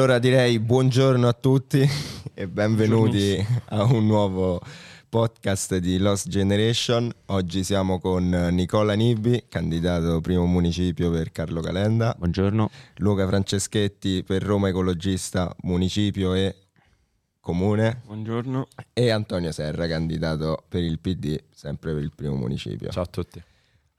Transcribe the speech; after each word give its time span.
Allora 0.00 0.18
direi 0.18 0.58
buongiorno 0.58 1.28
a 1.28 1.34
tutti 1.34 1.86
e 2.32 2.48
benvenuti 2.48 3.36
a 3.66 3.82
un 3.82 4.06
nuovo 4.06 4.58
podcast 5.10 5.76
di 5.76 5.98
Lost 5.98 6.26
Generation. 6.26 7.12
Oggi 7.26 7.62
siamo 7.62 8.00
con 8.00 8.30
Nicola 8.50 8.94
Nibbi, 8.94 9.44
candidato 9.46 10.22
primo 10.22 10.46
municipio 10.46 11.10
per 11.10 11.32
Carlo 11.32 11.60
Calenda. 11.60 12.14
Buongiorno. 12.16 12.70
Luca 12.96 13.26
Franceschetti 13.26 14.24
per 14.24 14.42
Roma 14.42 14.70
Ecologista, 14.70 15.54
municipio 15.64 16.32
e 16.32 16.56
comune. 17.38 18.00
Buongiorno. 18.06 18.68
E 18.94 19.10
Antonio 19.10 19.52
Serra, 19.52 19.86
candidato 19.86 20.64
per 20.66 20.82
il 20.82 20.98
PD, 20.98 21.38
sempre 21.52 21.92
per 21.92 22.02
il 22.02 22.12
primo 22.16 22.36
municipio. 22.36 22.88
Ciao 22.88 23.02
a 23.02 23.06
tutti. 23.06 23.42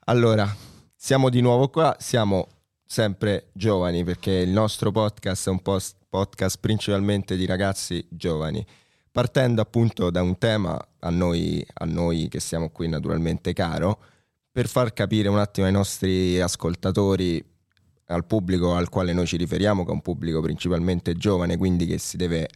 Allora, 0.05 0.51
siamo 0.95 1.29
di 1.29 1.41
nuovo 1.41 1.69
qua, 1.69 1.95
siamo 1.99 2.47
sempre 2.91 3.51
giovani 3.53 4.03
perché 4.03 4.31
il 4.31 4.49
nostro 4.49 4.91
podcast 4.91 5.47
è 5.47 5.49
un 5.49 5.61
post- 5.61 5.95
podcast 6.09 6.57
principalmente 6.59 7.37
di 7.37 7.45
ragazzi 7.45 8.05
giovani, 8.09 8.65
partendo 9.09 9.61
appunto 9.61 10.09
da 10.09 10.21
un 10.21 10.37
tema 10.37 10.77
a 10.99 11.09
noi, 11.09 11.65
a 11.75 11.85
noi 11.85 12.27
che 12.27 12.41
siamo 12.41 12.69
qui 12.69 12.89
naturalmente 12.89 13.53
caro, 13.53 13.97
per 14.51 14.67
far 14.67 14.91
capire 14.91 15.29
un 15.29 15.37
attimo 15.37 15.67
ai 15.67 15.71
nostri 15.71 16.41
ascoltatori, 16.41 17.41
al 18.07 18.25
pubblico 18.25 18.75
al 18.75 18.89
quale 18.89 19.13
noi 19.13 19.25
ci 19.25 19.37
riferiamo, 19.37 19.85
che 19.85 19.89
è 19.89 19.93
un 19.93 20.01
pubblico 20.01 20.41
principalmente 20.41 21.13
giovane, 21.13 21.55
quindi 21.55 21.85
che 21.85 21.97
si 21.97 22.17
deve 22.17 22.49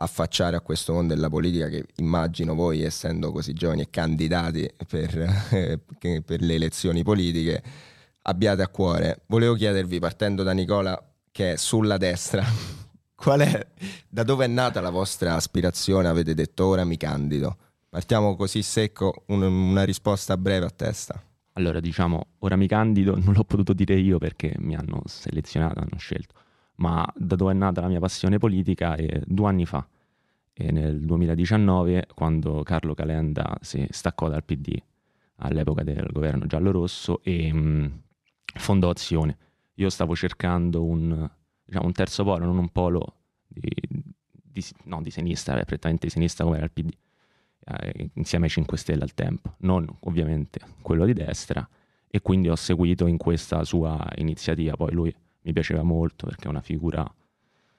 affacciare 0.00 0.54
a 0.54 0.60
questo 0.60 0.92
mondo 0.92 1.14
della 1.14 1.30
politica 1.30 1.68
che 1.68 1.86
immagino 1.96 2.54
voi, 2.54 2.82
essendo 2.82 3.32
così 3.32 3.54
giovani 3.54 3.80
e 3.80 3.88
candidati 3.88 4.70
per, 4.86 5.80
per 6.26 6.42
le 6.42 6.54
elezioni 6.54 7.02
politiche, 7.02 7.62
abbiate 8.28 8.62
a 8.62 8.68
cuore. 8.68 9.22
Volevo 9.26 9.54
chiedervi, 9.54 9.98
partendo 9.98 10.42
da 10.42 10.52
Nicola, 10.52 11.02
che 11.32 11.52
è 11.52 11.56
sulla 11.56 11.96
destra, 11.96 12.44
qual 13.16 13.40
è, 13.40 13.66
da 14.08 14.22
dove 14.22 14.44
è 14.44 14.48
nata 14.48 14.80
la 14.80 14.90
vostra 14.90 15.34
aspirazione? 15.34 16.08
Avete 16.08 16.34
detto 16.34 16.66
ora 16.66 16.84
mi 16.84 16.96
candido. 16.96 17.56
Partiamo 17.88 18.36
così 18.36 18.62
secco, 18.62 19.24
un, 19.28 19.42
una 19.42 19.84
risposta 19.84 20.36
breve 20.36 20.66
a 20.66 20.70
testa. 20.70 21.20
Allora, 21.54 21.80
diciamo, 21.80 22.26
ora 22.40 22.54
mi 22.54 22.68
candido, 22.68 23.18
non 23.18 23.32
l'ho 23.34 23.44
potuto 23.44 23.72
dire 23.72 23.98
io 23.98 24.18
perché 24.18 24.54
mi 24.58 24.76
hanno 24.76 25.02
selezionato, 25.06 25.80
hanno 25.80 25.98
scelto, 25.98 26.34
ma 26.76 27.04
da 27.16 27.34
dove 27.34 27.50
è 27.50 27.54
nata 27.54 27.80
la 27.80 27.88
mia 27.88 27.98
passione 27.98 28.38
politica 28.38 28.94
è 28.94 29.20
due 29.24 29.48
anni 29.48 29.66
fa, 29.66 29.84
è 30.52 30.70
nel 30.70 31.00
2019, 31.00 32.08
quando 32.14 32.62
Carlo 32.62 32.94
Calenda 32.94 33.58
si 33.60 33.84
staccò 33.90 34.28
dal 34.28 34.44
PD 34.44 34.80
all'epoca 35.38 35.82
del 35.82 36.08
governo 36.12 36.46
giallo-rosso 36.46 37.20
e 37.22 37.52
mh, 37.52 38.02
fondò 38.58 38.90
Azione. 38.90 39.36
Io 39.74 39.90
stavo 39.90 40.14
cercando 40.14 40.84
un, 40.84 41.28
diciamo, 41.64 41.86
un 41.86 41.92
terzo 41.92 42.24
polo, 42.24 42.44
non 42.44 42.58
un 42.58 42.68
polo 42.68 43.14
di, 43.46 43.70
di, 44.30 44.64
no, 44.84 45.02
di 45.02 45.10
sinistra, 45.10 45.58
eh, 45.58 45.64
prettamente 45.64 46.06
di 46.06 46.12
sinistra 46.12 46.44
come 46.44 46.56
era 46.56 46.66
il 46.66 46.72
PD, 46.72 46.90
eh, 47.64 48.10
insieme 48.14 48.46
ai 48.46 48.50
5 48.50 48.76
Stelle 48.76 49.02
al 49.02 49.14
tempo, 49.14 49.54
non 49.58 49.86
ovviamente 50.00 50.60
quello 50.82 51.04
di 51.04 51.12
destra, 51.12 51.66
e 52.08 52.20
quindi 52.20 52.48
ho 52.48 52.56
seguito 52.56 53.06
in 53.06 53.16
questa 53.16 53.64
sua 53.64 54.04
iniziativa. 54.16 54.76
Poi 54.76 54.92
lui 54.92 55.14
mi 55.42 55.52
piaceva 55.52 55.82
molto 55.82 56.26
perché 56.26 56.46
è 56.46 56.48
una 56.48 56.62
figura 56.62 57.10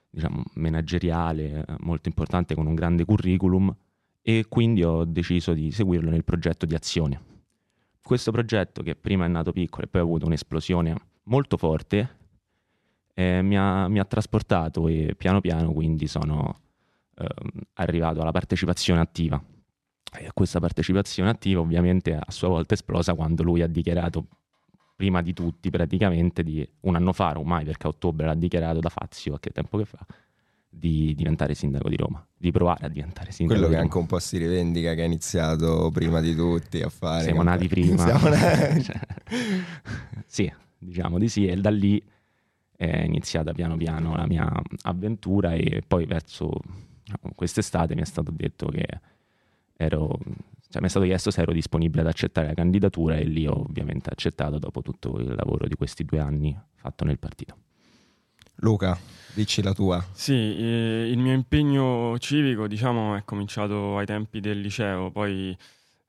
diciamo, 0.10 0.44
manageriale 0.56 1.66
eh, 1.66 1.76
molto 1.80 2.10
importante 2.10 2.56
con 2.56 2.66
un 2.66 2.76
grande 2.76 3.06
curriculum 3.06 3.76
e 4.22 4.46
quindi 4.48 4.84
ho 4.84 5.06
deciso 5.06 5.54
di 5.54 5.72
seguirlo 5.72 6.10
nel 6.10 6.24
progetto 6.24 6.66
di 6.66 6.76
azione. 6.76 7.29
Questo 8.10 8.32
progetto 8.32 8.82
che 8.82 8.96
prima 8.96 9.26
è 9.26 9.28
nato 9.28 9.52
piccolo 9.52 9.84
e 9.86 9.88
poi 9.88 10.02
ha 10.02 10.04
avuto 10.04 10.26
un'esplosione 10.26 10.96
molto 11.26 11.58
forte 11.58 12.18
eh, 13.14 13.44
mi, 13.44 13.56
ha, 13.56 13.88
mi, 13.88 14.00
ha, 14.00 14.04
trasportato 14.06 14.88
e 14.88 15.14
piano 15.16 15.42
piano 15.42 15.72
quindi 15.72 16.08
sono 16.08 16.60
eh, 17.16 17.28
arrivato 17.74 18.20
alla 18.22 18.32
partecipazione 18.32 19.00
attiva. 19.00 19.40
E 20.12 20.28
questa 20.34 20.60
partecipazione 20.60 21.30
attiva 21.30 21.62
ovviamente 21.62 22.16
a 22.16 22.32
sua 22.32 22.48
volta 22.48 22.74
esplosa 22.74 23.14
quando 23.14 23.44
lui 23.44 23.62
ha 23.62 23.68
dichiarato 23.68 24.26
prima 24.96 25.22
di 25.22 25.34
tutti 25.34 25.70
praticamente 25.70 26.42
di 26.42 26.68
un 26.80 26.96
anno 26.96 27.14
fa, 27.14 27.38
ormai 27.38 27.64
perché 27.64 27.86
a 27.86 27.90
ottobre 27.92 28.26
l'ha 28.26 28.34
dichiarato 28.34 28.80
da 28.80 28.90
Fazio, 28.90 29.38
che 29.38 29.52
tempo 29.52 29.78
che 29.78 29.86
fa, 29.86 30.04
di 30.70 31.16
diventare 31.16 31.56
sindaco 31.56 31.90
di 31.90 31.96
Roma, 31.96 32.26
di 32.38 32.52
provare 32.52 32.86
a 32.86 32.90
diventare 32.90 33.32
sindaco. 33.32 33.60
Quello 33.60 33.74
che 33.74 33.82
anche 33.82 33.98
un 33.98 34.06
po' 34.06 34.20
si 34.20 34.38
rivendica 34.38 34.94
che 34.94 35.02
ha 35.02 35.06
iniziato 35.06 35.90
prima 35.92 36.22
di 36.22 36.36
tutti 36.36 36.82
a 36.82 36.90
fare. 36.90 37.24
Siamo 37.24 37.42
nati 37.42 37.68
prima. 37.68 38.06
Nati... 38.06 38.84
cioè, 38.84 39.00
sì, 40.26 40.52
diciamo 40.78 41.18
di 41.18 41.28
sì, 41.28 41.48
e 41.48 41.56
da 41.56 41.72
lì 41.72 42.02
è 42.76 43.04
iniziata 43.04 43.52
piano 43.52 43.76
piano 43.76 44.16
la 44.16 44.26
mia 44.26 44.50
avventura 44.84 45.54
e 45.54 45.84
poi 45.86 46.06
verso 46.06 46.52
quest'estate 47.36 47.96
mi 47.96 48.02
è 48.02 48.06
stato 48.06 48.32
detto 48.32 48.68
che 48.68 48.88
ero, 49.76 50.18
cioè 50.70 50.82
mi 50.82 50.88
è 50.88 50.90
stato 50.90 51.06
chiesto 51.06 51.32
se 51.32 51.42
ero 51.42 51.52
disponibile 51.52 52.02
ad 52.02 52.08
accettare 52.08 52.48
la 52.48 52.54
candidatura 52.54 53.16
e 53.16 53.24
lì 53.24 53.48
ho 53.48 53.62
ovviamente 53.62 54.10
accettato 54.10 54.60
dopo 54.60 54.82
tutto 54.82 55.18
il 55.18 55.34
lavoro 55.36 55.68
di 55.68 55.76
questi 55.76 56.06
due 56.06 56.20
anni 56.20 56.58
fatto 56.76 57.04
nel 57.04 57.20
partito. 57.20 57.58
Luca, 58.62 58.98
dici 59.40 59.62
la 59.62 59.74
tua. 59.74 60.06
Sì, 60.12 60.34
eh, 60.34 61.10
il 61.10 61.18
mio 61.18 61.34
impegno 61.34 62.18
civico 62.20 62.68
diciamo 62.68 63.16
è 63.16 63.24
cominciato 63.24 63.98
ai 63.98 64.06
tempi 64.06 64.42
del 64.42 64.60
liceo, 64.60 65.12
poi 65.12 65.58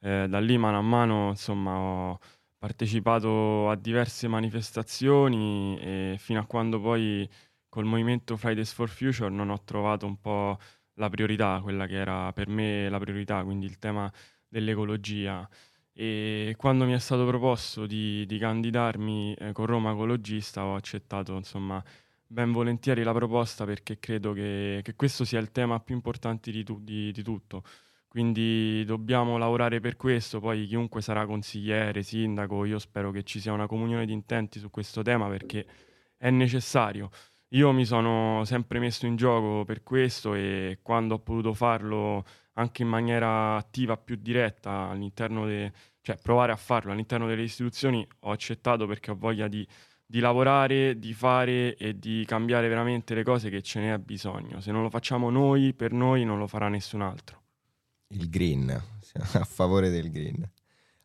eh, 0.01 0.27
da 0.29 0.41
lì 0.41 0.59
mano 0.59 0.79
a 0.79 0.83
mano 0.83 1.29
insomma 1.29 1.79
ho 1.79 2.19
partecipato 2.59 3.71
a 3.71 3.77
diverse 3.77 4.27
manifestazioni 4.27 5.79
e 5.81 6.17
fino 6.19 6.41
a 6.41 6.45
quando 6.45 6.81
poi 6.81 7.29
col 7.69 7.85
movimento 7.85 8.37
Fridays 8.37 8.73
for 8.73 8.89
Future 8.89 9.31
non 9.31 9.49
ho 9.51 9.62
trovato 9.62 10.07
un 10.07 10.21
po' 10.21 10.59
la 10.95 11.09
priorità, 11.09 11.61
quella 11.62 11.87
che 11.87 11.95
era 11.95 12.33
per 12.33 12.49
me 12.49 12.89
la 12.89 12.99
priorità, 12.99 13.45
quindi 13.45 13.67
il 13.67 13.79
tema 13.79 14.12
dell'ecologia. 14.49 15.49
E 15.93 16.55
quando 16.57 16.85
mi 16.85 16.95
è 16.95 16.99
stato 16.99 17.25
proposto 17.27 17.87
di, 17.87 18.27
di 18.27 18.39
candidarmi 18.39 19.35
eh, 19.35 19.53
con 19.53 19.67
Roma 19.67 19.93
Ecologista 19.93 20.65
ho 20.65 20.75
accettato 20.75 21.37
insomma 21.37 21.83
ben 22.31 22.53
volentieri 22.53 23.03
la 23.03 23.13
proposta 23.13 23.65
perché 23.65 23.99
credo 23.99 24.33
che, 24.33 24.81
che 24.83 24.95
questo 24.95 25.25
sia 25.25 25.41
il 25.41 25.51
tema 25.51 25.81
più 25.81 25.95
importante 25.95 26.51
di, 26.51 26.63
tu, 26.63 26.79
di, 26.81 27.11
di 27.13 27.23
tutto 27.23 27.65
quindi 28.11 28.85
dobbiamo 28.87 29.39
lavorare 29.39 29.79
per 29.79 29.95
questo, 29.95 30.41
poi 30.41 30.67
chiunque 30.67 31.01
sarà 31.01 31.27
consigliere, 31.27 32.03
sindaco, 32.03 32.65
io 32.65 32.81
spero 32.81 33.13
che 33.13 33.23
ci 33.23 33.39
sia 33.39 33.53
una 33.53 33.69
comunione 33.69 34.05
di 34.05 34.13
intenti 34.13 34.59
su 34.59 34.69
questo 34.69 35.03
tema 35.03 35.29
perché 35.29 35.65
è 36.17 36.29
necessario. 36.31 37.11
Io 37.51 37.71
mi 37.71 37.85
sono 37.85 38.45
sempre 38.45 38.81
messo 38.81 39.07
in 39.07 39.15
gioco 39.15 39.65
per 39.65 39.85
questo 39.85 40.35
e 40.35 40.81
quando 40.83 41.15
ho 41.15 41.19
potuto 41.21 41.55
farlo 41.55 42.25
anche 42.55 42.83
in 42.83 42.89
maniera 42.89 43.55
attiva, 43.55 43.97
più 43.97 44.17
diretta, 44.17 44.89
all'interno 44.89 45.47
de, 45.47 45.73
cioè 46.01 46.17
provare 46.21 46.51
a 46.51 46.57
farlo 46.57 46.91
all'interno 46.91 47.29
delle 47.29 47.43
istituzioni, 47.43 48.05
ho 48.21 48.33
accettato 48.33 48.89
perché 48.89 49.12
ho 49.12 49.17
voglia 49.17 49.47
di, 49.47 49.65
di 50.10 50.19
lavorare, 50.21 50.98
di 50.98 51.12
fare 51.12 51.76
e 51.76 51.98
di 51.98 52.25
cambiare 52.26 52.69
veramente 52.69 53.15
le 53.15 53.22
cose 53.22 53.50
che 53.50 53.62
ce 53.62 53.81
n'è 53.81 53.98
bisogno. 53.98 54.60
Se 54.60 54.72
non 54.72 54.82
lo 54.82 54.91
facciamo 54.91 55.31
noi, 55.31 55.72
per 55.75 55.93
noi 55.93 56.25
non 56.25 56.38
lo 56.38 56.47
farà 56.47 56.69
nessun 56.69 57.03
altro 57.03 57.41
il 58.12 58.28
green, 58.28 58.70
a 58.70 59.44
favore 59.44 59.91
del 59.91 60.10
green. 60.10 60.49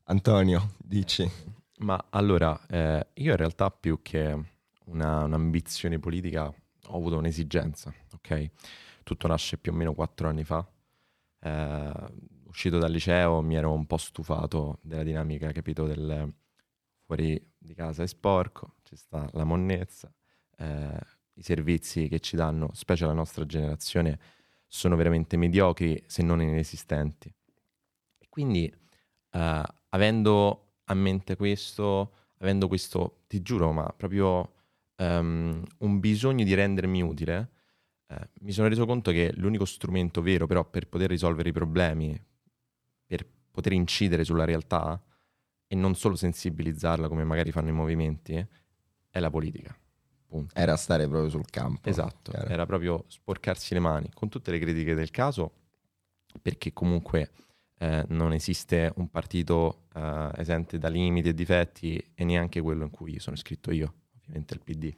Antonio, 0.06 0.74
dici? 0.78 1.30
Ma 1.80 2.04
allora, 2.10 2.60
eh, 2.68 3.08
io 3.16 3.32
in 3.32 3.38
realtà 3.38 3.70
più 3.70 4.02
che 4.02 4.40
una, 4.86 5.24
un'ambizione 5.24 6.00
politica 6.00 6.46
ho 6.46 6.96
avuto 6.96 7.18
un'esigenza, 7.18 7.94
ok? 8.14 8.50
Tutto 9.04 9.28
nasce 9.28 9.58
più 9.58 9.72
o 9.72 9.76
meno 9.76 9.94
quattro 9.94 10.30
anni 10.30 10.44
fa. 10.44 10.66
Eh, 11.40 11.94
uscito 12.46 12.78
dal 12.78 12.92
liceo 12.92 13.42
mi 13.42 13.56
ero 13.56 13.72
un 13.72 13.86
po' 13.86 13.98
stufato 13.98 14.80
della 14.82 15.04
dinamica, 15.04 15.52
capito, 15.52 15.86
del 15.86 16.34
fuori 17.04 17.54
di 17.58 17.74
casa 17.74 18.04
è 18.04 18.08
sporco, 18.08 18.75
ci 18.86 18.96
sta 18.96 19.28
la 19.34 19.44
monnezza, 19.44 20.12
eh, 20.58 21.00
i 21.34 21.42
servizi 21.42 22.08
che 22.08 22.20
ci 22.20 22.36
danno, 22.36 22.70
specie 22.74 23.06
la 23.06 23.14
nostra 23.14 23.46
generazione, 23.46 24.20
sono 24.68 24.96
veramente 24.96 25.38
mediocri 25.38 26.02
se 26.08 26.24
non 26.24 26.42
inesistenti. 26.42 27.34
E 28.18 28.28
quindi 28.30 28.72
uh, 29.32 29.62
avendo 29.90 30.74
a 30.86 30.94
mente 30.94 31.36
questo, 31.36 32.14
avendo 32.40 32.68
questo, 32.68 33.24
ti 33.28 33.42
giuro, 33.42 33.72
ma 33.72 33.86
proprio 33.96 34.54
um, 34.98 35.64
un 35.80 36.00
bisogno 36.00 36.44
di 36.44 36.54
rendermi 36.54 37.02
utile, 37.02 37.52
uh, 38.08 38.16
mi 38.42 38.52
sono 38.52 38.68
reso 38.68 38.86
conto 38.86 39.12
che 39.12 39.32
l'unico 39.36 39.66
strumento 39.66 40.22
vero 40.22 40.48
però 40.48 40.64
per 40.64 40.88
poter 40.88 41.10
risolvere 41.10 41.50
i 41.50 41.54
problemi, 41.54 42.22
per 43.06 43.26
poter 43.52 43.74
incidere 43.74 44.24
sulla 44.24 44.46
realtà 44.46 45.02
e 45.68 45.76
non 45.76 45.96
solo 45.96 46.16
sensibilizzarla 46.16 47.08
come 47.08 47.24
magari 47.24 47.52
fanno 47.52 47.70
i 47.70 47.74
movimenti, 47.74 48.46
è 49.16 49.20
la 49.22 49.30
politica. 49.30 49.74
Punto. 50.28 50.54
Era 50.54 50.76
stare 50.76 51.08
proprio 51.08 51.30
sul 51.30 51.46
campo. 51.46 51.88
Esatto, 51.88 52.32
chiaro. 52.32 52.50
era 52.50 52.66
proprio 52.66 53.06
sporcarsi 53.08 53.74
le 53.74 53.80
mani, 53.80 54.10
con 54.14 54.28
tutte 54.28 54.52
le 54.52 54.60
critiche 54.60 54.94
del 54.94 55.10
caso, 55.10 55.54
perché 56.42 56.74
comunque 56.74 57.32
eh, 57.78 58.04
non 58.10 58.34
esiste 58.34 58.92
un 58.98 59.10
partito 59.10 59.86
eh, 59.94 60.32
esente 60.36 60.78
da 60.78 60.90
limiti 60.90 61.30
e 61.30 61.34
difetti 61.34 62.12
e 62.14 62.26
neanche 62.26 62.60
quello 62.60 62.84
in 62.84 62.90
cui 62.90 63.18
sono 63.20 63.38
iscritto 63.38 63.72
io, 63.72 63.94
ovviamente 64.18 64.54
il 64.54 64.62
PD. 64.62 64.94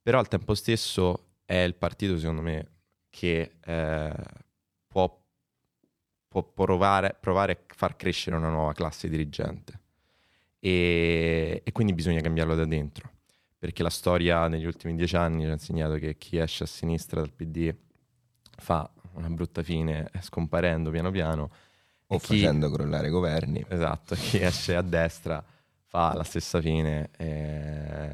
Però 0.00 0.20
al 0.20 0.28
tempo 0.28 0.54
stesso 0.54 1.30
è 1.44 1.56
il 1.56 1.74
partito, 1.74 2.16
secondo 2.16 2.42
me, 2.42 2.68
che 3.10 3.56
eh, 3.60 4.14
può, 4.86 5.20
può 6.28 6.44
provare, 6.44 7.16
provare, 7.18 7.52
a 7.52 7.74
far 7.74 7.96
crescere 7.96 8.36
una 8.36 8.50
nuova 8.50 8.72
classe 8.72 9.08
dirigente. 9.08 9.80
E, 10.60 11.60
e, 11.64 11.72
quindi 11.72 11.92
bisogna 11.92 12.20
cambiarlo 12.20 12.54
da 12.54 12.64
dentro, 12.64 13.10
perché 13.62 13.84
la 13.84 13.90
storia 13.90 14.48
negli 14.48 14.64
ultimi 14.64 14.96
dieci 14.96 15.14
anni 15.14 15.42
ci 15.44 15.48
ha 15.48 15.52
insegnato 15.52 15.94
che 15.94 16.16
chi 16.18 16.36
esce 16.36 16.64
a 16.64 16.66
sinistra 16.66 17.20
dal 17.20 17.30
PD 17.30 17.72
fa 18.56 18.90
una 19.12 19.28
brutta 19.28 19.62
fine 19.62 20.10
scomparendo 20.20 20.90
piano 20.90 21.12
piano. 21.12 21.48
O 22.08 22.18
chi, 22.18 22.40
facendo 22.40 22.68
crollare 22.72 23.08
governi. 23.08 23.64
Esatto, 23.68 24.16
chi 24.16 24.42
esce 24.42 24.74
a 24.74 24.82
destra 24.82 25.44
fa 25.84 26.12
la 26.14 26.24
stessa 26.24 26.60
fine. 26.60 27.10
E 27.16 28.10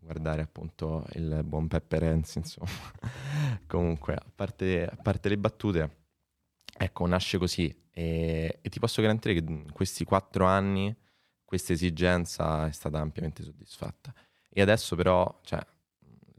guardare 0.00 0.42
appunto 0.42 1.06
il 1.12 1.42
buon 1.44 1.68
Peppe 1.68 2.00
Renzi, 2.00 2.38
insomma. 2.38 2.68
Comunque, 3.68 4.14
a 4.14 4.32
parte, 4.34 4.84
a 4.84 4.96
parte, 5.00 5.28
le 5.28 5.38
battute, 5.38 5.96
ecco, 6.76 7.06
nasce 7.06 7.38
così 7.38 7.72
e, 7.92 8.58
e, 8.60 8.68
ti 8.68 8.80
posso 8.80 9.00
garantire 9.00 9.34
che 9.34 9.44
in 9.48 9.70
questi 9.70 10.02
quattro 10.02 10.44
anni 10.44 10.92
questa 11.44 11.72
esigenza 11.72 12.66
è 12.66 12.72
stata 12.72 12.98
ampiamente 12.98 13.44
soddisfatta. 13.44 14.12
E 14.58 14.60
adesso 14.60 14.96
però, 14.96 15.38
cioè, 15.44 15.64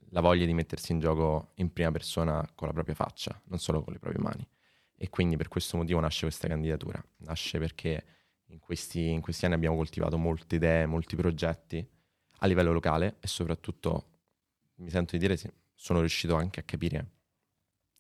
la 0.10 0.20
voglia 0.20 0.46
di 0.46 0.54
mettersi 0.54 0.92
in 0.92 1.00
gioco 1.00 1.52
in 1.56 1.72
prima 1.72 1.90
persona 1.90 2.46
con 2.54 2.68
la 2.68 2.74
propria 2.74 2.94
faccia, 2.94 3.42
non 3.46 3.60
solo 3.60 3.82
con 3.82 3.94
le 3.94 4.00
proprie 4.00 4.22
mani. 4.22 4.46
E 4.94 5.08
quindi 5.08 5.38
per 5.38 5.48
questo 5.48 5.78
motivo 5.78 6.02
nasce 6.02 6.24
questa 6.24 6.50
candidatura. 6.50 7.02
Nasce 7.20 7.60
perché 7.60 8.04
in 8.48 8.60
questi, 8.60 9.08
in 9.08 9.22
questi 9.22 9.46
anni 9.46 9.54
abbiamo 9.54 9.78
coltivato 9.78 10.18
molte 10.18 10.56
idee, 10.56 10.86
molti 10.86 11.16
progetti 11.16 11.90
a 12.40 12.46
livello 12.46 12.74
locale 12.74 13.16
e 13.22 13.28
soprattutto, 13.28 14.08
mi 14.80 14.90
sento 14.90 15.16
di 15.16 15.26
dire, 15.26 15.40
sono 15.74 16.00
riuscito 16.00 16.36
anche 16.36 16.60
a 16.60 16.64
capire 16.64 17.12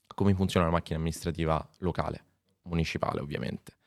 come 0.05 0.33
funziona 0.33 0.65
la 0.65 0.73
macchina 0.73 0.97
amministrativa 0.97 1.65
locale, 1.77 2.25
municipale 2.63 3.21
ovviamente. 3.21 3.77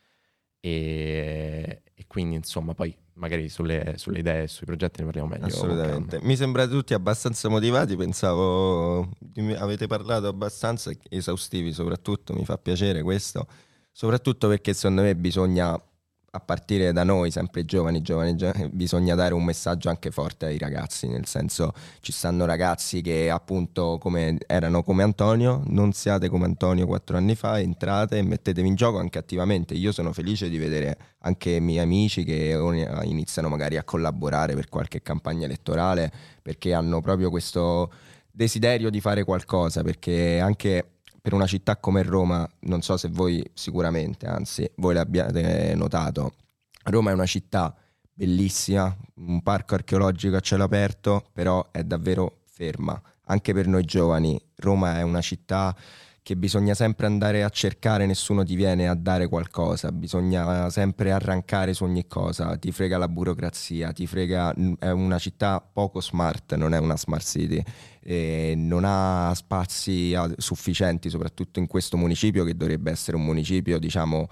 E, 0.60 1.82
e 1.92 2.06
quindi 2.06 2.36
insomma 2.36 2.72
poi 2.72 2.96
magari 3.14 3.48
sulle, 3.48 3.94
sulle, 3.96 4.20
idee, 4.20 4.48
sui 4.48 4.66
progetti 4.66 5.00
ne 5.00 5.06
parliamo 5.06 5.28
meglio. 5.28 5.46
Assolutamente. 5.46 6.20
Mi 6.22 6.36
sembrate 6.36 6.70
tutti 6.70 6.94
abbastanza 6.94 7.48
motivati, 7.48 7.96
pensavo 7.96 9.10
avete 9.56 9.86
parlato 9.86 10.28
abbastanza 10.28 10.90
esaustivi 11.08 11.72
soprattutto, 11.72 12.34
mi 12.34 12.44
fa 12.44 12.58
piacere 12.58 13.02
questo, 13.02 13.46
soprattutto 13.90 14.48
perché 14.48 14.72
secondo 14.72 15.02
me 15.02 15.14
bisogna 15.14 15.80
a 16.34 16.40
partire 16.40 16.92
da 16.92 17.04
noi, 17.04 17.30
sempre 17.30 17.66
giovani, 17.66 18.00
giovani, 18.00 18.34
giovani, 18.36 18.68
bisogna 18.72 19.14
dare 19.14 19.34
un 19.34 19.44
messaggio 19.44 19.90
anche 19.90 20.10
forte 20.10 20.46
ai 20.46 20.56
ragazzi, 20.56 21.06
nel 21.06 21.26
senso 21.26 21.74
ci 22.00 22.10
stanno 22.10 22.46
ragazzi 22.46 23.02
che 23.02 23.28
appunto 23.28 23.98
come, 24.00 24.38
erano 24.46 24.82
come 24.82 25.02
Antonio, 25.02 25.62
non 25.66 25.92
siate 25.92 26.30
come 26.30 26.46
Antonio 26.46 26.86
quattro 26.86 27.18
anni 27.18 27.34
fa, 27.34 27.60
entrate 27.60 28.16
e 28.16 28.22
mettetevi 28.22 28.66
in 28.66 28.76
gioco 28.76 28.98
anche 28.98 29.18
attivamente. 29.18 29.74
Io 29.74 29.92
sono 29.92 30.14
felice 30.14 30.48
di 30.48 30.56
vedere 30.56 30.96
anche 31.18 31.50
i 31.50 31.60
miei 31.60 31.80
amici 31.80 32.24
che 32.24 32.58
iniziano 33.02 33.50
magari 33.50 33.76
a 33.76 33.84
collaborare 33.84 34.54
per 34.54 34.70
qualche 34.70 35.02
campagna 35.02 35.44
elettorale 35.44 36.10
perché 36.40 36.72
hanno 36.72 37.02
proprio 37.02 37.28
questo 37.28 37.92
desiderio 38.30 38.88
di 38.88 39.02
fare 39.02 39.22
qualcosa, 39.24 39.82
perché 39.82 40.40
anche 40.40 40.92
per 41.22 41.32
una 41.32 41.46
città 41.46 41.76
come 41.76 42.02
Roma, 42.02 42.46
non 42.62 42.82
so 42.82 42.96
se 42.96 43.08
voi 43.08 43.48
sicuramente, 43.54 44.26
anzi 44.26 44.68
voi 44.76 44.94
l'abbiate 44.94 45.72
notato, 45.76 46.34
Roma 46.84 47.10
è 47.10 47.14
una 47.14 47.26
città 47.26 47.74
bellissima, 48.12 48.94
un 49.14 49.40
parco 49.42 49.74
archeologico 49.74 50.36
a 50.36 50.40
cielo 50.40 50.64
aperto, 50.64 51.26
però 51.32 51.70
è 51.70 51.84
davvero 51.84 52.40
ferma. 52.44 53.00
Anche 53.26 53.54
per 53.54 53.68
noi 53.68 53.84
giovani, 53.84 54.40
Roma 54.56 54.98
è 54.98 55.02
una 55.02 55.20
città 55.20 55.74
che 56.22 56.36
bisogna 56.36 56.72
sempre 56.74 57.06
andare 57.06 57.42
a 57.42 57.48
cercare, 57.48 58.06
nessuno 58.06 58.44
ti 58.44 58.54
viene 58.54 58.86
a 58.88 58.94
dare 58.94 59.26
qualcosa, 59.26 59.90
bisogna 59.90 60.70
sempre 60.70 61.10
arrancare 61.10 61.74
su 61.74 61.82
ogni 61.82 62.06
cosa, 62.06 62.56
ti 62.56 62.70
frega 62.70 62.96
la 62.96 63.08
burocrazia, 63.08 63.90
ti 63.90 64.06
frega, 64.06 64.54
è 64.78 64.90
una 64.90 65.18
città 65.18 65.60
poco 65.60 66.00
smart, 66.00 66.54
non 66.54 66.74
è 66.74 66.78
una 66.78 66.96
smart 66.96 67.24
city, 67.24 67.60
e 68.00 68.54
non 68.56 68.84
ha 68.84 69.32
spazi 69.34 70.14
sufficienti, 70.36 71.10
soprattutto 71.10 71.58
in 71.58 71.66
questo 71.66 71.96
municipio 71.96 72.44
che 72.44 72.56
dovrebbe 72.56 72.92
essere 72.92 73.16
un 73.16 73.24
municipio, 73.24 73.80
diciamo, 73.80 74.28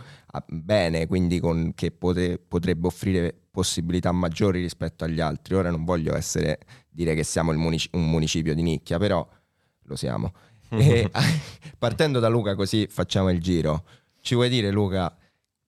bene, 0.46 1.08
quindi 1.08 1.40
con, 1.40 1.72
che 1.74 1.90
pote, 1.90 2.38
potrebbe 2.38 2.86
offrire 2.86 3.34
possibilità 3.50 4.12
maggiori 4.12 4.60
rispetto 4.60 5.02
agli 5.02 5.18
altri. 5.18 5.56
Ora 5.56 5.70
non 5.70 5.84
voglio 5.84 6.14
essere, 6.14 6.60
dire 6.88 7.16
che 7.16 7.24
siamo 7.24 7.52
munici- 7.52 7.88
un 7.94 8.08
municipio 8.08 8.54
di 8.54 8.62
nicchia, 8.62 8.96
però 8.96 9.28
lo 9.82 9.96
siamo. 9.96 10.32
E, 10.70 11.10
partendo 11.78 12.18
da 12.20 12.28
Luca 12.28 12.54
così 12.54 12.86
facciamo 12.88 13.30
il 13.30 13.40
giro. 13.40 13.84
Ci 14.20 14.34
vuoi 14.34 14.48
dire 14.48 14.70
Luca, 14.70 15.14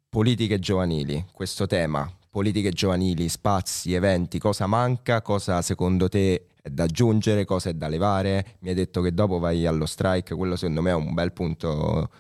politiche 0.09 0.59
giovanili, 0.59 1.25
questo 1.33 1.67
tema, 1.67 2.11
politiche 2.29 2.71
giovanili, 2.71 3.29
spazi, 3.29 3.95
eventi, 3.95 4.39
cosa 4.39 4.67
manca, 4.67 5.23
cosa 5.23 5.63
secondo 5.63 6.09
te 6.09 6.47
è 6.63 6.69
da 6.69 6.85
aggiungere, 6.85 7.45
cosa 7.45 7.71
è 7.71 7.75
da 7.75 7.89
levare? 7.89 8.57
Mi 8.61 8.69
hai 8.69 8.75
detto 8.75 9.01
che 9.01 9.13
dopo 9.13 9.39
vai 9.39 9.67
allo 9.67 9.87
strike, 9.87 10.35
quello 10.35 10.57
secondo 10.57 10.83
me 10.83 10.91
è 10.91 10.95
un 10.95 11.15
bel 11.15 11.33
punto 11.33 12.11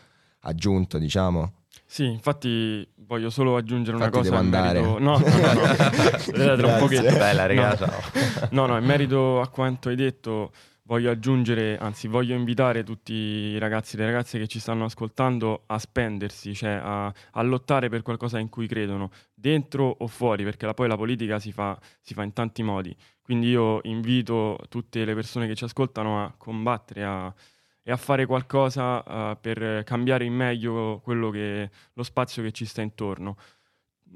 aggiunto, 0.40 0.99
diciamo. 0.99 1.52
Sì, 1.85 2.06
infatti 2.06 2.87
voglio 3.06 3.28
solo 3.28 3.56
aggiungere 3.56 3.99
infatti 3.99 4.17
una 4.17 4.23
cosa. 4.23 4.31
Devo 4.31 4.43
andare. 4.43 4.81
Merito... 4.81 4.99
No, 4.99 5.19
no, 5.19 5.28
no, 5.28 6.46
no. 6.46 6.56
tra 6.56 6.67
un 6.67 6.78
pochetto. 6.78 7.17
Bella, 7.19 7.46
regà, 7.46 7.76
no. 7.78 8.49
no, 8.50 8.67
no, 8.67 8.78
in 8.78 8.85
merito 8.85 9.40
a 9.40 9.49
quanto 9.49 9.90
hai 9.90 9.96
detto 9.96 10.52
voglio 10.93 11.11
aggiungere, 11.11 11.79
anzi 11.79 12.06
voglio 12.06 12.35
invitare 12.35 12.85
tutti 12.85 13.15
i 13.15 13.59
ragazzi 13.59 13.97
e 13.97 14.00
le 14.00 14.05
ragazze 14.05 14.39
che 14.39 14.47
ci 14.47 14.61
stanno 14.61 14.85
ascoltando 14.85 15.62
a 15.65 15.79
spendersi, 15.79 16.55
cioè 16.55 16.73
a, 16.73 17.06
a 17.06 17.43
lottare 17.43 17.89
per 17.89 18.03
qualcosa 18.03 18.39
in 18.39 18.50
cui 18.50 18.67
credono, 18.67 19.11
dentro 19.33 19.85
o 20.00 20.06
fuori, 20.06 20.44
perché 20.44 20.67
la, 20.67 20.75
poi 20.75 20.89
la 20.89 20.97
politica 20.97 21.39
si 21.39 21.50
fa, 21.50 21.79
si 22.03 22.12
fa, 22.12 22.25
in 22.25 22.35
tanti 22.35 22.62
modi. 22.62 22.94
Quindi 23.23 23.49
io 23.49 23.81
invito 23.85 24.59
tutte 24.69 25.06
le 25.06 25.15
persone 25.15 25.47
che 25.47 25.55
ci 25.55 25.65
ascoltano 25.65 26.23
a 26.25 26.35
combattere 26.37 27.05
a, 27.05 27.35
e 27.83 27.91
a 27.91 27.97
fare 27.97 28.27
qualcosa 28.27 29.31
uh, 29.31 29.38
per 29.41 29.85
cambiare 29.85 30.27
in 30.27 30.35
meglio 30.35 31.00
che, 31.33 31.71
lo 31.95 32.03
spazio 32.03 32.43
che 32.43 32.53
ci 32.53 32.67
sta 32.67 32.83
intorno. 32.83 33.37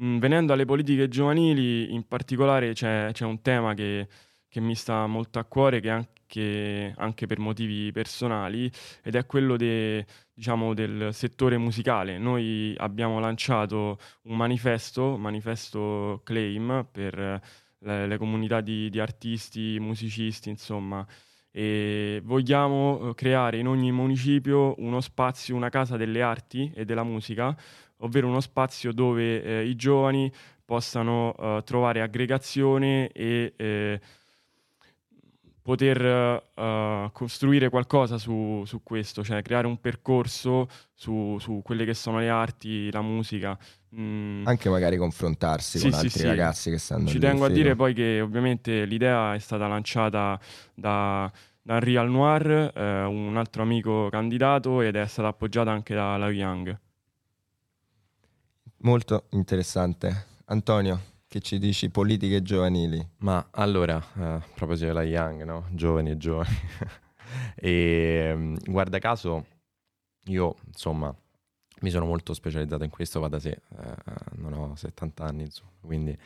Mm, 0.03 0.19
venendo 0.19 0.53
alle 0.53 0.67
politiche 0.67 1.09
giovanili, 1.09 1.95
in 1.95 2.07
particolare 2.07 2.75
c'è, 2.75 3.09
c'è 3.13 3.25
un 3.25 3.41
tema 3.41 3.73
che, 3.73 4.07
che 4.57 4.63
mi 4.63 4.75
sta 4.75 5.07
molto 5.07 5.39
a 5.39 5.45
cuore, 5.45 5.81
che 5.81 5.91
anche 5.91 6.95
anche, 6.97 7.27
per 7.27 7.39
motivi 7.39 7.93
personali 7.93 8.71
ed 9.03 9.15
è 9.15 9.27
quello 9.27 9.57
de, 9.57 10.07
diciamo, 10.33 10.73
del 10.73 11.11
settore 11.13 11.59
musicale. 11.59 12.17
Noi 12.17 12.75
abbiamo 12.79 13.21
lanciato 13.21 13.99
un 14.23 14.37
manifesto, 14.37 15.19
manifesto 15.19 16.23
claim 16.25 16.87
per 16.91 17.41
le, 17.81 18.07
le 18.07 18.17
comunità 18.17 18.63
di, 18.63 18.89
di 18.89 18.99
artisti, 18.99 19.79
musicisti, 19.79 20.49
insomma, 20.49 21.07
e 21.51 22.23
vogliamo 22.25 23.11
eh, 23.11 23.15
creare 23.15 23.59
in 23.59 23.69
ogni 23.69 23.93
municipio 23.93 24.75
uno 24.79 25.03
spazio, 25.03 25.55
una 25.55 25.69
casa 25.69 25.99
delle 25.99 26.23
arti 26.23 26.73
e 26.75 26.87
della 26.87 27.05
musica, 27.05 27.55
ovvero 27.99 28.27
uno 28.27 28.41
spazio 28.41 28.93
dove 28.93 29.43
eh, 29.43 29.67
i 29.67 29.77
giovani 29.77 30.33
possano 30.65 31.35
eh, 31.39 31.63
trovare 31.65 32.01
aggregazione 32.01 33.09
e 33.13 33.53
eh, 33.57 34.01
poter 35.67 36.01
uh, 36.55 37.11
costruire 37.11 37.69
qualcosa 37.71 38.19
su, 38.19 38.63
su, 38.65 38.85
questo, 38.85 39.25
cioè 39.25 39.43
creare 39.43 39.67
un 39.67 39.81
percorso 39.81 40.69
su, 40.95 41.39
su, 41.41 41.61
quelle 41.65 41.85
che 41.85 41.93
sono 41.93 42.21
le 42.21 42.29
arti, 42.29 42.89
la 42.93 43.03
musica. 43.03 43.59
Mm. 43.99 44.47
Anche 44.47 44.69
magari 44.69 44.97
confrontarsi 44.97 45.79
sì, 45.79 45.91
con 45.91 45.99
sì, 45.99 46.05
altri 46.05 46.21
sì. 46.21 46.27
ragazzi 46.27 46.71
che 46.71 46.79
stanno 46.79 47.09
Ci 47.09 47.19
tengo 47.19 47.47
a 47.47 47.49
dire 47.49 47.75
poi 47.75 47.95
che 47.95 48.21
ovviamente 48.21 48.85
l'idea 48.85 49.35
è 49.35 49.41
stata 49.41 49.67
lanciata 49.67 50.39
da, 50.73 51.29
da 51.61 51.79
Real 51.81 52.09
Noir, 52.09 52.71
eh, 52.73 53.03
un 53.03 53.37
altro 53.37 53.63
amico 53.63 54.09
candidato, 54.09 54.83
ed 54.83 54.95
è 54.95 55.07
stata 55.09 55.27
appoggiata 55.27 55.73
anche 55.73 55.97
da 55.97 56.17
La 56.17 56.31
Young. 56.31 56.79
Molto 58.83 59.25
interessante. 59.31 60.27
Antonio 60.45 61.15
che 61.37 61.41
ci 61.41 61.59
dici 61.59 61.91
politiche 61.91 62.41
giovanili? 62.41 63.07
Ma 63.19 63.47
allora, 63.51 64.03
eh, 64.17 64.23
a 64.23 64.49
proposito 64.55 64.87
della 64.87 65.03
Young, 65.03 65.43
no? 65.45 65.69
Giovani 65.73 66.11
e 66.11 66.17
giovani. 66.17 66.57
e 67.57 68.33
mm, 68.35 68.57
guarda 68.65 68.99
caso, 68.99 69.45
io 70.29 70.57
insomma 70.67 71.15
mi 71.81 71.91
sono 71.91 72.07
molto 72.07 72.33
specializzato 72.33 72.85
in 72.85 72.91
questo, 72.91 73.21
va 73.21 73.29
da 73.29 73.39
sé, 73.39 73.51
eh, 73.51 73.95
non 74.37 74.55
ho 74.55 74.75
70 74.77 75.25
anni, 75.25 75.43
insomma, 75.43 75.73
quindi 75.83 76.17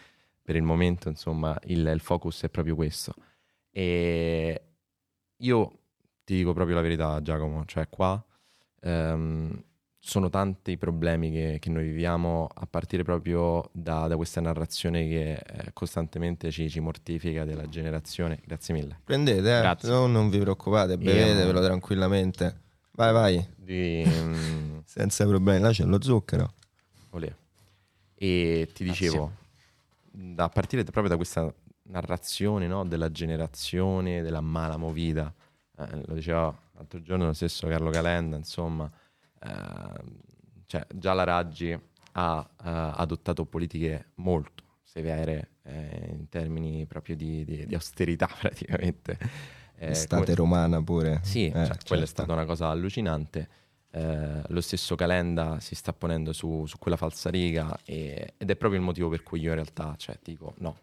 per 0.43 0.55
il 0.55 0.63
momento 0.63 1.09
insomma 1.09 1.59
il, 1.65 1.85
il 1.87 2.01
focus 2.01 2.43
è 2.43 2.49
proprio 2.49 2.77
questo. 2.77 3.15
E 3.69 4.63
io 5.39 5.79
ti 6.23 6.37
dico 6.37 6.53
proprio 6.53 6.77
la 6.77 6.83
verità 6.83 7.21
Giacomo, 7.21 7.65
cioè 7.65 7.89
qua 7.89 8.25
ehm, 8.83 9.65
sono 10.03 10.31
tanti 10.31 10.73
i 10.73 10.77
problemi 10.79 11.31
che, 11.31 11.59
che, 11.61 11.69
noi 11.69 11.85
viviamo 11.85 12.49
a 12.53 12.67
partire 12.67 13.05
proprio 13.05 13.69
da, 13.71 14.07
da 14.09 14.17
questa 14.17 14.41
narrazione 14.41 15.07
che 15.07 15.33
eh, 15.35 15.73
costantemente 15.75 16.51
ci, 16.51 16.71
ci, 16.71 16.81
mortifica 16.81 17.45
della 17.45 17.69
generazione. 17.69 18.41
Grazie 18.45 18.75
mille. 18.75 18.99
Prendete, 19.05 19.61
eh? 19.61 19.77
no, 19.89 20.07
non 20.07 20.31
vi 20.31 20.39
preoccupate, 20.39 20.97
bevetevelo 20.97 21.61
tranquillamente. 21.63 22.61
Vai, 22.93 23.13
vai. 23.13 23.47
Di, 23.55 24.03
Senza 24.87 25.27
problemi, 25.27 25.61
là 25.61 25.71
c'è 25.71 25.85
lo 25.85 26.01
zucchero. 26.01 26.55
Olè. 27.11 27.33
E 28.15 28.69
ti 28.73 28.85
dicevo, 28.85 29.33
da, 30.11 30.45
a 30.45 30.49
partire 30.49 30.83
proprio 30.83 31.09
da 31.09 31.17
questa 31.17 31.53
narrazione 31.85 32.67
no, 32.67 32.87
della 32.87 33.11
generazione, 33.11 34.23
della 34.23 34.41
mala 34.41 34.77
movida, 34.77 35.33
eh, 35.79 36.03
lo 36.07 36.15
diceva 36.15 36.57
l'altro 36.73 37.03
giorno 37.03 37.27
lo 37.27 37.33
stesso 37.35 37.67
Carlo 37.69 37.91
Calenda, 37.91 38.37
insomma, 38.37 38.91
cioè, 40.67 40.87
già 40.95 41.13
la 41.13 41.25
Raggi 41.25 41.79
ha 42.13 42.39
uh, 42.39 42.47
adottato 42.63 43.45
politiche 43.45 44.11
molto 44.17 44.65
severe 44.83 45.51
eh, 45.63 46.09
in 46.11 46.29
termini 46.29 46.85
proprio 46.87 47.15
di, 47.15 47.45
di, 47.45 47.67
di 47.67 47.75
austerità 47.75 48.29
praticamente. 48.39 49.19
Eh, 49.77 49.91
Estate 49.91 50.23
come... 50.23 50.35
romana 50.35 50.83
pure. 50.83 51.21
Sì, 51.23 51.47
eh, 51.47 51.53
cioè, 51.53 51.67
certo. 51.67 51.87
quella 51.87 52.03
è 52.03 52.07
certo. 52.07 52.23
stata 52.23 52.33
una 52.33 52.45
cosa 52.45 52.69
allucinante. 52.69 53.49
Eh, 53.93 54.43
lo 54.47 54.61
stesso 54.61 54.95
Calenda 54.95 55.59
si 55.61 55.75
sta 55.75 55.93
ponendo 55.93 56.33
su, 56.33 56.65
su 56.67 56.79
quella 56.79 56.97
falsariga 56.97 57.81
e, 57.85 58.35
ed 58.37 58.51
è 58.51 58.57
proprio 58.57 58.79
il 58.79 58.87
motivo 58.87 59.09
per 59.09 59.25
cui 59.25 59.41
io 59.41 59.49
in 59.49 59.55
realtà 59.55 59.95
cioè, 59.97 60.19
dico 60.23 60.55
no. 60.59 60.79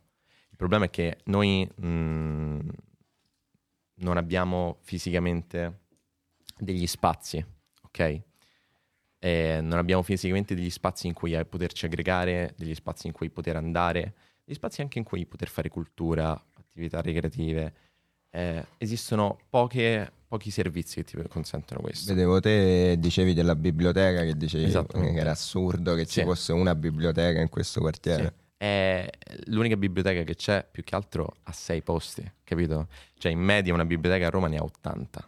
Il 0.50 0.58
problema 0.58 0.86
è 0.86 0.90
che 0.90 1.20
noi 1.26 1.70
mh, 1.76 1.88
mm, 1.88 2.60
non 3.96 4.18
abbiamo 4.18 4.80
fisicamente 4.82 5.82
degli 6.58 6.88
spazi, 6.88 7.46
ok? 7.84 8.22
Eh, 9.20 9.60
non 9.62 9.80
abbiamo 9.80 10.04
fisicamente 10.04 10.56
degli 10.56 10.70
spazi 10.70 11.08
in 11.08 11.14
cui 11.14 11.38
poterci 11.46 11.86
aggregare, 11.86 12.54
degli 12.56 12.76
spazi 12.76 13.08
in 13.08 13.14
cui 13.14 13.30
poter 13.30 13.56
andare, 13.56 14.14
degli 14.44 14.56
spazi 14.56 14.82
anche 14.82 15.00
in 15.00 15.04
cui 15.04 15.26
poter 15.26 15.50
fare 15.50 15.70
cultura, 15.70 16.32
attività 16.54 17.02
ricreative. 17.02 17.74
Eh, 18.30 18.66
esistono 18.78 19.40
poche, 19.50 20.12
pochi 20.28 20.52
servizi 20.52 21.02
che 21.02 21.04
ti 21.04 21.28
consentono 21.28 21.82
questo. 21.82 22.14
Vedevo 22.14 22.40
te 22.40 22.96
dicevi 23.00 23.34
della 23.34 23.56
biblioteca 23.56 24.22
che 24.24 24.36
dicevi 24.36 24.72
che 24.72 25.14
era 25.16 25.32
assurdo 25.32 25.96
che 25.96 26.06
ci 26.06 26.20
sì. 26.20 26.24
fosse 26.24 26.54
una 26.54 26.76
biblioteca 26.76 27.42
in 27.42 27.50
questo 27.50 27.80
quartiere. 27.80 28.24
Sì. 28.24 28.46
È 28.58 29.10
l'unica 29.46 29.78
biblioteca 29.78 30.24
che 30.24 30.36
c'è 30.36 30.68
più 30.70 30.84
che 30.84 30.96
altro 30.96 31.38
a 31.44 31.52
sei 31.52 31.82
posti, 31.82 32.30
capito? 32.44 32.88
Cioè 33.18 33.32
in 33.32 33.40
media 33.40 33.74
una 33.74 33.86
biblioteca 33.86 34.28
a 34.28 34.30
Roma 34.30 34.48
ne 34.48 34.58
ha 34.58 34.64
80 34.64 35.28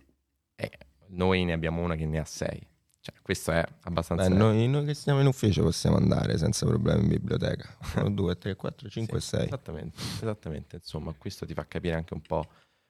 e 0.55 0.72
noi 1.10 1.46
ne 1.46 1.53
abbiamo 1.53 1.81
una 1.81 1.96
che 1.96 2.05
ne 2.05 2.19
ha 2.19 2.25
6. 2.25 2.67
Cioè, 3.01 3.15
questo 3.22 3.51
è 3.51 3.65
abbastanza... 3.84 4.27
Beh, 4.27 4.36
noi, 4.36 4.68
noi, 4.68 4.86
che 4.86 4.94
stiamo 4.94 5.22
in 5.22 5.27
ufficio 5.27 5.63
possiamo 5.63 5.96
andare 5.96 6.38
senza 6.38 6.65
problemi 6.65 7.03
in 7.03 7.08
biblioteca. 7.08 7.77
1, 7.96 8.12
2, 8.12 8.38
3, 8.38 8.56
4, 8.56 8.89
5, 8.89 9.22
6. 9.22 9.46
Esattamente, 9.46 10.01
esattamente. 10.22 10.75
Insomma, 10.75 11.13
questo 11.18 11.46
ti 11.46 11.53
fa 11.53 11.65
capire 11.65 11.96
anche 11.96 12.13
un 12.13 12.22
po' 12.22 12.46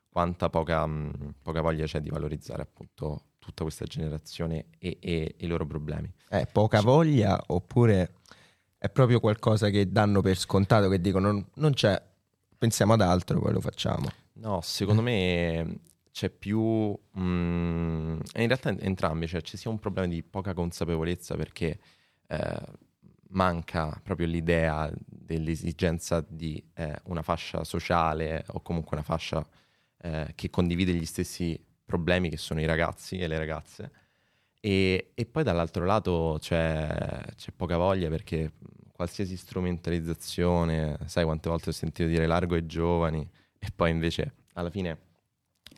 quanta 0.09 0.49
poca, 0.49 0.85
mh, 0.85 1.35
poca 1.43 1.61
voglia 1.61 1.85
c'è 1.85 2.01
di 2.01 2.09
valorizzare 2.09 2.63
appunto 2.63 3.25
tutta 3.37 3.63
questa 3.63 3.85
generazione 3.85 4.65
e, 4.79 4.97
e, 4.99 5.35
e 5.37 5.45
i 5.45 5.47
loro 5.47 5.65
problemi. 5.65 6.11
Eh, 6.29 6.47
poca 6.51 6.81
voglia 6.81 7.41
oppure 7.47 8.15
è 8.77 8.89
proprio 8.89 9.19
qualcosa 9.19 9.69
che 9.69 9.91
danno 9.91 10.21
per 10.21 10.37
scontato, 10.37 10.89
che 10.89 10.99
dicono 10.99 11.31
non, 11.31 11.45
non 11.55 11.73
c'è, 11.73 12.01
pensiamo 12.57 12.93
ad 12.93 13.01
altro, 13.01 13.39
poi 13.39 13.53
lo 13.53 13.61
facciamo. 13.61 14.09
No, 14.33 14.61
secondo 14.61 15.01
me 15.01 15.81
c'è 16.19 16.29
più... 16.29 16.93
Mm, 17.17 18.19
in 18.35 18.47
realtà 18.47 18.75
entrambi, 18.77 19.25
cioè 19.25 19.41
ci 19.41 19.55
sia 19.55 19.71
un 19.71 19.79
problema 19.79 20.05
di 20.07 20.21
poca 20.21 20.53
consapevolezza 20.53 21.35
perché 21.37 21.79
eh, 22.27 22.61
manca 23.29 23.97
proprio 24.03 24.27
l'idea 24.27 24.91
dell'esigenza 25.05 26.25
di 26.27 26.61
eh, 26.73 26.99
una 27.05 27.21
fascia 27.21 27.63
sociale 27.63 28.43
o 28.47 28.61
comunque 28.61 28.97
una 28.97 29.05
fascia 29.05 29.45
eh, 30.01 30.33
che 30.35 30.49
condivide 30.49 30.93
gli 30.93 31.05
stessi 31.05 31.57
problemi 31.85 32.29
che 32.29 32.37
sono 32.37 32.59
i 32.59 32.65
ragazzi 32.65 33.17
e 33.17 33.27
le 33.27 33.37
ragazze. 33.37 33.91
E, 34.59 35.11
e 35.13 35.25
poi 35.25 35.43
dall'altro 35.43 35.85
lato 35.85 36.37
c'è, 36.41 37.23
c'è 37.37 37.51
poca 37.55 37.77
voglia 37.77 38.09
perché 38.09 38.51
qualsiasi 38.91 39.37
strumentalizzazione, 39.37 40.97
sai 41.05 41.23
quante 41.23 41.47
volte 41.49 41.69
ho 41.69 41.73
sentito 41.73 42.09
dire 42.09 42.27
largo 42.27 42.55
ai 42.55 42.65
giovani 42.65 43.25
e 43.57 43.69
poi 43.73 43.91
invece 43.91 44.33
alla 44.53 44.69
fine 44.69 45.07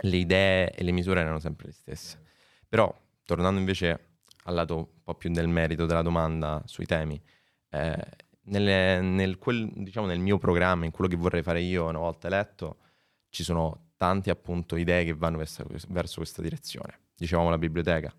le 0.01 0.17
idee 0.17 0.71
e 0.71 0.83
le 0.83 0.91
misure 0.91 1.21
erano 1.21 1.39
sempre 1.39 1.67
le 1.67 1.73
stesse. 1.73 2.19
Però, 2.67 2.93
tornando 3.25 3.59
invece 3.59 4.07
al 4.45 4.55
lato 4.55 4.77
un 4.77 4.87
po' 5.03 5.15
più 5.15 5.31
del 5.31 5.47
merito 5.47 5.85
della 5.85 6.01
domanda 6.01 6.61
sui 6.65 6.85
temi, 6.85 7.21
eh, 7.69 8.07
nelle, 8.43 9.01
nel, 9.01 9.37
quel, 9.37 9.69
diciamo, 9.73 10.07
nel 10.07 10.19
mio 10.19 10.37
programma, 10.37 10.85
in 10.85 10.91
quello 10.91 11.09
che 11.09 11.15
vorrei 11.15 11.43
fare 11.43 11.61
io 11.61 11.87
una 11.87 11.99
volta 11.99 12.27
eletto, 12.27 12.77
ci 13.29 13.43
sono 13.43 13.89
tante 13.97 14.29
appunto 14.29 14.75
idee 14.75 15.05
che 15.05 15.13
vanno 15.13 15.37
verso, 15.37 15.65
verso 15.89 16.17
questa 16.17 16.41
direzione. 16.41 16.99
Dicevamo 17.15 17.49
la 17.49 17.57
biblioteca, 17.57 18.11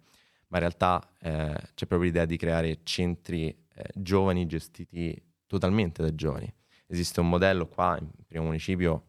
ma 0.49 0.59
in 0.59 0.61
realtà 0.61 1.11
eh, 1.19 1.61
c'è 1.75 1.87
proprio 1.87 2.03
l'idea 2.03 2.25
di 2.25 2.37
creare 2.37 2.81
centri 2.85 3.49
eh, 3.49 3.85
giovani 3.95 4.47
gestiti 4.47 5.21
totalmente 5.47 6.03
dai 6.03 6.15
giovani. 6.15 6.53
Esiste 6.87 7.21
un 7.21 7.29
modello 7.29 7.67
qua, 7.67 7.99
in 7.99 8.09
primo 8.27 8.45
municipio, 8.45 9.07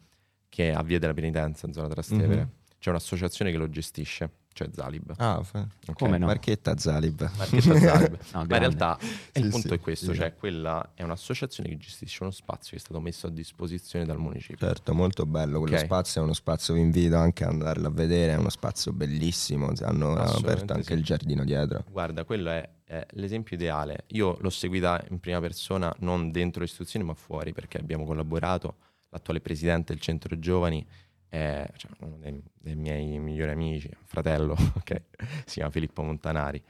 che 0.50 0.72
è 0.72 0.84
Via 0.84 1.00
della 1.00 1.14
Penitenza, 1.14 1.68
in 1.68 1.74
zona 1.74 1.88
Trastevere. 1.90 2.36
Mm-hmm 2.36 2.62
c'è 2.84 2.90
un'associazione 2.90 3.50
che 3.50 3.56
lo 3.56 3.70
gestisce, 3.70 4.30
cioè 4.52 4.68
Zalib. 4.70 5.14
Ah, 5.16 5.38
okay. 5.38 5.68
come 5.94 6.18
no? 6.18 6.26
Marchetta 6.26 6.78
Zalib. 6.78 7.32
Marchetta 7.38 7.80
Zalib. 7.80 8.18
no, 8.34 8.46
Ma 8.46 8.56
in 8.56 8.60
realtà 8.60 8.98
sì, 9.00 9.40
il 9.40 9.48
punto 9.48 9.70
sì, 9.70 9.74
è 9.74 9.80
questo, 9.80 10.12
sì. 10.12 10.18
cioè 10.18 10.36
quella 10.36 10.92
è 10.94 11.02
un'associazione 11.02 11.70
che 11.70 11.78
gestisce 11.78 12.24
uno 12.24 12.34
spazio 12.34 12.72
che 12.72 12.76
è 12.76 12.80
stato 12.80 13.00
messo 13.00 13.28
a 13.28 13.30
disposizione 13.30 14.04
dal 14.04 14.18
municipio. 14.18 14.68
Certo, 14.68 14.94
molto 14.94 15.26
bello 15.26 15.60
quello 15.60 15.76
okay. 15.76 15.86
spazio, 15.88 16.20
è 16.20 16.24
uno 16.26 16.34
spazio, 16.34 16.74
vi 16.74 16.82
invito 16.82 17.16
anche 17.16 17.46
ad 17.46 17.52
andarlo 17.52 17.88
a 17.88 17.92
vedere, 17.92 18.34
è 18.34 18.36
uno 18.36 18.50
spazio 18.50 18.92
bellissimo, 18.92 19.72
hanno 19.80 20.16
aperto 20.18 20.74
anche 20.74 20.94
il 20.94 21.06
giardino 21.06 21.46
dietro. 21.46 21.86
Guarda, 21.90 22.26
quello 22.26 22.50
è, 22.50 22.70
è 22.84 23.06
l'esempio 23.12 23.56
ideale. 23.56 24.04
Io 24.08 24.38
l'ho 24.42 24.50
seguita 24.50 25.02
in 25.10 25.22
prima 25.22 25.40
persona, 25.40 25.90
non 26.00 26.32
dentro 26.32 26.60
le 26.60 26.66
istituzioni 26.66 27.06
ma 27.06 27.14
fuori, 27.14 27.54
perché 27.54 27.78
abbiamo 27.78 28.04
collaborato, 28.04 28.76
l'attuale 29.08 29.40
presidente 29.40 29.94
del 29.94 30.02
centro 30.02 30.38
giovani 30.38 30.86
è 31.34 31.68
cioè, 31.78 31.90
uno 32.02 32.18
dei, 32.20 32.40
dei, 32.54 32.76
miei 32.76 33.18
migliori 33.18 33.50
amici, 33.50 33.90
fratello, 34.06 34.56
okay? 34.78 35.02
si 35.46 35.56
chiama 35.56 35.72
Filippo 35.72 36.04
Montanari. 36.04 36.62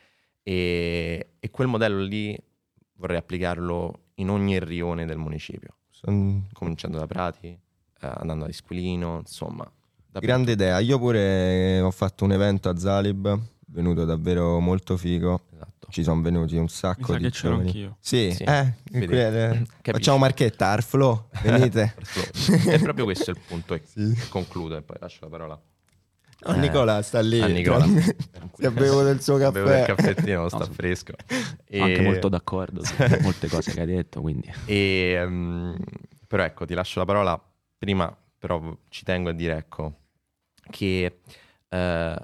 E, 0.42 1.34
e, 1.38 1.52
quel 1.52 1.68
modello 1.68 2.02
lì 2.02 2.38
vorrei 2.94 3.18
applicarlo 3.18 4.04
in 4.16 4.30
ogni 4.30 4.58
rione 4.64 5.06
del 5.06 5.18
municipio, 5.18 5.76
cominciando 6.54 6.98
da 6.98 7.08
Prati, 7.08 7.48
eh, 7.48 7.60
andando 8.00 8.46
a 8.46 8.48
Isquilino, 8.48 9.18
insomma. 9.20 9.70
Grande 10.14 10.54
idea, 10.54 10.80
io 10.80 10.98
pure 10.98 11.82
ho 11.82 11.92
fatto 11.92 12.24
un 12.24 12.32
evento 12.32 12.70
a 12.70 12.78
Zalib, 12.78 13.38
venuto 13.68 14.06
davvero 14.06 14.62
molto 14.62 14.96
figo. 14.96 15.42
Esatto. 15.52 15.73
Ci 15.94 16.02
sono 16.02 16.22
venuti 16.22 16.56
un 16.56 16.70
sacco 16.70 17.14
Mi 17.14 17.20
di 17.20 17.26
che 17.26 17.30
c'ero 17.30 17.58
anch'io. 17.58 17.98
Sì, 18.00 18.32
sì. 18.32 18.42
Eh, 18.42 18.74
eh, 18.94 19.64
facciamo 19.84 20.18
marchetta, 20.18 20.70
Arflo, 20.70 21.30
venite. 21.44 21.94
È 22.68 22.80
proprio 22.80 23.04
questo 23.06 23.30
il 23.30 23.38
punto. 23.48 23.76
E 23.76 23.84
sì. 23.86 24.12
concludo 24.30 24.76
e 24.76 24.82
poi 24.82 24.98
lascio 25.00 25.20
la 25.22 25.30
parola. 25.30 25.62
No, 26.46 26.56
eh, 26.56 26.58
Nicola 26.58 27.00
sta 27.04 27.20
lì. 27.20 27.40
A 27.40 27.46
Nicola. 27.46 27.86
si 27.86 28.70
bevuto 28.72 29.04
del 29.04 29.22
suo 29.22 29.38
caffè. 29.38 29.52
Bevo 29.52 29.72
il 29.72 29.86
caffettino, 29.86 30.50
sta 30.50 30.58
no, 30.58 30.66
fresco. 30.66 31.14
E... 31.68 31.80
Anche 31.80 32.02
molto 32.02 32.28
d'accordo 32.28 32.84
su 32.84 32.96
molte 33.22 33.48
cose 33.48 33.72
che 33.72 33.82
hai 33.82 33.86
detto, 33.86 34.20
quindi. 34.20 34.52
E, 34.66 35.24
um, 35.24 35.78
però 36.26 36.42
ecco, 36.42 36.66
ti 36.66 36.74
lascio 36.74 36.98
la 36.98 37.06
parola. 37.06 37.40
Prima 37.78 38.18
però 38.40 38.76
ci 38.90 39.04
tengo 39.04 39.30
a 39.30 39.34
dire, 39.34 39.58
ecco, 39.58 39.94
che... 40.72 41.20
Uh, 41.70 42.16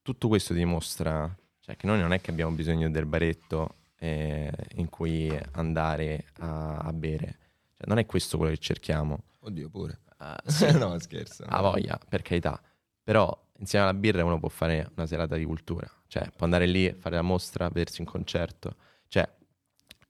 tutto 0.00 0.28
questo 0.28 0.54
dimostra 0.54 1.30
cioè, 1.68 1.76
che 1.76 1.86
noi 1.86 1.98
non 1.98 2.14
è 2.14 2.20
che 2.22 2.30
abbiamo 2.30 2.52
bisogno 2.52 2.88
del 2.88 3.04
baretto 3.04 3.74
eh, 3.98 4.50
in 4.76 4.88
cui 4.88 5.30
andare 5.52 6.24
a, 6.38 6.78
a 6.78 6.92
bere. 6.94 7.36
Cioè, 7.76 7.86
non 7.86 7.98
è 7.98 8.06
questo 8.06 8.38
quello 8.38 8.52
che 8.52 8.58
cerchiamo. 8.58 9.24
Oddio 9.40 9.68
pure. 9.68 9.98
Uh, 10.18 10.50
sì, 10.50 10.76
no, 10.76 10.98
scherzo. 10.98 11.44
Ha 11.46 11.60
voglia, 11.60 11.96
per 12.08 12.22
carità. 12.22 12.60
Però 13.04 13.46
insieme 13.58 13.84
alla 13.84 13.94
birra 13.94 14.24
uno 14.24 14.40
può 14.40 14.48
fare 14.48 14.90
una 14.96 15.06
serata 15.06 15.36
di 15.36 15.44
cultura. 15.44 15.88
Cioè, 16.08 16.32
può 16.34 16.44
andare 16.44 16.66
lì, 16.66 16.92
fare 16.92 17.14
la 17.14 17.22
mostra, 17.22 17.68
vedersi 17.68 18.00
un 18.00 18.08
concerto. 18.08 18.74
Cioè, 19.06 19.28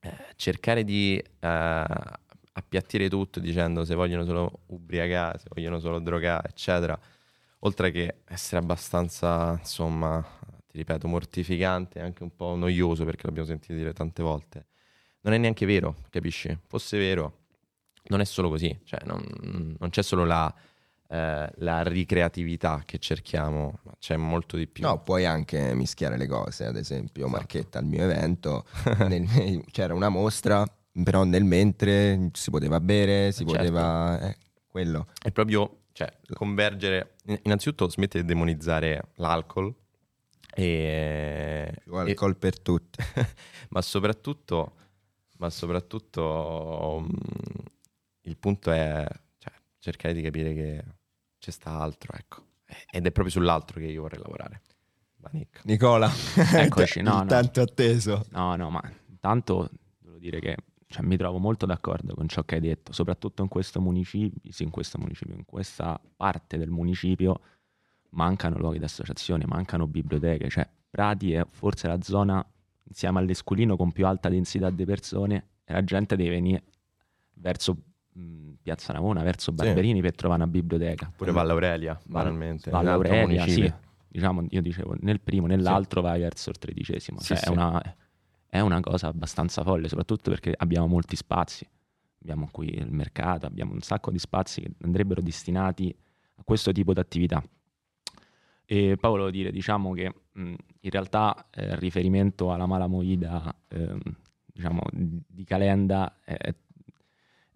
eh, 0.00 0.16
cercare 0.36 0.82
di 0.82 1.18
eh, 1.18 1.84
appiattire 2.52 3.10
tutto 3.10 3.38
dicendo 3.38 3.84
se 3.84 3.94
vogliono 3.94 4.24
solo 4.24 4.60
ubriacare, 4.68 5.40
se 5.40 5.48
vogliono 5.50 5.78
solo 5.78 5.98
drogare, 5.98 6.48
eccetera 6.48 6.98
oltre 7.60 7.90
che 7.90 8.20
essere 8.26 8.60
abbastanza, 8.60 9.56
insomma, 9.58 10.24
ripeto, 10.78 11.08
mortificante 11.08 12.00
anche 12.00 12.22
un 12.22 12.34
po' 12.34 12.54
noioso 12.54 13.04
perché 13.04 13.26
l'abbiamo 13.26 13.48
sentito 13.48 13.74
dire 13.74 13.92
tante 13.92 14.22
volte, 14.22 14.66
non 15.22 15.34
è 15.34 15.38
neanche 15.38 15.66
vero, 15.66 15.96
capisci? 16.10 16.56
Fosse 16.66 16.98
vero, 16.98 17.38
non 18.04 18.20
è 18.20 18.24
solo 18.24 18.48
così, 18.48 18.78
cioè 18.84 19.00
non, 19.04 19.76
non 19.78 19.90
c'è 19.90 20.02
solo 20.02 20.24
la, 20.24 20.52
eh, 21.08 21.50
la 21.56 21.82
ricreatività 21.82 22.82
che 22.84 22.98
cerchiamo, 22.98 23.80
c'è 23.98 24.16
molto 24.16 24.56
di 24.56 24.66
più. 24.66 24.84
No, 24.84 25.02
puoi 25.02 25.24
anche 25.24 25.74
mischiare 25.74 26.16
le 26.16 26.26
cose, 26.26 26.66
ad 26.66 26.76
esempio 26.76 27.24
esatto. 27.24 27.38
Marchetta 27.38 27.78
al 27.78 27.84
mio 27.84 28.04
evento, 28.04 28.64
nel, 29.08 29.64
c'era 29.70 29.94
una 29.94 30.08
mostra, 30.08 30.64
però 31.02 31.24
nel 31.24 31.44
mentre 31.44 32.30
si 32.32 32.50
poteva 32.50 32.80
bere, 32.80 33.32
si 33.32 33.44
certo. 33.44 33.52
poteva... 33.52 34.20
Eh, 34.20 34.36
quello. 34.68 35.08
È 35.20 35.32
proprio, 35.32 35.86
cioè, 35.92 36.12
convergere, 36.34 37.16
innanzitutto 37.42 37.88
smette 37.88 38.20
di 38.20 38.26
demonizzare 38.26 39.08
l'alcol, 39.14 39.74
e, 40.58 41.72
Più 41.84 41.94
alcol 41.94 42.32
e, 42.32 42.34
per 42.34 42.58
tutti. 42.58 42.98
ma 43.70 43.80
soprattutto, 43.80 44.74
ma 45.38 45.50
soprattutto 45.50 46.96
um, 46.98 47.08
il 48.22 48.36
punto 48.36 48.72
è 48.72 49.06
cioè, 49.38 49.52
cercare 49.78 50.14
di 50.14 50.22
capire 50.22 50.54
che 50.54 50.84
c'è 51.38 51.50
sta 51.50 51.78
altro, 51.78 52.12
ecco. 52.16 52.46
Ed 52.90 53.06
è 53.06 53.12
proprio 53.12 53.32
sull'altro 53.32 53.78
che 53.78 53.86
io 53.86 54.02
vorrei 54.02 54.20
lavorare. 54.20 54.62
Nick. 55.30 55.64
Nicola, 55.64 56.10
eccoci, 56.54 57.02
no, 57.02 57.18
no. 57.18 57.26
tanto 57.26 57.60
atteso. 57.60 58.26
No, 58.30 58.56
no, 58.56 58.70
ma 58.70 58.82
intanto 59.08 59.70
devo 59.98 60.18
dire 60.18 60.40
che 60.40 60.56
cioè, 60.86 61.04
mi 61.04 61.16
trovo 61.16 61.38
molto 61.38 61.66
d'accordo 61.66 62.14
con 62.14 62.26
ciò 62.28 62.42
che 62.44 62.56
hai 62.56 62.60
detto, 62.60 62.92
soprattutto 62.92 63.42
in 63.42 63.48
questo 63.48 63.80
municipio, 63.80 64.50
sì, 64.50 64.62
in 64.64 64.70
questo 64.70 64.98
municipio, 64.98 65.34
in 65.34 65.44
questa 65.44 66.00
parte 66.16 66.56
del 66.56 66.70
municipio 66.70 67.40
mancano 68.10 68.58
luoghi 68.58 68.78
d'associazione, 68.78 69.44
mancano 69.46 69.86
biblioteche, 69.86 70.48
cioè 70.48 70.68
Prati 70.90 71.32
è 71.32 71.44
forse 71.50 71.86
la 71.86 72.00
zona 72.00 72.44
insieme 72.84 73.18
all'Esculino 73.18 73.76
con 73.76 73.92
più 73.92 74.06
alta 74.06 74.28
densità 74.28 74.70
di 74.70 74.84
persone 74.86 75.48
e 75.64 75.72
la 75.74 75.84
gente 75.84 76.16
deve 76.16 76.30
venire 76.30 76.62
verso 77.34 77.76
mh, 78.12 78.52
Piazza 78.62 78.94
Navona, 78.94 79.22
verso 79.22 79.52
Barberini 79.52 79.96
sì. 79.96 80.02
per 80.02 80.14
trovare 80.14 80.42
una 80.42 80.50
biblioteca. 80.50 81.12
Pure 81.14 81.32
Valle 81.32 81.52
Aurelia, 81.52 81.98
banalmente. 82.04 82.70
Valle 82.70 82.90
Aurelia, 82.90 83.46
sì. 83.46 83.70
Diciamo, 84.10 84.46
io 84.48 84.62
dicevo, 84.62 84.96
nel 85.00 85.20
primo, 85.20 85.46
nell'altro 85.46 86.00
sì. 86.00 86.06
vai 86.06 86.20
verso 86.20 86.50
il 86.50 86.58
tredicesimo. 86.58 87.20
Sì, 87.20 87.36
cioè 87.36 87.40
è, 87.40 87.50
una, 87.50 87.96
è 88.48 88.60
una 88.60 88.80
cosa 88.80 89.08
abbastanza 89.08 89.62
folle, 89.62 89.88
soprattutto 89.88 90.30
perché 90.30 90.54
abbiamo 90.56 90.86
molti 90.86 91.16
spazi. 91.16 91.68
Abbiamo 92.20 92.48
qui 92.50 92.74
il 92.74 92.90
mercato, 92.90 93.46
abbiamo 93.46 93.72
un 93.72 93.80
sacco 93.80 94.10
di 94.10 94.18
spazi 94.18 94.62
che 94.62 94.72
andrebbero 94.82 95.20
destinati 95.20 95.94
a 96.36 96.42
questo 96.42 96.72
tipo 96.72 96.92
di 96.92 97.00
attività. 97.00 97.42
E 98.70 98.98
poi 99.00 99.10
volevo 99.10 99.30
dire, 99.30 99.50
diciamo 99.50 99.94
che 99.94 100.12
mh, 100.30 100.54
in 100.80 100.90
realtà 100.90 101.48
eh, 101.50 101.68
il 101.68 101.76
riferimento 101.78 102.52
alla 102.52 102.66
mala 102.66 102.86
moida 102.86 103.42
eh, 103.66 103.96
diciamo, 104.44 104.82
di 104.92 105.42
Calenda 105.44 106.18
è, 106.22 106.54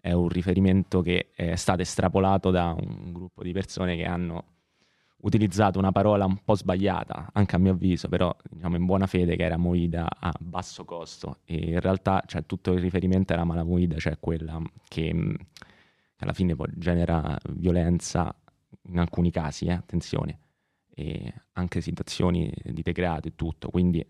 è, 0.01 0.11
un 0.11 0.27
riferimento 0.27 1.01
che 1.01 1.29
è 1.35 1.53
stato 1.53 1.83
estrapolato 1.83 2.49
da 2.49 2.75
un 2.75 3.11
gruppo 3.13 3.43
di 3.43 3.51
persone 3.51 3.95
che 3.95 4.05
hanno 4.05 4.43
utilizzato 5.17 5.77
una 5.77 5.91
parola 5.91 6.25
un 6.25 6.43
po' 6.43 6.55
sbagliata, 6.55 7.29
anche 7.33 7.55
a 7.57 7.59
mio 7.59 7.73
avviso, 7.73 8.09
però 8.09 8.35
diciamo 8.49 8.75
in 8.75 8.85
buona 8.85 9.05
fede 9.05 9.35
che 9.35 9.43
era 9.43 9.57
moida 9.57 10.07
a 10.19 10.33
basso 10.39 10.83
costo. 10.83 11.41
E 11.45 11.73
in 11.73 11.79
realtà 11.79 12.23
cioè, 12.25 12.43
tutto 12.47 12.71
il 12.71 12.79
riferimento 12.79 13.33
alla 13.33 13.43
mala 13.43 13.63
moida, 13.63 13.97
cioè 13.97 14.17
quella 14.19 14.59
che, 14.87 15.37
che 16.15 16.23
alla 16.23 16.33
fine 16.33 16.55
poi 16.55 16.71
genera 16.75 17.37
violenza 17.49 18.35
in 18.87 18.97
alcuni 18.97 19.29
casi, 19.29 19.65
eh, 19.67 19.73
attenzione 19.73 20.39
anche 21.53 21.81
situazioni 21.81 22.51
di 22.63 22.81
degrado 22.81 23.27
e 23.27 23.35
tutto. 23.35 23.69
Quindi 23.69 24.05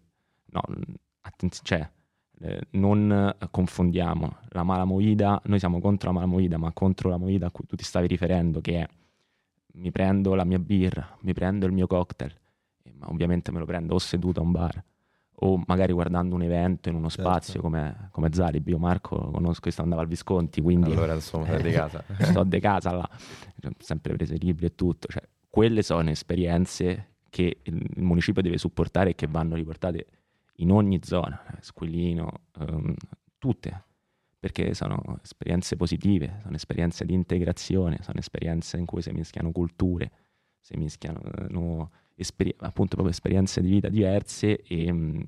no, 0.45 0.61
attenz- 1.21 1.61
cioè, 1.63 1.87
eh, 2.39 2.61
non 2.71 3.35
confondiamo 3.51 4.37
la 4.49 4.63
mala 4.63 4.85
movida, 4.85 5.41
noi 5.45 5.59
siamo 5.59 5.79
contro 5.79 6.09
la 6.09 6.15
mala 6.15 6.27
movida, 6.27 6.57
ma 6.57 6.71
contro 6.71 7.09
la 7.09 7.17
movida 7.17 7.47
a 7.47 7.51
cui 7.51 7.65
tu 7.65 7.75
ti 7.75 7.83
stavi 7.83 8.07
riferendo, 8.07 8.61
che 8.61 8.81
è 8.81 8.87
mi 9.75 9.91
prendo 9.91 10.35
la 10.35 10.43
mia 10.43 10.59
birra, 10.59 11.17
mi 11.21 11.33
prendo 11.33 11.65
il 11.65 11.71
mio 11.71 11.87
cocktail, 11.87 12.33
ma 12.97 13.09
ovviamente 13.09 13.51
me 13.51 13.59
lo 13.59 13.65
prendo 13.65 13.95
o 13.95 13.99
seduto 13.99 14.39
a 14.39 14.43
un 14.43 14.51
bar 14.51 14.83
o 15.35 15.61
magari 15.65 15.91
guardando 15.93 16.35
un 16.35 16.43
evento 16.43 16.89
in 16.89 16.95
uno 16.95 17.09
certo. 17.09 17.29
spazio 17.29 17.59
come, 17.59 18.09
come 18.11 18.29
Zalib. 18.31 18.67
Io 18.67 18.77
Marco 18.77 19.17
lo 19.17 19.31
conosco, 19.31 19.67
io 19.67 19.75
andavo 19.77 20.01
al 20.01 20.07
Visconti, 20.07 20.61
quindi... 20.61 20.91
Allora 20.91 21.15
insomma, 21.15 21.55
di 21.57 21.71
casa. 21.71 22.03
sto 22.19 22.43
di 22.43 22.59
casa 22.59 22.91
là, 22.91 23.09
sempre 23.79 24.13
prese 24.15 24.35
libri 24.35 24.67
e 24.67 24.75
tutto, 24.75 25.07
cioè 25.07 25.23
quelle 25.53 25.83
sono 25.83 26.09
esperienze 26.09 27.17
che 27.29 27.59
il 27.61 27.87
municipio 27.97 28.41
deve 28.41 28.57
supportare 28.57 29.11
e 29.11 29.15
che 29.15 29.27
vanno 29.27 29.53
riportate 29.53 30.07
in 30.55 30.71
ogni 30.71 30.99
zona, 31.03 31.39
Squilino, 31.59 32.45
um, 32.57 32.91
tutte, 33.37 33.83
perché 34.39 34.73
sono 34.73 35.19
esperienze 35.21 35.75
positive, 35.75 36.39
sono 36.41 36.55
esperienze 36.55 37.05
di 37.05 37.13
integrazione, 37.13 37.99
sono 38.01 38.17
esperienze 38.17 38.77
in 38.77 38.87
cui 38.87 39.03
si 39.03 39.11
mischiano 39.11 39.51
culture, 39.51 40.11
si 40.59 40.75
mischiano 40.75 41.21
no, 41.49 41.91
esperi- 42.15 42.55
appunto 42.57 42.95
proprio 42.95 43.09
esperienze 43.09 43.61
di 43.61 43.69
vita 43.69 43.89
diverse 43.89 44.59
e 44.59 44.89
um, 44.89 45.23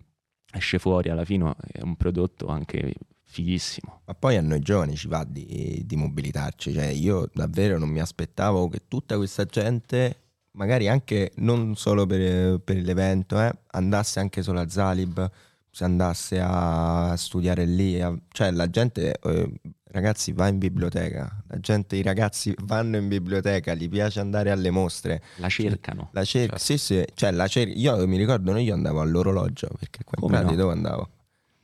esce 0.51 0.79
fuori 0.79 1.09
alla 1.09 1.23
fine 1.23 1.53
un 1.83 1.95
prodotto 1.97 2.47
anche 2.47 2.95
fighissimo. 3.35 4.01
Ma 4.05 4.13
poi 4.13 4.37
a 4.37 4.41
noi 4.41 4.59
giovani 4.59 4.95
ci 4.95 5.07
va 5.09 5.25
di, 5.27 5.83
di 5.85 5.95
mobilitarci, 5.97 6.71
cioè 6.71 6.85
io 6.85 7.29
davvero 7.33 7.77
non 7.77 7.89
mi 7.89 7.99
aspettavo 7.99 8.69
che 8.69 8.83
tutta 8.87 9.17
questa 9.17 9.43
gente, 9.43 10.21
magari 10.51 10.87
anche 10.87 11.33
non 11.37 11.75
solo 11.75 12.05
per, 12.05 12.59
per 12.59 12.77
l'evento, 12.77 13.41
eh, 13.41 13.51
andasse 13.71 14.21
anche 14.21 14.41
solo 14.41 14.61
a 14.61 14.69
Zalib, 14.69 15.29
se 15.69 15.83
andasse 15.83 16.39
a 16.41 17.13
studiare 17.17 17.65
lì, 17.65 18.01
a, 18.01 18.17
cioè 18.31 18.51
la 18.51 18.69
gente, 18.69 19.19
eh, 19.21 19.51
ragazzi, 19.91 20.31
va 20.31 20.47
in 20.47 20.57
biblioteca, 20.57 21.43
la 21.47 21.59
gente, 21.59 21.97
i 21.97 22.01
ragazzi 22.01 22.55
vanno 22.63 22.95
in 22.95 23.09
biblioteca, 23.09 23.73
gli 23.73 23.89
piace 23.89 24.21
andare 24.21 24.51
alle 24.51 24.71
mostre. 24.71 25.21
La 25.37 25.49
cercano. 25.49 26.07
La 26.13 26.23
cer- 26.23 26.47
certo. 26.47 26.57
Sì, 26.63 26.77
sì, 26.77 27.05
cioè 27.15 27.31
la 27.31 27.47
cer- 27.47 27.75
io 27.75 28.07
mi 28.07 28.15
ricordo, 28.15 28.55
io 28.55 28.73
andavo 28.73 29.01
all'orologio, 29.01 29.67
perché 29.77 30.05
qua 30.05 30.17
in 30.21 30.27
Prati 30.27 30.51
no? 30.51 30.55
dove 30.55 30.71
andavo? 30.71 31.09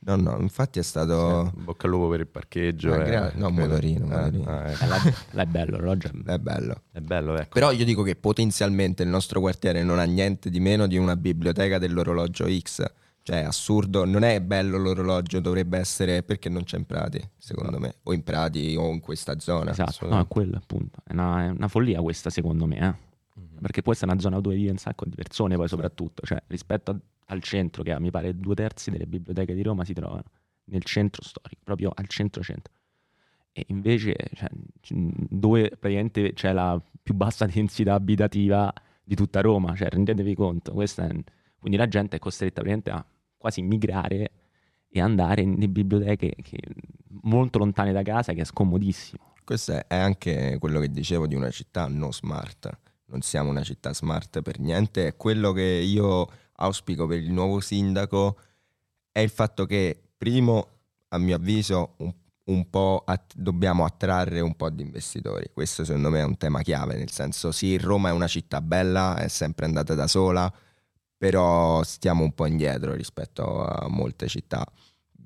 No, 0.04 0.16
no, 0.16 0.36
infatti 0.40 0.80
è 0.80 0.82
stato... 0.82 1.52
Sì, 1.54 1.62
bocca 1.62 1.86
al 1.86 1.92
lupo 1.92 2.08
per 2.08 2.20
il 2.20 2.26
parcheggio. 2.26 2.92
Eh, 2.94 3.04
gra- 3.04 3.32
no, 3.36 3.50
motorino, 3.50 4.04
eh, 4.06 4.08
motorino. 4.08 4.50
Ah, 4.50 4.70
ecco. 4.70 5.38
è 5.38 5.44
bello, 5.44 5.76
l'orologio 5.76 6.10
è 6.26 6.38
bello. 6.38 6.82
È 6.90 7.00
bello, 7.00 7.36
ecco. 7.36 7.50
Però 7.52 7.70
io 7.70 7.84
dico 7.84 8.02
che 8.02 8.16
potenzialmente 8.16 9.04
il 9.04 9.08
nostro 9.08 9.38
quartiere 9.40 9.84
non 9.84 10.00
ha 10.00 10.04
niente 10.04 10.50
di 10.50 10.58
meno 10.58 10.88
di 10.88 10.96
una 10.96 11.16
biblioteca 11.16 11.78
dell'orologio 11.78 12.46
X. 12.48 12.84
Cioè, 13.24 13.42
è 13.42 13.44
assurdo, 13.44 14.04
non 14.04 14.24
è 14.24 14.40
bello 14.40 14.76
l'orologio, 14.78 15.38
dovrebbe 15.38 15.78
essere 15.78 16.24
perché 16.24 16.48
non 16.48 16.64
c'è 16.64 16.76
in 16.76 16.86
Prati, 16.86 17.22
secondo 17.38 17.70
no. 17.70 17.78
me, 17.78 17.94
o 18.02 18.12
in 18.12 18.24
Prati 18.24 18.74
o 18.76 18.88
in 18.90 18.98
questa 18.98 19.38
zona. 19.38 19.70
Esatto, 19.70 20.08
no, 20.08 20.20
è 20.20 20.26
quello 20.26 20.56
appunto. 20.56 20.98
È 21.04 21.12
una, 21.12 21.44
è 21.44 21.48
una 21.50 21.68
follia 21.68 22.00
questa, 22.00 22.30
secondo 22.30 22.66
me, 22.66 22.78
eh? 22.78 23.10
Mm-hmm. 23.38 23.58
perché 23.60 23.82
può 23.82 23.92
essere 23.92 24.10
una 24.10 24.20
zona 24.20 24.40
dove 24.40 24.56
vive 24.56 24.70
un 24.70 24.78
sacco 24.78 25.04
di 25.04 25.14
persone, 25.14 25.56
poi 25.56 25.68
soprattutto, 25.68 26.22
cioè 26.24 26.42
rispetto 26.48 26.98
al 27.26 27.42
centro, 27.42 27.82
che 27.82 27.98
mi 28.00 28.10
pare 28.10 28.36
due 28.36 28.54
terzi 28.54 28.90
delle 28.90 29.06
biblioteche 29.06 29.54
di 29.54 29.62
Roma 29.62 29.84
si 29.84 29.94
trovano 29.94 30.24
nel 30.64 30.84
centro 30.84 31.22
storico, 31.22 31.60
proprio 31.64 31.92
al 31.94 32.06
centro-centro. 32.06 32.72
E 33.52 33.64
invece, 33.68 34.16
cioè, 34.34 34.48
dove 34.90 35.68
praticamente 35.68 36.32
c'è 36.32 36.52
la 36.52 36.80
più 37.02 37.14
bassa 37.14 37.46
densità 37.46 37.94
abitativa 37.94 38.72
di 39.04 39.14
tutta 39.14 39.40
Roma, 39.40 39.74
cioè 39.74 39.88
rendetevi 39.88 40.34
conto, 40.34 40.80
è, 40.80 40.94
quindi 41.58 41.76
la 41.76 41.88
gente 41.88 42.16
è 42.16 42.18
costretta 42.18 42.62
praticamente 42.62 42.90
a 42.90 43.04
quasi 43.36 43.62
migrare 43.62 44.30
e 44.88 45.00
andare 45.00 45.44
nelle 45.44 45.68
biblioteche 45.68 46.34
che, 46.42 46.58
molto 47.22 47.58
lontane 47.58 47.92
da 47.92 48.02
casa, 48.02 48.32
che 48.32 48.42
è 48.42 48.44
scomodissimo. 48.44 49.32
Questo 49.44 49.72
è 49.72 49.96
anche 49.96 50.56
quello 50.58 50.78
che 50.78 50.88
dicevo 50.88 51.26
di 51.26 51.34
una 51.34 51.50
città 51.50 51.88
non 51.88 52.12
smart. 52.12 52.70
Non 53.12 53.20
siamo 53.20 53.50
una 53.50 53.62
città 53.62 53.92
smart 53.94 54.40
per 54.40 54.58
niente. 54.58 55.14
Quello 55.16 55.52
che 55.52 55.62
io 55.62 56.26
auspico 56.56 57.06
per 57.06 57.18
il 57.18 57.30
nuovo 57.30 57.60
sindaco 57.60 58.38
è 59.12 59.20
il 59.20 59.28
fatto 59.28 59.66
che 59.66 60.00
primo, 60.16 60.68
a 61.08 61.18
mio 61.18 61.36
avviso, 61.36 61.94
un, 61.98 62.12
un 62.44 62.70
po' 62.70 63.02
att- 63.06 63.34
dobbiamo 63.36 63.84
attrarre 63.84 64.40
un 64.40 64.56
po' 64.56 64.70
di 64.70 64.82
investitori. 64.82 65.50
Questo 65.52 65.84
secondo 65.84 66.08
me 66.08 66.20
è 66.20 66.24
un 66.24 66.38
tema 66.38 66.62
chiave, 66.62 66.96
nel 66.96 67.10
senso 67.10 67.52
sì, 67.52 67.76
Roma 67.76 68.08
è 68.08 68.12
una 68.12 68.26
città 68.26 68.62
bella, 68.62 69.16
è 69.18 69.28
sempre 69.28 69.66
andata 69.66 69.94
da 69.94 70.06
sola, 70.06 70.52
però 71.16 71.82
stiamo 71.82 72.24
un 72.24 72.32
po' 72.32 72.46
indietro 72.46 72.94
rispetto 72.94 73.62
a 73.64 73.88
molte 73.88 74.26
città 74.26 74.66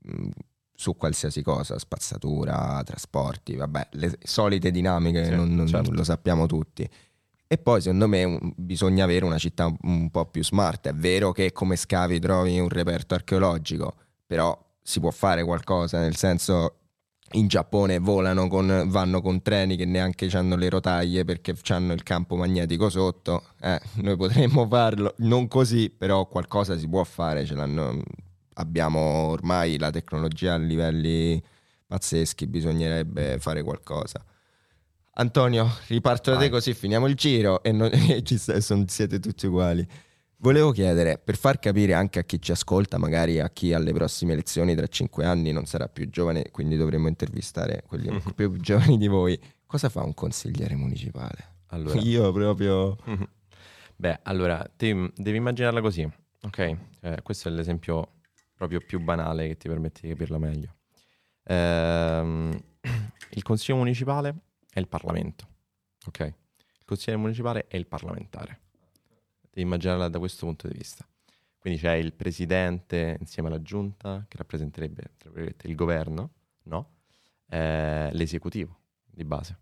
mh, 0.02 0.28
su 0.74 0.96
qualsiasi 0.96 1.42
cosa, 1.42 1.78
spazzatura, 1.78 2.82
trasporti, 2.84 3.56
vabbè, 3.56 3.88
le 3.92 4.18
solite 4.22 4.70
dinamiche, 4.70 5.24
sì, 5.24 5.30
non, 5.30 5.54
non, 5.54 5.66
certo. 5.66 5.92
lo 5.92 6.04
sappiamo 6.04 6.46
tutti. 6.46 6.88
E 7.48 7.58
poi 7.58 7.80
secondo 7.80 8.08
me 8.08 8.24
un, 8.24 8.52
bisogna 8.56 9.04
avere 9.04 9.24
una 9.24 9.38
città 9.38 9.66
un, 9.66 9.76
un 9.82 10.10
po' 10.10 10.26
più 10.26 10.42
smart. 10.42 10.88
È 10.88 10.94
vero 10.94 11.32
che 11.32 11.52
come 11.52 11.76
scavi 11.76 12.18
trovi 12.18 12.58
un 12.58 12.68
reperto 12.68 13.14
archeologico, 13.14 13.94
però 14.26 14.58
si 14.82 15.00
può 15.00 15.10
fare 15.10 15.44
qualcosa, 15.44 16.00
nel 16.00 16.16
senso 16.16 16.78
in 17.32 17.48
Giappone 17.48 17.98
volano 17.98 18.46
con, 18.46 18.84
vanno 18.86 19.20
con 19.20 19.42
treni 19.42 19.76
che 19.76 19.84
neanche 19.84 20.28
hanno 20.36 20.54
le 20.54 20.68
rotaie 20.68 21.24
perché 21.24 21.54
hanno 21.68 21.92
il 21.92 22.02
campo 22.02 22.36
magnetico 22.36 22.88
sotto. 22.88 23.42
Eh, 23.60 23.80
noi 23.96 24.16
potremmo 24.16 24.66
farlo, 24.68 25.14
non 25.18 25.48
così, 25.48 25.90
però 25.90 26.26
qualcosa 26.26 26.78
si 26.78 26.88
può 26.88 27.02
fare. 27.04 27.46
abbiamo 28.54 29.00
ormai 29.00 29.78
la 29.78 29.90
tecnologia 29.90 30.54
a 30.54 30.58
livelli 30.58 31.42
pazzeschi, 31.86 32.46
bisognerebbe 32.46 33.38
fare 33.38 33.62
qualcosa. 33.62 34.24
Antonio, 35.18 35.66
riparto 35.86 36.30
da 36.30 36.36
te 36.36 36.50
così 36.50 36.74
finiamo 36.74 37.06
il 37.06 37.14
giro 37.14 37.62
e, 37.62 37.72
non, 37.72 37.90
e 37.92 38.22
ci 38.22 38.36
son, 38.36 38.86
siete 38.86 39.18
tutti 39.18 39.46
uguali. 39.46 39.86
Volevo 40.38 40.72
chiedere, 40.72 41.18
per 41.18 41.36
far 41.36 41.58
capire 41.58 41.94
anche 41.94 42.18
a 42.18 42.24
chi 42.24 42.40
ci 42.40 42.52
ascolta, 42.52 42.98
magari 42.98 43.40
a 43.40 43.48
chi 43.48 43.72
alle 43.72 43.94
prossime 43.94 44.34
elezioni 44.34 44.74
tra 44.74 44.86
cinque 44.86 45.24
anni 45.24 45.52
non 45.52 45.64
sarà 45.64 45.88
più 45.88 46.10
giovane, 46.10 46.50
quindi 46.50 46.76
dovremmo 46.76 47.08
intervistare 47.08 47.82
quelli 47.86 48.10
mm-hmm. 48.10 48.28
più 48.36 48.56
giovani 48.60 48.98
di 48.98 49.06
voi, 49.06 49.40
cosa 49.64 49.88
fa 49.88 50.02
un 50.02 50.12
consigliere 50.12 50.74
municipale? 50.74 51.54
Allora, 51.68 51.98
Io 52.00 52.30
proprio... 52.32 52.98
Mm-hmm. 53.08 53.22
Beh, 53.96 54.20
allora, 54.24 54.70
devi 54.76 55.10
immaginarla 55.16 55.80
così, 55.80 56.06
ok? 56.42 56.76
Eh, 57.00 57.20
questo 57.22 57.48
è 57.48 57.52
l'esempio 57.52 58.16
proprio 58.54 58.80
più 58.86 59.00
banale 59.00 59.48
che 59.48 59.56
ti 59.56 59.68
permette 59.68 60.00
di 60.02 60.08
capirla 60.10 60.36
meglio. 60.36 60.74
Ehm, 61.44 62.54
il 63.30 63.42
consiglio 63.42 63.78
municipale 63.78 64.34
è 64.76 64.78
il 64.78 64.88
Parlamento, 64.88 65.48
ok? 66.06 66.20
Il 66.20 66.84
consigliere 66.84 67.18
municipale 67.18 67.66
è 67.66 67.76
il 67.76 67.86
parlamentare. 67.86 68.60
Devi 69.40 69.62
immaginarla 69.62 70.10
da 70.10 70.18
questo 70.18 70.44
punto 70.44 70.68
di 70.68 70.76
vista. 70.76 71.08
Quindi 71.56 71.80
c'è 71.80 71.94
il 71.94 72.12
presidente 72.12 73.16
insieme 73.18 73.48
alla 73.48 73.62
giunta 73.62 74.26
che 74.28 74.36
rappresenterebbe 74.36 75.12
il 75.62 75.74
governo, 75.74 76.32
no? 76.64 76.90
Eh, 77.48 78.10
l'esecutivo 78.12 78.78
di 79.06 79.24
base. 79.24 79.58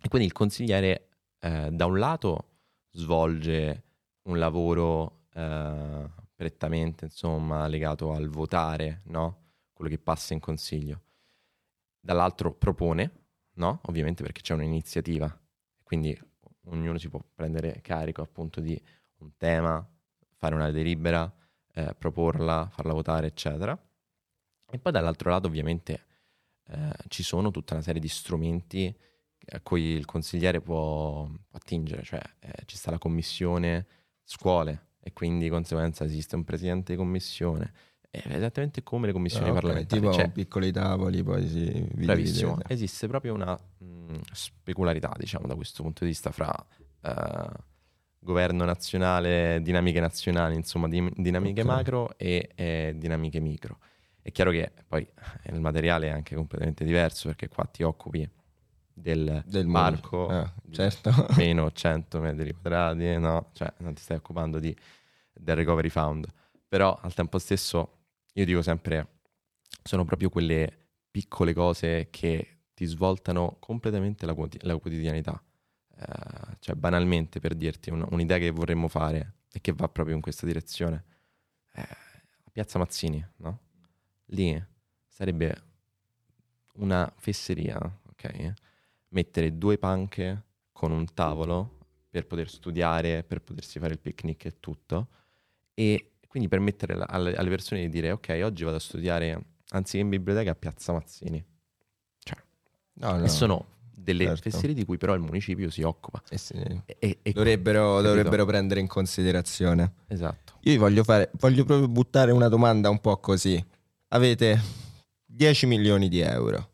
E 0.00 0.08
quindi 0.08 0.26
il 0.26 0.32
consigliere 0.32 1.08
eh, 1.38 1.68
da 1.70 1.84
un 1.84 1.98
lato 1.98 2.46
svolge 2.92 3.82
un 4.22 4.38
lavoro 4.38 5.26
eh, 5.34 6.08
prettamente 6.34 7.04
insomma, 7.04 7.66
legato 7.66 8.14
al 8.14 8.30
votare, 8.30 9.02
no? 9.04 9.42
quello 9.74 9.90
che 9.90 9.98
passa 9.98 10.32
in 10.32 10.40
consiglio. 10.40 11.02
Dall'altro 12.00 12.54
propone, 12.54 13.19
no? 13.60 13.80
ovviamente 13.84 14.22
perché 14.22 14.40
c'è 14.40 14.54
un'iniziativa, 14.54 15.38
quindi 15.82 16.18
ognuno 16.64 16.98
si 16.98 17.08
può 17.08 17.22
prendere 17.34 17.80
carico 17.82 18.22
appunto 18.22 18.60
di 18.60 18.80
un 19.18 19.36
tema, 19.36 19.86
fare 20.36 20.54
una 20.54 20.70
delibera, 20.70 21.32
eh, 21.74 21.94
proporla, 21.96 22.68
farla 22.72 22.92
votare, 22.92 23.26
eccetera. 23.26 23.78
E 24.72 24.78
poi 24.78 24.92
dall'altro 24.92 25.30
lato 25.30 25.46
ovviamente 25.46 26.06
eh, 26.68 26.92
ci 27.08 27.22
sono 27.22 27.50
tutta 27.50 27.74
una 27.74 27.82
serie 27.82 28.00
di 28.00 28.08
strumenti 28.08 28.96
a 29.52 29.60
cui 29.60 29.82
il 29.82 30.04
consigliere 30.04 30.60
può 30.60 31.28
attingere, 31.52 32.02
cioè 32.02 32.22
eh, 32.38 32.62
ci 32.64 32.76
sta 32.76 32.90
la 32.90 32.98
commissione 32.98 33.86
scuole 34.22 34.88
e 35.00 35.12
quindi 35.12 35.44
di 35.44 35.50
conseguenza 35.50 36.04
esiste 36.04 36.36
un 36.36 36.44
presidente 36.44 36.92
di 36.92 36.98
commissione. 36.98 37.72
È 38.12 38.20
esattamente 38.26 38.82
come 38.82 39.06
le 39.06 39.12
commissioni 39.12 39.46
ah, 39.46 39.50
okay, 39.50 39.60
parlamentari. 39.60 40.00
Tipo 40.00 40.12
cioè, 40.12 40.30
piccoli 40.30 40.72
tavoli, 40.72 41.22
poi 41.22 41.46
si 41.46 41.86
Bravissimo. 41.92 42.58
Esiste 42.66 43.06
proprio 43.06 43.34
una 43.34 43.56
mh, 43.78 44.16
specularità, 44.32 45.14
diciamo, 45.16 45.46
da 45.46 45.54
questo 45.54 45.84
punto 45.84 46.02
di 46.02 46.10
vista 46.10 46.32
fra 46.32 46.52
uh, 47.02 47.52
governo 48.18 48.64
nazionale, 48.64 49.60
dinamiche 49.62 50.00
nazionali, 50.00 50.56
insomma, 50.56 50.88
di, 50.88 51.08
dinamiche 51.14 51.62
okay. 51.62 51.72
macro 51.72 52.14
e 52.16 52.50
eh, 52.56 52.94
dinamiche 52.96 53.38
micro. 53.38 53.78
È 54.20 54.32
chiaro 54.32 54.50
che 54.50 54.72
poi 54.88 55.08
il 55.44 55.60
materiale 55.60 56.08
è 56.08 56.10
anche 56.10 56.34
completamente 56.34 56.84
diverso 56.84 57.28
perché 57.28 57.48
qua 57.48 57.64
ti 57.64 57.84
occupi 57.84 58.28
del, 58.92 59.42
del 59.46 59.70
parco, 59.70 60.26
ah, 60.26 60.52
certo. 60.70 61.12
meno 61.38 61.70
100 61.70 62.20
metri 62.20 62.52
quadrati, 62.52 63.16
no? 63.18 63.50
Cioè 63.52 63.72
non 63.78 63.94
ti 63.94 64.02
stai 64.02 64.16
occupando 64.16 64.58
di, 64.58 64.76
del 65.32 65.54
recovery 65.54 65.88
fund. 65.88 66.26
Però 66.68 66.98
al 67.00 67.14
tempo 67.14 67.38
stesso 67.38 67.99
io 68.34 68.44
dico 68.44 68.62
sempre, 68.62 69.20
sono 69.82 70.04
proprio 70.04 70.28
quelle 70.28 70.88
piccole 71.10 71.52
cose 71.52 72.08
che 72.10 72.58
ti 72.74 72.84
svoltano 72.86 73.56
completamente 73.58 74.26
la, 74.26 74.34
la 74.60 74.76
quotidianità. 74.76 75.42
Uh, 76.00 76.54
cioè 76.60 76.74
banalmente 76.76 77.40
per 77.40 77.54
dirti 77.54 77.90
un, 77.90 78.06
un'idea 78.10 78.38
che 78.38 78.50
vorremmo 78.50 78.88
fare 78.88 79.34
e 79.52 79.60
che 79.60 79.72
va 79.72 79.88
proprio 79.88 80.14
in 80.14 80.22
questa 80.22 80.46
direzione. 80.46 81.04
Eh, 81.74 81.86
Piazza 82.52 82.78
Mazzini, 82.78 83.22
no? 83.36 83.60
Lì 84.26 84.62
sarebbe 85.06 85.62
una 86.74 87.12
fesseria, 87.18 87.78
ok? 88.08 88.54
mettere 89.10 89.56
due 89.56 89.78
panche 89.78 90.44
con 90.72 90.92
un 90.92 91.12
tavolo 91.14 91.78
per 92.08 92.26
poter 92.26 92.48
studiare, 92.48 93.22
per 93.22 93.40
potersi 93.42 93.78
fare 93.78 93.92
il 93.92 93.98
picnic 94.00 94.44
e 94.46 94.60
tutto, 94.60 95.08
e 95.74 96.09
quindi 96.30 96.48
permettere 96.48 96.94
alle, 96.94 97.34
alle 97.34 97.50
persone 97.50 97.80
di 97.80 97.88
dire 97.88 98.12
ok, 98.12 98.40
oggi 98.44 98.62
vado 98.62 98.76
a 98.76 98.80
studiare 98.80 99.44
anziché 99.70 99.98
in 99.98 100.08
biblioteca 100.08 100.52
a 100.52 100.54
Piazza 100.54 100.92
Mazzini. 100.92 101.44
Cioè, 102.18 102.38
no, 102.94 103.16
no. 103.16 103.24
E 103.24 103.28
sono 103.28 103.66
delle 103.92 104.26
certo. 104.26 104.50
fesserie 104.50 104.74
di 104.74 104.84
cui 104.84 104.96
però 104.96 105.14
il 105.14 105.20
municipio 105.20 105.68
si 105.70 105.82
occupa. 105.82 106.22
Eh 106.28 106.38
sì. 106.38 106.54
e, 106.86 107.18
e, 107.20 107.32
dovrebbero, 107.32 108.00
dovrebbero, 108.00 108.44
prendere 108.44 108.78
in 108.80 108.86
considerazione. 108.86 109.94
Esatto. 110.06 110.58
Io 110.60 110.72
vi 110.72 110.78
voglio, 110.78 111.02
fare, 111.02 111.30
voglio 111.34 111.64
proprio 111.64 111.88
buttare 111.88 112.30
una 112.30 112.48
domanda 112.48 112.88
un 112.90 113.00
po' 113.00 113.18
così. 113.18 113.62
Avete 114.08 114.60
10 115.26 115.66
milioni 115.66 116.08
di 116.08 116.20
euro 116.20 116.68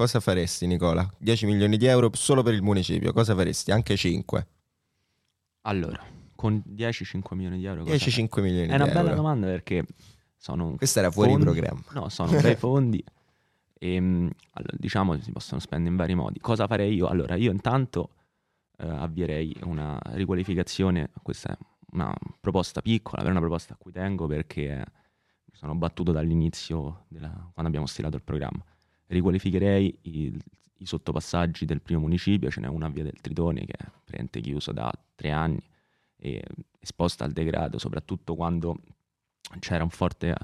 Cosa 0.00 0.18
faresti, 0.18 0.66
Nicola? 0.66 1.06
10 1.18 1.44
milioni 1.44 1.76
di 1.76 1.84
euro 1.84 2.08
solo 2.14 2.42
per 2.42 2.54
il 2.54 2.62
municipio, 2.62 3.12
cosa 3.12 3.34
faresti? 3.34 3.70
Anche 3.70 3.98
5? 3.98 4.46
Allora, 5.64 6.02
con 6.40 6.62
10-5 6.66 7.34
milioni 7.34 7.58
di 7.58 7.66
euro. 7.66 7.84
10-5 7.84 8.40
milioni 8.40 8.66
di 8.66 8.72
euro. 8.72 8.72
È 8.72 8.74
una 8.76 8.86
bella 8.86 9.14
domanda 9.14 9.46
perché 9.46 9.84
sono. 10.38 10.74
Questa 10.76 11.00
era 11.00 11.10
fuori 11.10 11.32
fondi, 11.32 11.44
programma. 11.44 11.82
No, 11.92 12.08
sono 12.08 12.40
bei 12.40 12.56
fondi. 12.56 13.04
E, 13.78 13.94
ehm, 13.94 14.30
allora, 14.52 14.72
diciamo 14.78 15.20
si 15.20 15.32
possono 15.32 15.60
spendere 15.60 15.90
in 15.90 15.96
vari 15.96 16.14
modi. 16.14 16.40
Cosa 16.40 16.66
farei 16.66 16.94
io? 16.94 17.08
Allora, 17.08 17.34
io 17.34 17.52
intanto 17.52 18.14
eh, 18.78 18.88
avvierei 18.88 19.54
una 19.64 19.98
riqualificazione. 20.12 21.10
Questa 21.22 21.52
è 21.52 21.58
una 21.92 22.10
proposta 22.40 22.80
piccola, 22.80 23.18
però 23.18 23.32
una 23.32 23.40
proposta 23.40 23.74
a 23.74 23.76
cui 23.76 23.92
tengo 23.92 24.26
perché 24.26 24.82
mi 25.44 25.54
sono 25.54 25.74
battuto 25.74 26.10
dall'inizio 26.10 27.04
della, 27.08 27.28
quando 27.28 27.66
abbiamo 27.66 27.86
stilato 27.86 28.16
il 28.16 28.22
programma 28.22 28.64
riqualificherei 29.08 29.98
i, 30.02 30.38
i 30.78 30.86
sottopassaggi 30.86 31.64
del 31.64 31.80
primo 31.80 32.00
municipio, 32.00 32.48
ce 32.48 32.60
n'è 32.60 32.68
una 32.68 32.88
Via 32.88 33.02
del 33.02 33.20
Tritone 33.20 33.64
che 33.64 33.72
è 33.72 33.84
praticamente 34.04 34.40
chiuso 34.40 34.70
da 34.70 34.90
tre 35.16 35.30
anni 35.32 35.60
e 36.20 36.42
esposta 36.78 37.24
al 37.24 37.32
degrado, 37.32 37.78
soprattutto 37.78 38.34
quando 38.34 38.76
c'era 39.58 39.82
un 39.82 39.90
forte, 39.90 40.34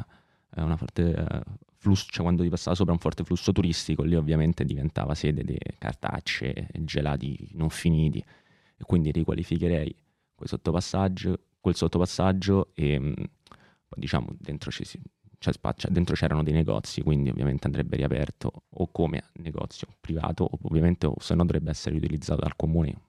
eh, 0.54 0.76
forte 0.76 1.14
eh, 1.14 1.40
flusso, 1.76 2.06
cioè 2.10 2.22
quando 2.22 2.42
ti 2.42 2.48
passava 2.48 2.74
sopra 2.74 2.92
un 2.92 2.98
forte 2.98 3.24
flusso 3.24 3.52
turistico, 3.52 4.02
lì 4.02 4.16
ovviamente 4.16 4.64
diventava 4.64 5.14
sede 5.14 5.44
di 5.44 5.58
cartacce, 5.78 6.68
gelati 6.80 7.50
non 7.52 7.70
finiti. 7.70 8.18
E 8.18 8.84
quindi 8.84 9.10
riqualificherei 9.12 9.94
quel 10.34 10.48
sottopassaggio, 10.48 11.38
quel 11.60 11.74
sottopassaggio 11.74 12.70
e 12.74 12.98
mm, 12.98 13.12
poi 13.12 14.00
diciamo 14.00 14.28
dentro 14.38 14.70
ci 14.70 14.84
si, 14.84 15.00
cioè, 15.38 15.54
cioè, 15.76 15.90
dentro 15.90 16.14
c'erano 16.14 16.42
dei 16.42 16.52
negozi, 16.52 17.02
quindi 17.02 17.30
ovviamente 17.30 17.66
andrebbe 17.66 17.96
riaperto 17.96 18.64
o 18.68 18.88
come 18.90 19.24
negozio 19.34 19.88
privato, 20.00 20.48
ovviamente 20.62 21.06
o 21.06 21.14
se 21.20 21.34
no 21.34 21.44
dovrebbe 21.44 21.70
essere 21.70 21.92
riutilizzato 21.92 22.40
dal 22.40 22.56
comune 22.56 23.00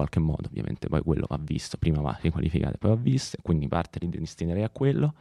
qualche 0.00 0.20
modo, 0.20 0.48
ovviamente 0.48 0.88
poi 0.88 1.02
quello 1.02 1.26
va 1.28 1.38
visto, 1.40 1.76
prima 1.76 2.00
va 2.00 2.18
riqualificato, 2.20 2.78
poi 2.78 2.90
va 2.90 2.96
visto, 2.96 3.36
quindi 3.42 3.68
parte 3.68 3.98
li 4.00 4.08
destinerei 4.08 4.62
a 4.62 4.70
quello, 4.70 5.14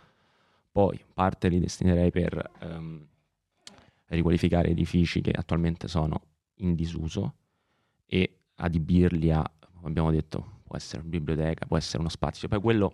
poi 0.72 1.00
parte 1.14 1.50
li 1.50 1.60
destinerei 1.60 2.12
per 2.12 2.52
um, 2.62 3.06
riqualificare 4.06 4.70
edifici 4.70 5.22
che 5.22 5.32
attualmente 5.32 5.88
sono 5.88 6.22
in 6.56 6.76
disuso 6.76 7.34
e 8.06 8.38
adibirli 8.56 9.32
a, 9.32 9.44
abbiamo 9.84 10.12
detto, 10.12 10.62
può 10.64 10.78
essere 10.78 11.02
una 11.02 11.10
biblioteca, 11.10 11.66
può 11.66 11.78
essere 11.78 12.00
uno 12.00 12.10
spazio, 12.10 12.48
poi 12.48 12.62
quello, 12.62 12.92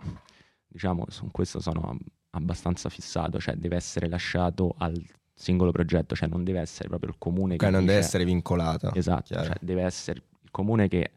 diciamo, 0.68 1.06
su 1.10 1.30
questo 1.32 1.60
sono 1.60 1.98
abbastanza 2.32 2.90
fissato, 2.90 3.40
cioè 3.40 3.56
deve 3.56 3.76
essere 3.76 4.08
lasciato 4.10 4.76
al 4.78 5.02
singolo 5.34 5.72
progetto, 5.72 6.16
cioè 6.16 6.28
non 6.28 6.44
deve 6.44 6.62
essere 6.62 6.88
proprio 6.88 7.10
il 7.12 7.18
comune 7.18 7.58
che... 7.58 7.70
non 7.70 7.82
dice... 7.82 7.94
deve 7.94 8.06
essere 8.06 8.26
vincolato. 8.26 8.94
Esatto, 8.94 9.34
cioè 9.34 9.56
deve 9.62 9.84
essere 9.84 10.24
il 10.42 10.52
comune 10.52 10.88
che 10.88 11.12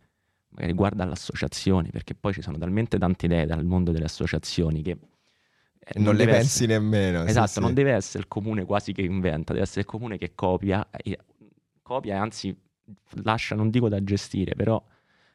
magari 0.50 0.72
guarda 0.72 1.04
le 1.04 1.12
associazioni, 1.12 1.90
perché 1.90 2.14
poi 2.14 2.32
ci 2.32 2.42
sono 2.42 2.58
talmente 2.58 2.98
tante 2.98 3.26
idee 3.26 3.46
dal 3.46 3.64
mondo 3.64 3.92
delle 3.92 4.06
associazioni 4.06 4.82
che... 4.82 4.96
Eh, 5.78 5.92
non, 5.94 6.04
non 6.04 6.16
le 6.16 6.26
pensi 6.26 6.64
essere... 6.64 6.78
nemmeno. 6.78 7.24
Esatto, 7.24 7.46
sì, 7.48 7.60
non 7.60 7.68
sì. 7.70 7.74
deve 7.74 7.92
essere 7.92 8.18
il 8.20 8.28
comune 8.28 8.64
quasi 8.64 8.92
che 8.92 9.02
inventa, 9.02 9.52
deve 9.52 9.64
essere 9.64 9.80
il 9.80 9.86
comune 9.86 10.18
che 10.18 10.34
copia, 10.34 10.88
e, 10.90 11.18
copia 11.82 12.14
e 12.14 12.18
anzi 12.18 12.56
lascia, 13.22 13.54
non 13.54 13.70
dico 13.70 13.88
da 13.88 14.02
gestire, 14.02 14.54
però 14.54 14.82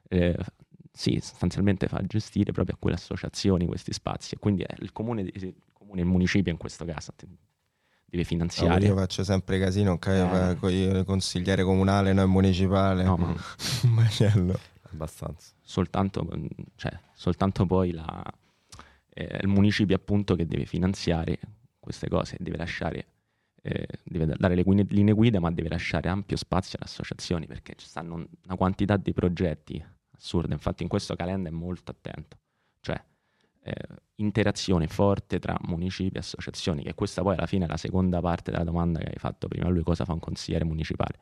eh, 0.09 0.37
sì, 0.91 1.19
sostanzialmente 1.21 1.87
fa 1.87 2.01
gestire 2.05 2.51
proprio 2.51 2.75
a 2.75 2.77
quelle 2.79 2.95
associazioni 2.95 3.65
questi 3.65 3.93
spazi. 3.93 4.35
E 4.35 4.37
quindi 4.37 4.65
il 4.79 4.91
comune, 4.91 5.31
comune, 5.73 6.01
il 6.01 6.07
municipio 6.07 6.51
in 6.51 6.57
questo 6.57 6.85
caso 6.85 7.13
deve 8.05 8.23
finanziare. 8.23 8.79
No, 8.79 8.93
io 8.93 8.95
faccio 8.95 9.23
sempre 9.23 9.59
casino, 9.59 9.99
eh. 9.99 10.55
con 10.59 10.71
il 10.71 11.03
consigliere 11.05 11.63
comunale, 11.63 12.13
noi 12.13 12.27
municipale. 12.27 13.03
No, 13.03 13.17
ma... 13.17 13.27
un 13.83 13.89
macello. 13.89 14.59
Abbastanza. 14.93 15.53
Soltanto, 15.61 16.27
cioè, 16.75 16.97
soltanto 17.13 17.65
poi 17.65 17.91
la, 17.91 18.23
eh, 19.09 19.39
il 19.41 19.47
municipio 19.47 19.95
appunto 19.95 20.35
che 20.35 20.45
deve 20.45 20.65
finanziare 20.65 21.39
queste 21.79 22.07
cose, 22.07 22.37
deve 22.39 22.57
lasciare 22.57 23.07
eh, 23.65 23.87
deve 24.03 24.35
dare 24.37 24.55
le 24.55 24.63
linee 24.65 25.13
guida, 25.13 25.39
ma 25.39 25.49
deve 25.49 25.69
lasciare 25.69 26.09
ampio 26.09 26.35
spazio 26.35 26.77
alle 26.77 26.89
associazioni 26.89 27.47
perché 27.47 27.75
ci 27.75 27.87
stanno 27.87 28.15
una 28.15 28.55
quantità 28.57 28.97
di 28.97 29.13
progetti 29.13 29.83
assurda. 30.11 30.53
Infatti, 30.53 30.83
in 30.83 30.89
questo 30.89 31.15
calenda 31.15 31.47
è 31.47 31.51
molto 31.51 31.91
attento, 31.91 32.37
cioè 32.81 33.01
eh, 33.61 33.73
interazione 34.15 34.87
forte 34.87 35.39
tra 35.39 35.57
municipi 35.61 36.17
e 36.17 36.19
associazioni, 36.19 36.83
che 36.83 36.93
questa 36.93 37.21
poi 37.21 37.35
alla 37.37 37.45
fine 37.45 37.63
è 37.63 37.67
la 37.69 37.77
seconda 37.77 38.19
parte 38.19 38.51
della 38.51 38.65
domanda 38.65 38.99
che 38.99 39.07
hai 39.07 39.17
fatto 39.17 39.47
prima 39.47 39.69
lui, 39.69 39.81
cosa 39.81 40.03
fa 40.03 40.11
un 40.11 40.19
consigliere 40.19 40.65
municipale. 40.65 41.19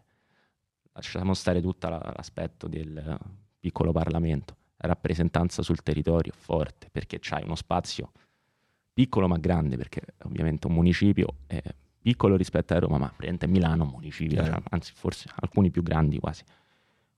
Lasciamo 0.94 1.36
stare 1.36 1.62
tutto 1.62 1.90
l'aspetto 1.90 2.68
del 2.68 3.18
piccolo 3.62 3.94
Parlamento, 3.94 4.58
la 4.78 4.90
rappresentanza 4.90 5.62
sul 5.62 5.84
territorio 5.84 6.34
forte, 6.36 6.90
perché 6.92 7.20
c'hai 7.22 7.44
uno 7.44 7.56
spazio 7.56 8.12
piccolo 8.92 9.28
ma 9.28 9.38
grande, 9.38 9.78
perché 9.78 10.02
ovviamente 10.24 10.68
un 10.68 10.74
municipio 10.74 11.36
è 11.46 11.62
piccolo 12.02 12.36
rispetto 12.36 12.74
a 12.74 12.80
Roma, 12.80 12.98
ma 12.98 13.06
praticamente 13.06 13.48
Milano 13.48 13.84
un 13.84 13.92
municipio, 13.92 14.44
cioè, 14.44 14.62
anzi 14.72 14.92
forse 14.94 15.30
alcuni 15.36 15.70
più 15.70 15.84
grandi 15.84 16.20
quasi. 16.20 16.44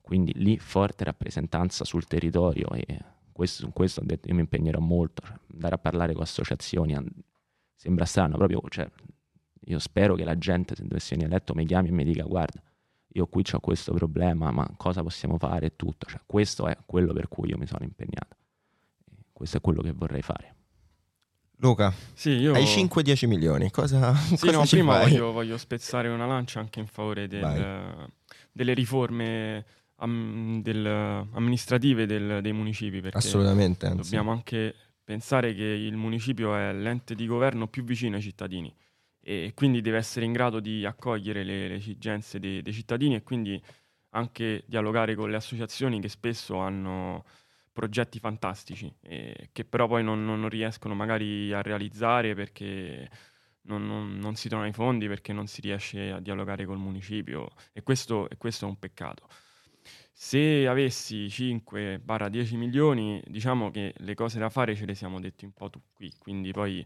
Quindi 0.02 0.34
lì 0.36 0.60
forte 0.60 1.06
rappresentanza 1.06 1.86
sul 1.86 2.06
territorio 2.06 2.68
e 2.72 2.86
questo, 3.32 3.64
su 3.64 3.72
questo 3.72 4.02
ho 4.02 4.04
detto 4.04 4.28
io 4.28 4.36
mi 4.36 4.42
impegnerò 4.42 4.80
molto, 4.80 5.24
cioè, 5.26 5.38
andare 5.54 5.76
a 5.76 5.78
parlare 5.78 6.14
con 6.14 6.24
associazioni, 6.24 6.96
sembra 7.74 8.06
strano 8.06 8.36
proprio, 8.36 8.62
cioè, 8.68 8.88
io 9.68 9.80
spero 9.80 10.16
che 10.16 10.26
la 10.26 10.38
gente 10.38 10.76
se 10.76 10.84
dovesse 10.84 11.16
venire 11.16 11.34
eletto 11.34 11.54
mi 11.54 11.66
chiami 11.66 11.88
e 11.88 11.92
mi 11.92 12.04
dica 12.04 12.24
guarda, 12.24 12.62
io 13.14 13.28
qui 13.28 13.44
ho 13.52 13.60
questo 13.60 13.94
problema, 13.94 14.52
ma 14.52 14.70
cosa 14.78 15.04
possiamo 15.04 15.38
fare 15.38 15.68
e 15.68 15.76
tutto, 15.76 16.06
cioè, 16.08 16.22
questo 16.26 16.68
è 16.68 16.78
quello 16.86 17.14
per 17.14 17.28
cui 17.28 17.50
io 17.50 17.58
mi 17.58 17.68
sono 17.68 17.84
impegnato, 17.84 18.36
questo 19.32 19.58
è 19.58 19.62
quello 19.62 19.82
che 19.82 19.92
vorrei 19.92 20.22
fare. 20.22 20.56
Luca, 21.58 21.94
sì, 22.14 22.32
io... 22.32 22.54
hai 22.54 22.66
5-10 22.66 23.28
milioni, 23.28 23.72
cosa, 23.72 24.14
sì, 24.16 24.38
cosa 24.46 24.52
no, 24.52 24.66
prima 24.66 25.00
voglio, 25.00 25.32
voglio, 25.32 25.58
spezzare 25.58 26.10
una 26.10 26.26
lancia 26.26 26.60
anche 26.60 26.80
in 26.80 26.88
favore 26.88 27.28
del, 27.28 28.12
delle 28.52 28.74
riforme 28.74 29.66
am, 29.98 30.62
del, 30.62 30.86
amministrative 30.86 32.06
del, 32.06 32.40
dei 32.42 32.52
municipi. 32.52 33.00
Perché 33.00 33.18
Assolutamente. 33.18 33.86
Anzi. 33.86 34.02
Dobbiamo 34.02 34.32
anche 34.32 34.76
pensare 35.04 35.54
che 35.54 35.64
il 35.64 35.96
municipio 35.96 36.54
è 36.56 36.74
l'ente 36.74 37.16
di 37.16 37.26
governo 37.28 37.68
più 37.68 37.84
vicino 37.84 38.18
ai 38.18 38.22
cittadini 38.22 38.74
e 39.24 39.54
quindi 39.56 39.82
deve 39.82 39.98
essere 39.98 40.26
in 40.26 40.34
grado 40.34 40.60
di 40.60 40.86
accogliere 40.86 41.44
le, 41.44 41.70
le 41.70 41.76
esigenze 41.76 42.40
dei, 42.40 42.62
dei 42.62 42.74
cittadini 42.74 43.16
e 43.16 43.24
quindi 43.24 43.62
anche 44.10 44.64
dialogare 44.68 45.16
con 45.16 45.30
le 45.30 45.38
associazioni 45.38 46.02
che 46.02 46.10
spesso 46.10 46.58
hanno 46.58 47.24
progetti 47.72 48.20
fantastici 48.20 48.94
eh, 49.02 49.50
che 49.52 49.66
però 49.66 49.88
poi 49.88 50.04
non, 50.04 50.24
non, 50.24 50.48
riescono 50.48 50.94
magari 50.94 51.52
a 51.52 51.62
realizzare 51.64 52.36
perché 52.36 53.10
non, 53.64 53.86
non, 53.86 54.18
non, 54.18 54.36
si 54.36 54.48
trovano 54.48 54.70
i 54.70 54.74
fondi, 54.74 55.08
perché 55.08 55.34
non 55.34 55.48
si 55.48 55.62
riesce 55.62 56.12
a 56.12 56.20
dialogare 56.20 56.66
col 56.66 56.78
municipio 56.78 57.50
e 57.72 57.84
questo, 57.84 58.30
e 58.30 58.38
questo 58.38 58.66
è 58.66 58.68
un 58.68 58.78
peccato. 58.78 59.28
Se 60.12 60.68
avessi 60.68 61.26
5-10 61.26 62.56
milioni, 62.56 63.22
diciamo 63.26 63.72
che 63.72 63.94
le 63.98 64.14
cose 64.14 64.40
da 64.40 64.50
fare 64.50 64.76
ce 64.76 64.86
le 64.86 64.96
siamo 64.96 65.20
detti 65.20 65.46
un 65.46 65.54
po' 65.54 65.70
tu 65.70 65.82
qui, 65.94 66.14
quindi 66.20 66.52
poi 66.52 66.86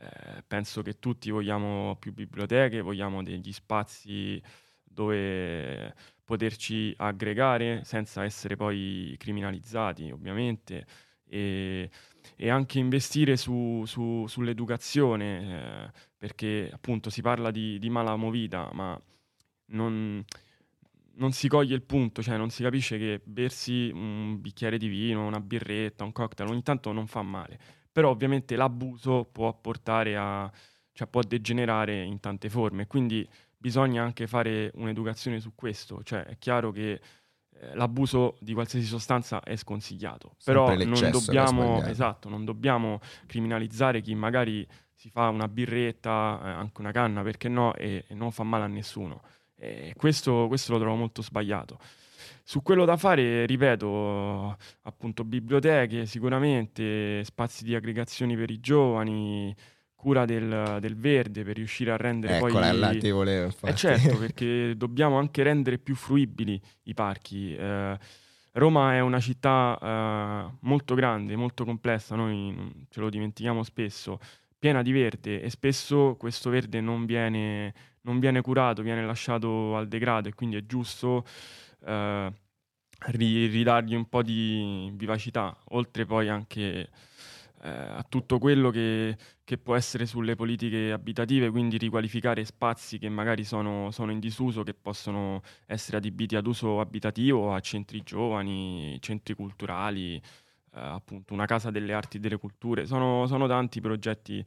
eh, 0.00 0.42
penso 0.46 0.82
che 0.82 0.98
tutti 0.98 1.30
vogliamo 1.30 1.96
più 1.98 2.12
biblioteche, 2.12 2.80
vogliamo 2.80 3.22
degli 3.22 3.52
spazi 3.52 4.40
dove 4.82 5.94
poterci 6.24 6.92
aggregare 6.96 7.82
senza 7.84 8.24
essere 8.24 8.56
poi 8.56 9.14
criminalizzati, 9.18 10.10
ovviamente, 10.10 10.86
e, 11.24 11.90
e 12.36 12.50
anche 12.50 12.78
investire 12.78 13.36
su, 13.36 13.84
su, 13.86 14.26
sull'educazione, 14.26 15.86
eh, 15.86 15.92
perché 16.16 16.70
appunto 16.72 17.10
si 17.10 17.22
parla 17.22 17.50
di, 17.50 17.78
di 17.78 17.90
mala 17.90 18.16
movida, 18.16 18.70
ma 18.72 19.00
non, 19.66 20.24
non, 21.14 21.32
si 21.32 21.48
coglie 21.48 21.74
il 21.74 21.82
punto, 21.82 22.22
cioè 22.22 22.36
non 22.36 22.50
si 22.50 22.62
capisce 22.62 22.98
che 22.98 23.20
bersi 23.24 23.90
un 23.92 24.40
bicchiere 24.40 24.78
di 24.78 24.88
vino, 24.88 25.26
una 25.26 25.40
birretta, 25.40 26.04
un 26.04 26.12
cocktail 26.12 26.50
ogni 26.50 26.62
tanto 26.62 26.92
non 26.92 27.06
fa 27.06 27.22
male, 27.22 27.58
però 27.90 28.10
ovviamente 28.10 28.56
l'abuso 28.56 29.24
può 29.30 29.52
portare 29.54 30.16
a, 30.16 30.50
cioè 30.92 31.06
può 31.08 31.22
degenerare 31.22 32.02
in 32.02 32.20
tante 32.20 32.48
forme, 32.48 32.86
quindi 32.86 33.28
bisogna 33.56 34.02
anche 34.02 34.26
fare 34.26 34.70
un'educazione 34.74 35.40
su 35.40 35.54
questo, 35.54 36.02
cioè 36.02 36.24
è 36.24 36.38
chiaro 36.38 36.70
che 36.70 37.00
eh, 37.60 37.74
l'abuso 37.74 38.36
di 38.40 38.52
qualsiasi 38.52 38.86
sostanza 38.86 39.42
è 39.42 39.56
sconsigliato, 39.56 40.36
però 40.44 40.74
non 40.74 41.10
dobbiamo, 41.10 41.82
esatto, 41.84 42.28
non 42.28 42.44
dobbiamo 42.44 43.00
criminalizzare 43.26 44.00
chi 44.00 44.14
magari 44.14 44.66
si 44.94 45.10
fa 45.10 45.28
una 45.28 45.48
birretta, 45.48 46.40
eh, 46.42 46.48
anche 46.48 46.80
una 46.80 46.92
canna, 46.92 47.22
perché 47.22 47.48
no, 47.48 47.74
e, 47.74 48.04
e 48.06 48.14
non 48.14 48.30
fa 48.32 48.42
male 48.42 48.64
a 48.64 48.68
nessuno. 48.68 49.22
Questo, 49.96 50.46
questo 50.46 50.72
lo 50.72 50.78
trovo 50.78 50.94
molto 50.94 51.20
sbagliato. 51.20 51.80
Su 52.42 52.62
quello 52.62 52.84
da 52.84 52.96
fare, 52.96 53.46
ripeto, 53.46 54.56
appunto 54.82 55.24
biblioteche, 55.24 56.06
sicuramente 56.06 57.22
spazi 57.24 57.64
di 57.64 57.74
aggregazioni 57.74 58.36
per 58.36 58.50
i 58.50 58.60
giovani, 58.60 59.54
cura 59.98 60.24
del, 60.24 60.78
del, 60.80 60.96
verde 60.96 61.42
per 61.42 61.56
riuscire 61.56 61.90
a 61.90 61.96
rendere 61.96 62.36
Eccola, 62.36 62.70
poi... 62.70 62.78
là 62.78 62.90
ti 62.96 63.10
volevo 63.10 63.46
infatti. 63.46 63.72
Eh 63.72 63.74
certo, 63.74 64.16
perché 64.18 64.76
dobbiamo 64.76 65.18
anche 65.18 65.42
rendere 65.42 65.78
più 65.78 65.96
fruibili 65.96 66.60
i 66.84 66.94
parchi. 66.94 67.54
Eh, 67.56 67.98
Roma 68.52 68.94
è 68.94 69.00
una 69.00 69.18
città 69.18 69.78
eh, 69.80 70.56
molto 70.60 70.94
grande, 70.94 71.34
molto 71.34 71.64
complessa, 71.64 72.14
noi 72.14 72.86
ce 72.90 73.00
lo 73.00 73.10
dimentichiamo 73.10 73.64
spesso, 73.64 74.20
piena 74.58 74.82
di 74.82 74.92
verde 74.92 75.42
e 75.42 75.50
spesso 75.50 76.16
questo 76.16 76.48
verde 76.50 76.80
non 76.80 77.04
viene, 77.04 77.74
non 78.02 78.20
viene 78.20 78.40
curato, 78.40 78.82
viene 78.82 79.04
lasciato 79.04 79.76
al 79.76 79.88
degrado 79.88 80.28
e 80.28 80.34
quindi 80.34 80.56
è 80.56 80.64
giusto 80.64 81.24
eh, 81.84 82.32
ridargli 83.06 83.94
un 83.94 84.08
po' 84.08 84.22
di 84.22 84.90
vivacità, 84.94 85.56
oltre 85.70 86.04
poi 86.06 86.28
anche 86.28 86.88
eh, 87.62 87.68
a 87.68 88.04
tutto 88.08 88.38
quello 88.38 88.70
che, 88.70 89.16
che, 89.44 89.58
può 89.58 89.74
essere 89.74 90.06
sulle 90.06 90.36
politiche 90.36 90.92
abitative, 90.92 91.50
quindi 91.50 91.76
riqualificare 91.78 92.44
spazi 92.44 92.98
che 92.98 93.08
magari 93.08 93.44
sono, 93.44 93.90
sono, 93.90 94.12
in 94.12 94.20
disuso, 94.20 94.62
che 94.62 94.74
possono 94.74 95.42
essere 95.66 95.96
adibiti 95.96 96.36
ad 96.36 96.46
uso 96.46 96.80
abitativo, 96.80 97.54
a 97.54 97.60
centri 97.60 98.02
giovani, 98.02 98.96
centri 99.00 99.34
culturali, 99.34 100.16
eh, 100.16 100.20
appunto 100.72 101.34
una 101.34 101.46
casa 101.46 101.70
delle 101.70 101.92
arti 101.92 102.18
e 102.18 102.20
delle 102.20 102.38
culture. 102.38 102.86
Sono, 102.86 103.26
sono 103.26 103.46
tanti 103.46 103.80
progetti 103.80 104.44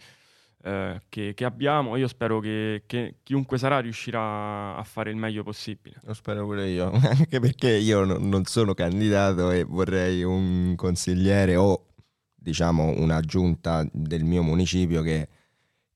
eh, 0.63 1.01
che, 1.09 1.33
che, 1.33 1.45
abbiamo. 1.45 1.95
Io 1.95 2.07
spero 2.07 2.39
che, 2.39 2.83
che, 2.85 3.15
chiunque 3.23 3.57
sarà 3.57 3.79
riuscirà 3.79 4.75
a 4.75 4.83
fare 4.83 5.09
il 5.09 5.15
meglio 5.15 5.43
possibile. 5.43 5.99
Lo 6.03 6.13
spero 6.13 6.45
pure 6.45 6.69
io, 6.69 6.91
anche 7.01 7.39
perché 7.39 7.71
io 7.71 8.03
non 8.03 8.45
sono 8.45 8.73
candidato 8.73 9.51
e 9.51 9.63
vorrei 9.63 10.23
un 10.23 10.73
consigliere 10.75 11.55
o 11.55 11.87
diciamo, 12.33 12.99
una 12.99 13.19
giunta 13.21 13.87
del 13.91 14.23
mio 14.23 14.43
municipio 14.43 15.01
che, 15.01 15.27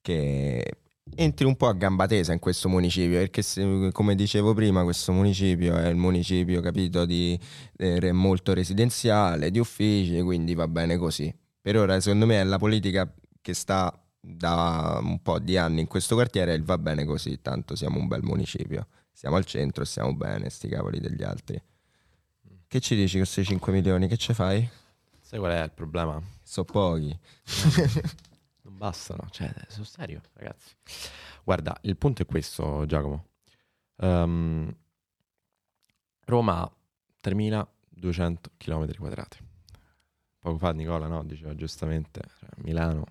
che 0.01 0.77
entri 1.15 1.45
un 1.45 1.55
po' 1.55 1.67
a 1.67 1.73
gamba 1.73 2.07
tesa 2.07 2.33
in 2.33 2.39
questo 2.39 2.69
municipio 2.69 3.17
perché 3.19 3.41
se, 3.41 3.89
come 3.91 4.15
dicevo 4.15 4.53
prima 4.53 4.83
questo 4.83 5.11
municipio 5.11 5.75
è 5.75 5.87
il 5.87 5.95
municipio 5.95 6.61
capito 6.61 7.05
di 7.05 7.39
eh, 7.77 8.11
molto 8.11 8.53
residenziale 8.53 9.51
di 9.51 9.59
uffici 9.59 10.19
quindi 10.21 10.55
va 10.55 10.67
bene 10.67 10.97
così 10.97 11.33
per 11.61 11.77
ora 11.77 11.99
secondo 11.99 12.25
me 12.25 12.41
è 12.41 12.43
la 12.43 12.57
politica 12.57 13.11
che 13.39 13.53
sta 13.53 14.04
da 14.27 14.99
un 15.01 15.21
po' 15.21 15.39
di 15.39 15.57
anni 15.57 15.81
in 15.81 15.87
questo 15.87 16.15
quartiere 16.15 16.53
il 16.53 16.63
va 16.63 16.77
bene 16.77 17.05
così 17.05 17.41
tanto 17.41 17.75
siamo 17.75 17.99
un 17.99 18.07
bel 18.07 18.23
municipio 18.23 18.87
siamo 19.11 19.35
al 19.35 19.45
centro 19.45 19.85
stiamo 19.85 20.13
bene 20.15 20.49
sti 20.49 20.67
cavoli 20.67 20.99
degli 20.99 21.23
altri 21.23 21.61
che 22.75 22.81
ci 22.81 22.95
dici 22.95 23.13
con 23.13 23.21
questi 23.21 23.45
5 23.45 23.71
milioni 23.71 24.07
che 24.07 24.17
ci 24.17 24.33
fai? 24.33 24.67
Sai 25.21 25.39
qual 25.39 25.51
è 25.53 25.63
il 25.63 25.71
problema? 25.71 26.21
So 26.43 26.65
pochi. 26.65 27.17
non 28.63 28.77
bastano, 28.77 29.29
cioè, 29.29 29.49
sono 29.69 29.85
serio, 29.85 30.21
ragazzi. 30.33 30.75
Guarda, 31.43 31.77
il 31.81 31.95
punto 31.95 32.23
è 32.23 32.25
questo, 32.25 32.85
Giacomo. 32.85 33.27
Um, 33.97 34.75
Roma 36.25 36.63
ha 36.63 36.71
3.200 37.23 38.35
km 38.57 38.93
quadrati. 38.97 39.37
Poco 40.39 40.57
fa 40.57 40.71
Nicola 40.73 41.07
no, 41.07 41.23
diceva 41.23 41.55
giustamente, 41.55 42.21
cioè, 42.39 42.49
Milano 42.57 43.05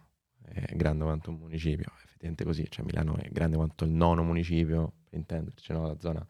è 0.44 0.74
grande 0.76 1.04
quanto 1.04 1.30
un 1.30 1.36
municipio, 1.36 1.92
effettivamente 2.04 2.44
così, 2.44 2.66
cioè 2.70 2.84
Milano 2.84 3.16
è 3.16 3.28
grande 3.30 3.56
quanto 3.56 3.84
il 3.84 3.90
nono 3.90 4.22
municipio, 4.22 4.92
per 5.08 5.18
intenderci, 5.18 5.72
no? 5.72 5.86
la 5.86 5.96
zona 5.98 6.26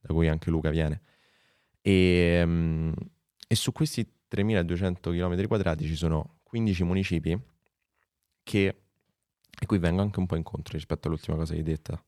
da 0.00 0.12
cui 0.12 0.28
anche 0.28 0.50
Luca 0.50 0.70
viene. 0.70 1.02
E, 1.80 2.42
um, 2.44 2.94
e 3.46 3.54
su 3.54 3.72
questi 3.72 4.06
3.200 4.30 5.10
km 5.10 5.46
quadrati 5.46 5.86
ci 5.86 5.96
sono 5.96 6.38
15 6.44 6.84
municipi 6.84 7.40
che, 8.42 8.82
e 9.60 9.66
qui 9.66 9.78
vengo 9.78 10.02
anche 10.02 10.18
un 10.18 10.26
po' 10.26 10.36
incontro 10.36 10.74
rispetto 10.74 11.08
all'ultima 11.08 11.36
cosa 11.36 11.52
che 11.52 11.58
hai 11.58 11.64
detto, 11.64 12.04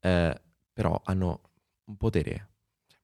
eh, 0.00 0.40
però 0.72 1.00
hanno 1.04 1.40
un 1.84 1.96
potere 1.96 2.50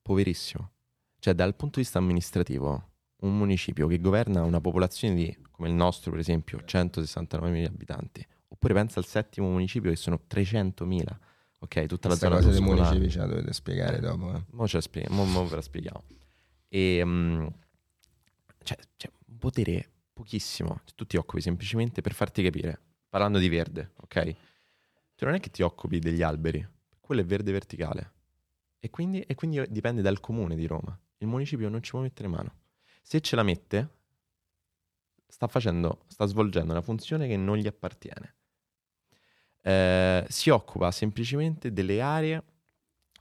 poverissimo. 0.03 0.71
Cioè 1.19 1.35
dal 1.35 1.55
punto 1.55 1.77
di 1.79 1.83
vista 1.83 1.99
amministrativo, 1.99 2.90
un 3.21 3.37
municipio 3.37 3.87
che 3.87 4.01
governa 4.01 4.43
una 4.43 4.61
popolazione 4.61 5.15
di, 5.15 5.39
come 5.51 5.69
il 5.69 5.75
nostro 5.75 6.11
per 6.11 6.21
esempio, 6.21 6.59
169.000 6.59 7.65
abitanti, 7.67 8.27
oppure 8.49 8.75
pensa 8.75 8.99
al 8.99 9.07
settimo 9.07 9.49
municipio 9.51 9.91
che 9.91 9.97
sono 9.97 10.21
300.000 10.29 11.03
ok? 11.61 11.87
Tutta 11.87 12.09
la 12.09 12.17
Questa 12.17 12.27
zona 12.27 12.37
cosa 12.37 12.51
dei 12.51 12.61
municipi 12.61 13.11
ce 13.11 13.19
la 13.19 13.27
dovete 13.27 13.53
spiegare 13.53 14.01
dopo. 14.01 14.35
eh. 14.35 14.45
Mo, 14.51 14.67
ce 14.67 14.77
la 14.77 14.83
spieghiamo, 14.83 15.25
mo, 15.25 15.31
mo 15.31 15.47
ve 15.47 15.57
la 15.57 15.63
spieghiamo. 15.63 16.03
E, 16.69 17.03
mm, 17.05 17.47
cioè, 18.63 18.79
c'è 18.97 19.11
un 19.27 19.37
potere 19.39 19.91
pochissimo. 20.13 20.81
Tu 20.95 21.07
ti 21.07 21.17
occupi 21.17 21.41
semplicemente 21.41 22.01
per 22.01 22.15
farti 22.15 22.43
capire, 22.43 22.81
parlando 23.09 23.39
di 23.39 23.49
verde, 23.49 23.93
ok? 23.97 24.35
Tu 25.15 25.25
non 25.27 25.35
è 25.35 25.41
che 25.41 25.51
ti 25.51 25.63
occupi 25.63 25.99
degli 25.99 26.23
alberi, 26.23 26.67
quello 27.01 27.21
è 27.21 27.25
verde 27.25 27.53
verticale. 27.53 28.13
E 28.79 28.89
quindi, 28.89 29.21
e 29.21 29.35
quindi 29.35 29.63
dipende 29.69 30.01
dal 30.01 30.21
comune 30.21 30.57
di 30.57 30.67
Roma. 30.67 30.99
Il 31.19 31.27
municipio 31.27 31.69
non 31.69 31.83
ci 31.83 31.91
può 31.91 32.01
mettere 32.01 32.29
mano. 32.29 32.55
Se 33.01 33.21
ce 33.21 33.37
la 33.37 33.43
mette, 33.43 33.89
sta 35.27 35.47
facendo, 35.49 36.05
sta 36.07 36.27
svolgendo 36.27 36.73
una 36.73 36.83
funzione 36.83 37.27
che 37.27 37.37
non 37.37 37.57
gli 37.57 37.67
appartiene. 37.67 38.35
Eh, 39.63 40.25
si 40.29 40.51
occupa 40.51 40.91
semplicemente 40.91 41.73
delle 41.73 42.01
aree 42.01 42.43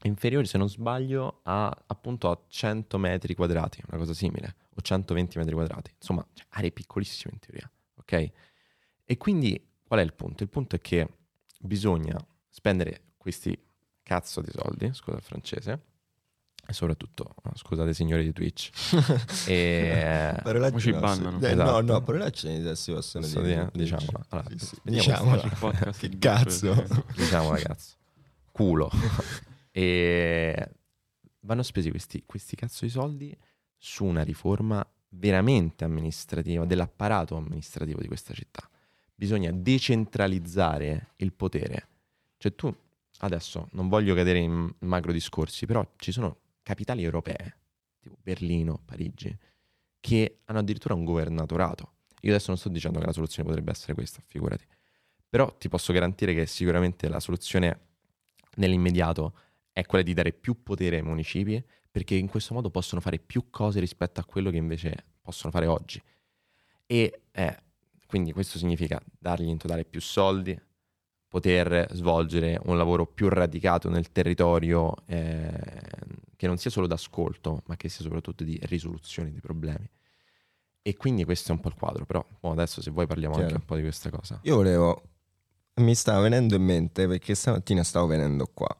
inferiori, 0.04 0.46
se 0.46 0.58
non 0.58 0.70
sbaglio, 0.70 1.42
a 1.44 1.76
appunto 1.88 2.30
a 2.30 2.42
100 2.48 2.98
metri 2.98 3.36
quadrati, 3.36 3.82
una 3.88 3.98
cosa 3.98 4.14
simile, 4.14 4.56
o 4.76 4.82
120 4.82 5.38
metri 5.38 5.54
quadrati. 5.54 5.92
Insomma, 5.96 6.26
cioè, 6.34 6.46
aree 6.52 6.72
piccolissime 6.72 7.34
in 7.34 7.40
teoria, 7.40 7.72
ok? 7.96 8.32
E 9.04 9.18
quindi 9.18 9.62
qual 9.84 10.00
è 10.00 10.04
il 10.04 10.14
punto? 10.14 10.44
Il 10.44 10.50
punto 10.50 10.76
è 10.76 10.80
che 10.80 11.08
bisogna 11.60 12.18
spendere 12.48 13.14
questi 13.18 13.58
cazzo 14.04 14.42
di 14.42 14.52
soldi, 14.52 14.94
scusa 14.94 15.18
il 15.18 15.24
francese, 15.24 15.82
e 16.70 16.74
soprattutto, 16.74 17.34
scusate 17.56 17.96
signori 17.96 18.24
di 18.24 18.32
Twitch, 18.32 18.70
e, 19.50 20.40
Parolacce 20.44 20.72
Mo 20.74 20.80
ci 20.80 20.92
no, 20.92 21.00
bannano. 21.00 21.40
Eh, 21.40 21.52
Esatto. 21.52 21.82
No, 21.82 21.94
no, 21.94 22.04
parolacce 22.04 22.76
si 22.76 22.92
possono 22.92 23.26
Posso 23.26 23.42
dire. 23.42 23.72
Diciamola. 23.74 24.26
Allora, 24.30 24.50
Sì, 24.56 24.66
sì. 24.66 24.76
Il 24.86 25.56
podcast 25.58 26.00
Che 26.00 26.18
cazzo. 26.20 26.86
Diciamo 27.16 27.50
ragazzo, 27.50 27.96
culo. 28.52 28.92
e 29.72 30.72
vanno 31.40 31.64
spesi 31.64 31.90
questi, 31.90 32.22
questi 32.28 32.56
cazzo 32.56 32.86
di 32.86 32.92
soldi 32.92 33.36
su 33.76 34.06
una 34.06 34.22
riforma 34.22 34.88
veramente 35.10 35.86
amministrativa, 35.86 36.66
dell'apparato 36.66 37.36
amministrativo 37.36 38.00
di 38.00 38.08
questa 38.08 38.36
città. 38.36 38.70
Bisogna 39.16 39.52
decentralizzare 39.52 41.14
il 41.16 41.34
potere. 41.34 41.88
Cioè 42.38 42.54
tu, 42.54 42.72
adesso, 43.22 43.70
non 43.72 43.90
voglio 43.90 44.14
cadere 44.14 44.38
in 44.38 44.72
macro 44.82 45.12
discorsi, 45.12 45.66
però 45.66 45.84
ci 45.96 46.12
sono 46.12 46.42
capitali 46.70 47.04
europee, 47.04 47.58
tipo 48.00 48.16
Berlino, 48.22 48.80
Parigi, 48.86 49.36
che 50.00 50.42
hanno 50.46 50.60
addirittura 50.60 50.94
un 50.94 51.04
governatorato. 51.04 51.94
Io 52.22 52.30
adesso 52.30 52.50
non 52.50 52.60
sto 52.60 52.70
dicendo 52.70 53.00
che 53.00 53.08
la 53.08 53.12
soluzione 53.12 53.48
potrebbe 53.48 53.72
essere 53.72 53.96
questa, 53.96 54.22
figurati. 54.24 54.64
Però 55.28 55.52
ti 55.58 55.68
posso 55.68 55.92
garantire 55.94 56.36
che 56.36 56.46
sicuramente 56.46 57.10
la 57.10 57.20
soluzione 57.20 57.88
nell'immediato 58.58 59.34
è 59.72 59.84
quella 59.88 60.04
di 60.04 60.14
dare 60.14 60.32
più 60.32 60.62
potere 60.62 60.98
ai 60.98 61.02
municipi, 61.02 61.64
perché 61.90 62.14
in 62.14 62.28
questo 62.28 62.54
modo 62.54 62.70
possono 62.70 63.02
fare 63.02 63.18
più 63.18 63.50
cose 63.50 63.80
rispetto 63.80 64.20
a 64.20 64.24
quello 64.24 64.52
che 64.52 64.58
invece 64.58 65.06
possono 65.22 65.52
fare 65.52 65.66
oggi. 65.66 66.00
E 66.86 67.22
eh, 67.32 67.58
quindi 68.06 68.32
questo 68.32 68.60
significa 68.60 69.02
dargli 69.18 69.48
in 69.48 69.58
totale 69.58 69.86
più 69.86 70.02
soldi, 70.02 70.60
poter 71.30 71.88
svolgere 71.94 72.60
un 72.66 72.76
lavoro 72.76 73.06
più 73.06 73.30
radicato 73.30 73.88
nel 73.90 74.12
territorio, 74.12 74.96
eh, 75.06 75.52
che 76.36 76.48
non 76.48 76.58
sia 76.58 76.72
solo 76.72 76.88
d'ascolto, 76.88 77.62
ma 77.68 77.78
che 77.78 77.88
sia 77.88 78.04
soprattutto 78.04 78.44
di 78.44 78.60
risoluzione 78.64 79.32
di 79.32 79.40
problemi. 79.40 79.88
E 80.82 80.98
quindi 80.98 81.24
questo 81.24 81.52
è 81.52 81.56
un 81.56 81.62
po' 81.62 81.68
il 81.68 81.76
quadro, 81.76 82.06
però 82.06 82.26
mo 82.42 82.52
adesso 82.52 82.82
se 82.82 82.90
vuoi 82.90 83.06
parliamo 83.06 83.36
Chiaro. 83.36 83.48
anche 83.50 83.60
un 83.62 83.66
po' 83.66 83.76
di 83.76 83.84
questa 83.84 84.10
cosa. 84.10 84.40
Io 84.44 84.56
volevo, 84.56 85.04
mi 85.76 85.94
stava 85.94 86.22
venendo 86.22 86.56
in 86.56 86.64
mente 86.64 87.08
perché 87.08 87.36
stamattina 87.36 87.84
stavo 87.84 88.08
venendo 88.08 88.50
qua 88.52 88.76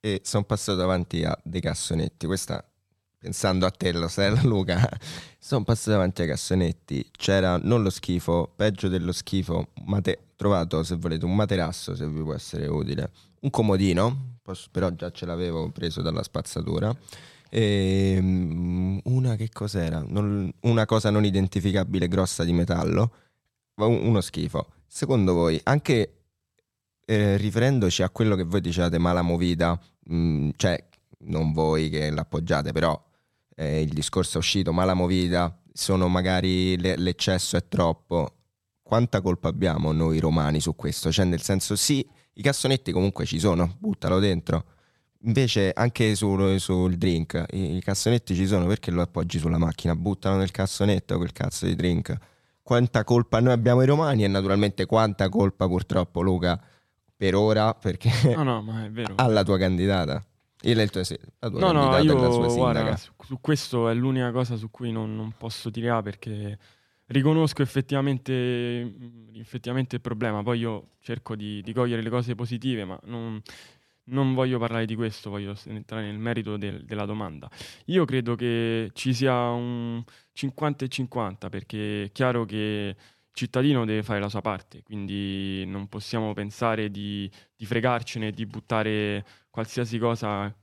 e 0.00 0.20
sono 0.24 0.44
passato 0.44 0.78
davanti 0.78 1.22
a 1.24 1.38
dei 1.44 1.60
cassonetti. 1.60 2.26
Questa, 2.26 2.68
pensando 3.16 3.64
a 3.64 3.70
te, 3.70 3.92
lo 3.92 4.08
sai, 4.08 4.34
Luca, 4.44 4.88
sono 5.38 5.62
passato 5.62 5.90
davanti 5.92 6.22
ai 6.22 6.28
cassonetti. 6.28 7.10
C'era 7.12 7.58
non 7.58 7.82
lo 7.82 7.90
schifo, 7.90 8.52
peggio 8.56 8.88
dello 8.88 9.12
schifo, 9.12 9.68
mate- 9.84 10.25
trovato 10.36 10.82
se 10.82 10.96
volete 10.96 11.24
un 11.24 11.34
materasso, 11.34 11.94
se 11.96 12.06
vi 12.08 12.20
può 12.22 12.34
essere 12.34 12.66
utile, 12.66 13.10
un 13.40 13.50
comodino, 13.50 14.36
posso- 14.42 14.68
però 14.70 14.90
già 14.90 15.10
ce 15.10 15.26
l'avevo 15.26 15.70
preso 15.70 16.02
dalla 16.02 16.22
spazzatura. 16.22 16.94
E 17.48 18.18
mm, 18.20 18.98
una 19.04 19.36
che 19.36 19.48
cos'era? 19.52 20.04
Non- 20.06 20.52
una 20.60 20.84
cosa 20.84 21.10
non 21.10 21.24
identificabile 21.24 22.08
grossa 22.08 22.44
di 22.44 22.52
metallo, 22.52 23.12
uno 23.76 24.20
schifo. 24.20 24.66
Secondo 24.86 25.32
voi, 25.34 25.58
anche 25.64 26.12
eh, 27.08 27.36
riferendoci 27.36 28.02
a 28.02 28.10
quello 28.10 28.34
che 28.34 28.42
voi 28.42 28.60
dicevate, 28.60 28.98
mala 28.98 29.22
movida, 29.22 29.78
mh, 30.08 30.50
cioè 30.56 30.82
non 31.26 31.52
voi 31.52 31.88
che 31.88 32.10
l'appoggiate, 32.10 32.72
però 32.72 33.00
eh, 33.54 33.80
il 33.80 33.90
discorso 33.90 34.36
è 34.36 34.40
uscito, 34.40 34.72
mala 34.72 34.94
movida, 34.94 35.56
sono 35.72 36.08
magari 36.08 36.76
le- 36.78 36.96
l'eccesso 36.96 37.56
è 37.56 37.68
troppo. 37.68 38.35
Quanta 38.86 39.20
colpa 39.20 39.48
abbiamo 39.48 39.90
noi 39.90 40.20
romani 40.20 40.60
su 40.60 40.76
questo? 40.76 41.10
Cioè, 41.10 41.24
nel 41.24 41.42
senso, 41.42 41.74
sì, 41.74 42.08
i 42.34 42.40
cassonetti 42.42 42.92
comunque 42.92 43.24
ci 43.24 43.40
sono, 43.40 43.74
buttalo 43.80 44.20
dentro. 44.20 44.64
Invece 45.22 45.72
anche 45.74 46.14
sul, 46.14 46.60
sul 46.60 46.96
drink, 46.96 47.46
i, 47.50 47.78
i 47.78 47.80
cassonetti 47.82 48.32
ci 48.36 48.46
sono 48.46 48.64
perché 48.66 48.92
lo 48.92 49.02
appoggi 49.02 49.40
sulla 49.40 49.58
macchina, 49.58 49.96
buttano 49.96 50.36
nel 50.36 50.52
cassonetto 50.52 51.16
quel 51.16 51.32
cazzo 51.32 51.66
di 51.66 51.74
drink. 51.74 52.14
Quanta 52.62 53.02
colpa 53.02 53.40
noi 53.40 53.52
abbiamo 53.54 53.82
i 53.82 53.86
romani 53.86 54.22
e 54.22 54.28
naturalmente 54.28 54.86
quanta 54.86 55.28
colpa 55.28 55.66
purtroppo 55.66 56.20
Luca 56.20 56.60
per 57.16 57.34
ora 57.34 57.74
perché 57.74 58.08
No, 58.36 58.44
no, 58.44 58.62
ma 58.62 58.84
è 58.84 58.90
vero. 58.92 59.14
ha 59.16 59.26
la 59.26 59.42
tua 59.42 59.58
candidata. 59.58 60.24
Il, 60.62 60.78
il 60.78 60.90
tuo- 60.90 61.02
la 61.40 61.48
tua 61.50 61.58
No, 61.58 61.72
no, 61.72 61.88
candidata 61.90 62.02
io 62.02 62.18
e 62.18 62.20
la 62.20 62.30
sua 62.30 62.54
guarda, 62.54 62.96
su, 62.96 63.10
su 63.24 63.38
questo 63.40 63.88
è 63.88 63.94
l'unica 63.94 64.30
cosa 64.30 64.54
su 64.54 64.70
cui 64.70 64.92
non, 64.92 65.16
non 65.16 65.32
posso 65.36 65.72
tirare 65.72 66.02
perché 66.02 66.56
riconosco 67.06 67.62
effettivamente, 67.62 68.84
mm, 68.84 69.34
effettivamente 69.34 69.96
il 69.96 70.00
problema. 70.02 70.42
Poi 70.42 70.58
io 70.58 70.90
cerco 71.00 71.34
di, 71.36 71.62
di 71.62 71.72
cogliere 71.72 72.02
le 72.02 72.10
cose 72.10 72.34
positive, 72.34 72.84
ma 72.84 72.98
non, 73.04 73.40
non 74.04 74.34
voglio 74.34 74.58
parlare 74.58 74.86
di 74.86 74.94
questo, 74.94 75.30
voglio 75.30 75.54
entrare 75.66 76.06
nel 76.06 76.18
merito 76.18 76.56
del- 76.56 76.84
della 76.84 77.04
domanda. 77.06 77.50
Io 77.86 78.04
credo 78.04 78.34
che 78.34 78.90
ci 78.94 79.12
sia 79.14 79.50
un 79.50 80.02
50 80.32 80.84
e 80.84 80.88
50 80.88 81.48
perché 81.48 82.04
è 82.04 82.12
chiaro 82.12 82.44
che 82.44 82.94
il 82.96 83.32
cittadino 83.32 83.84
deve 83.84 84.02
fare 84.02 84.20
la 84.20 84.28
sua 84.28 84.40
parte, 84.40 84.82
quindi 84.82 85.64
non 85.66 85.88
possiamo 85.88 86.32
pensare 86.34 86.90
di, 86.90 87.30
di 87.54 87.66
fregarcene 87.66 88.30
di 88.30 88.46
buttare 88.46 89.24
qualsiasi 89.50 89.98
cosa 89.98 90.54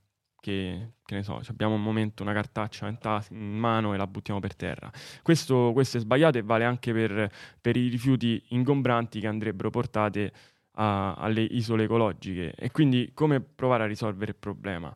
che, 0.44 0.96
che 1.06 1.16
ne 1.16 1.24
so, 1.24 1.40
abbiamo 1.48 1.76
un 1.76 1.82
momento 1.82 2.22
una 2.22 2.34
cartaccia 2.34 2.90
in, 2.90 2.98
tas- 2.98 3.30
in 3.30 3.58
mano 3.58 3.94
e 3.94 3.98
la 3.98 4.06
buttiamo 4.08 4.42
per 4.42 4.58
terra. 4.58 4.92
Questo, 5.22 5.72
questo 5.72 5.96
è 5.96 6.00
sbagliato 6.02 6.38
e 6.38 6.42
vale 6.42 6.66
anche 6.66 6.92
per, 6.92 7.32
per 7.62 7.78
i 7.78 7.88
rifiuti 7.88 8.44
ingombranti 8.50 9.22
che 9.22 9.28
andrebbero 9.28 9.70
portate 9.70 10.34
a- 10.74 11.14
alle 11.14 11.44
isole 11.44 11.86
ecologiche. 11.86 12.54
E 12.58 12.72
quindi 12.72 13.12
come 13.14 13.40
provare 13.40 13.84
a 13.84 13.88
risolvere 13.88 14.32
il 14.32 14.38
problema? 14.38 14.94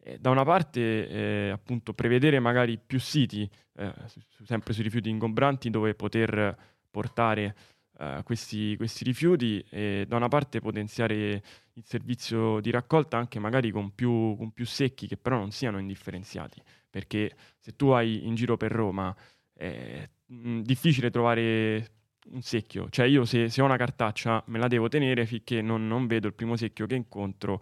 Eh, 0.00 0.18
da 0.20 0.30
una 0.30 0.44
parte, 0.44 1.08
eh, 1.08 1.50
appunto, 1.50 1.92
prevedere 1.92 2.38
magari 2.38 2.78
più 2.78 3.00
siti, 3.00 3.50
eh, 3.74 3.92
su- 4.06 4.20
sempre 4.44 4.72
sui 4.72 4.84
rifiuti 4.84 5.08
ingombranti, 5.10 5.70
dove 5.70 5.94
poter 5.94 6.56
portare 6.88 7.56
eh, 7.98 8.20
questi, 8.24 8.76
questi 8.76 9.04
rifiuti 9.04 9.64
e 9.70 10.04
da 10.08 10.16
una 10.16 10.28
parte 10.28 10.60
potenziare 10.60 11.42
il 11.74 11.84
servizio 11.84 12.60
di 12.60 12.70
raccolta 12.70 13.16
anche 13.16 13.38
magari 13.38 13.70
con 13.70 13.94
più, 13.94 14.36
con 14.36 14.52
più 14.52 14.66
secchi 14.66 15.06
che 15.06 15.16
però 15.16 15.36
non 15.36 15.50
siano 15.50 15.78
indifferenziati. 15.78 16.60
Perché 16.90 17.34
se 17.58 17.76
tu 17.76 17.88
hai 17.88 18.26
in 18.26 18.34
giro 18.34 18.56
per 18.56 18.72
Roma 18.72 19.14
è 19.52 20.08
mh, 20.26 20.60
difficile 20.60 21.10
trovare 21.10 21.90
un 22.30 22.42
secchio. 22.42 22.88
Cioè 22.90 23.06
io 23.06 23.24
se, 23.24 23.48
se 23.48 23.62
ho 23.62 23.64
una 23.64 23.76
cartaccia 23.76 24.42
me 24.46 24.58
la 24.58 24.68
devo 24.68 24.88
tenere 24.88 25.26
finché 25.26 25.60
non, 25.62 25.86
non 25.86 26.06
vedo 26.06 26.26
il 26.26 26.34
primo 26.34 26.56
secchio 26.56 26.86
che 26.86 26.94
incontro 26.94 27.60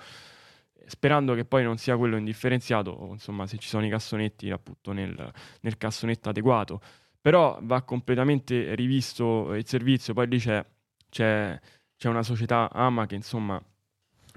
sperando 0.86 1.34
che 1.34 1.44
poi 1.44 1.62
non 1.62 1.78
sia 1.78 1.96
quello 1.96 2.16
indifferenziato 2.16 3.08
insomma 3.12 3.46
se 3.46 3.56
ci 3.58 3.68
sono 3.68 3.86
i 3.86 3.88
cassonetti 3.88 4.50
appunto 4.50 4.90
nel, 4.92 5.32
nel 5.60 5.76
cassonetto 5.76 6.28
adeguato 6.28 6.80
però 7.22 7.58
va 7.62 7.80
completamente 7.82 8.74
rivisto 8.74 9.54
il 9.54 9.66
servizio 9.66 10.12
poi 10.12 10.28
lì 10.28 10.38
c'è, 10.38 10.62
c'è, 11.08 11.58
c'è 11.96 12.08
una 12.08 12.22
società 12.22 12.70
AMA 12.70 13.06
che 13.06 13.14
insomma 13.14 13.62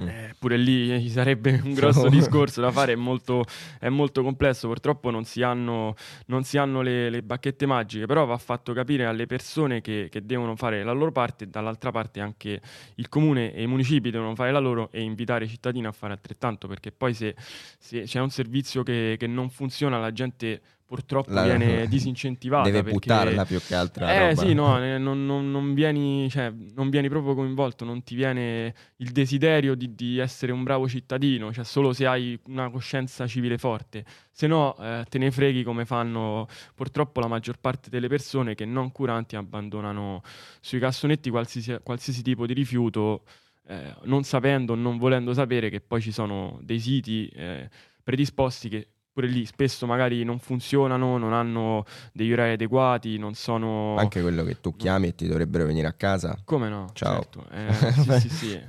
Mm. 0.02 0.08
eh, 0.10 0.36
pure 0.38 0.58
lì 0.58 0.94
eh, 0.94 1.00
ci 1.02 1.10
sarebbe 1.10 1.62
un 1.64 1.72
grosso 1.74 2.10
discorso 2.10 2.60
da 2.60 2.72
fare, 2.72 2.94
è 2.94 2.96
molto, 2.96 3.46
è 3.80 3.88
molto 3.88 4.24
complesso, 4.24 4.68
purtroppo 4.68 5.10
non 5.10 5.24
si 5.24 5.42
hanno, 5.42 5.96
non 6.28 6.44
si 6.44 6.58
hanno 6.58 6.82
le, 6.82 7.10
le 7.10 7.24
bacchette 7.24 7.66
magiche, 7.66 8.06
però 8.06 8.26
va 8.26 8.38
fatto 8.38 8.74
capire 8.74 9.06
alle 9.06 9.26
persone 9.26 9.80
che, 9.82 10.10
che 10.12 10.26
devono 10.26 10.56
fare 10.58 10.84
la 10.84 10.92
loro 10.92 11.12
parte 11.12 11.46
e 11.46 11.48
dall'altra 11.48 11.92
parte 11.92 12.20
anche 12.20 12.62
il 12.96 13.08
comune 13.08 13.54
e 13.54 13.62
i 13.62 13.68
municipi 13.68 14.12
devono 14.12 14.36
fare 14.36 14.52
la 14.52 14.60
loro 14.60 14.90
e 14.92 15.02
invitare 15.02 15.46
i 15.46 15.48
cittadini 15.48 15.86
a 15.86 15.92
fare 15.94 16.14
altrettanto, 16.14 16.68
perché 16.68 16.92
poi 16.92 17.14
se, 17.14 17.34
se 17.80 18.02
c'è 18.02 18.20
un 18.20 18.30
servizio 18.30 18.84
che, 18.84 19.16
che 19.18 19.28
non 19.28 19.50
funziona 19.50 19.98
la 19.98 20.12
gente 20.12 20.62
purtroppo 20.86 21.34
La- 21.34 21.44
viene 21.44 21.88
disincentivata. 21.90 22.64
Deve 22.70 22.84
perché- 22.84 22.94
buttarla 23.00 23.46
più 23.46 23.60
che 23.60 23.74
altra 23.76 24.14
Eh 24.14 24.20
roba. 24.30 24.36
sì, 24.36 24.54
no, 24.54 24.78
non, 25.00 25.26
non- 25.26 25.50
non 25.52 25.74
vieni, 25.74 26.30
cioè, 26.30 26.54
non 26.76 26.90
vieni 26.90 27.10
proprio 27.10 27.34
coinvolto, 27.34 27.86
non 27.86 28.04
ti 28.04 28.14
viene 28.16 28.74
il 28.98 29.12
desiderio 29.12 29.76
di, 29.76 29.96
di 29.96 30.20
essere 30.20 30.52
un 30.52 30.64
bravo 30.64 30.88
cittadino, 30.88 31.52
cioè 31.52 31.64
solo 31.64 31.92
se 31.94 32.06
hai 32.06 32.40
una 32.48 32.70
coscienza 32.70 33.26
civile 33.28 33.58
forte, 33.58 34.06
se 34.32 34.48
no 34.48 34.76
eh, 34.78 35.04
te 35.10 35.18
ne 35.18 35.32
freghi 35.32 35.64
come 35.64 35.86
fanno 35.86 36.48
purtroppo 36.76 37.20
la 37.20 37.28
maggior 37.28 37.58
parte 37.60 37.90
delle 37.90 38.08
persone 38.08 38.54
che 38.54 38.66
non 38.66 38.92
curanti 38.92 39.36
abbandonano 39.36 40.22
sui 40.62 40.80
cassonetti 40.80 41.30
qualsiasi, 41.30 41.78
qualsiasi 41.84 42.22
tipo 42.22 42.46
di 42.46 42.54
rifiuto, 42.54 43.24
eh, 43.68 43.96
non 44.04 44.24
sapendo, 44.24 44.76
non 44.76 44.98
volendo 45.00 45.34
sapere 45.34 45.70
che 45.72 45.82
poi 45.82 46.00
ci 46.00 46.12
sono 46.12 46.60
dei 46.62 46.80
siti 46.80 47.28
eh, 47.30 47.68
predisposti 48.04 48.70
che 48.70 48.88
pure 49.16 49.28
lì 49.28 49.46
spesso 49.46 49.86
magari 49.86 50.26
non 50.26 50.40
funzionano, 50.40 51.18
non 51.18 51.32
hanno 51.32 51.86
degli 52.12 52.34
orari 52.34 52.52
adeguati, 52.52 53.18
non 53.18 53.34
sono... 53.34 53.96
Anche 53.96 54.22
quello 54.22 54.44
che 54.44 54.60
tu 54.60 54.76
chiami 54.76 55.08
e 55.08 55.16
ti 55.16 55.26
dovrebbero 55.26 55.66
venire 55.66 55.88
a 55.88 55.94
casa. 55.94 56.38
Come 56.44 56.68
no? 56.68 56.90
Ciao. 56.92 57.22
Certo. 57.22 57.46
Eh, 57.50 57.94
sì, 58.20 58.20
sì, 58.20 58.30
sì. 58.30 58.62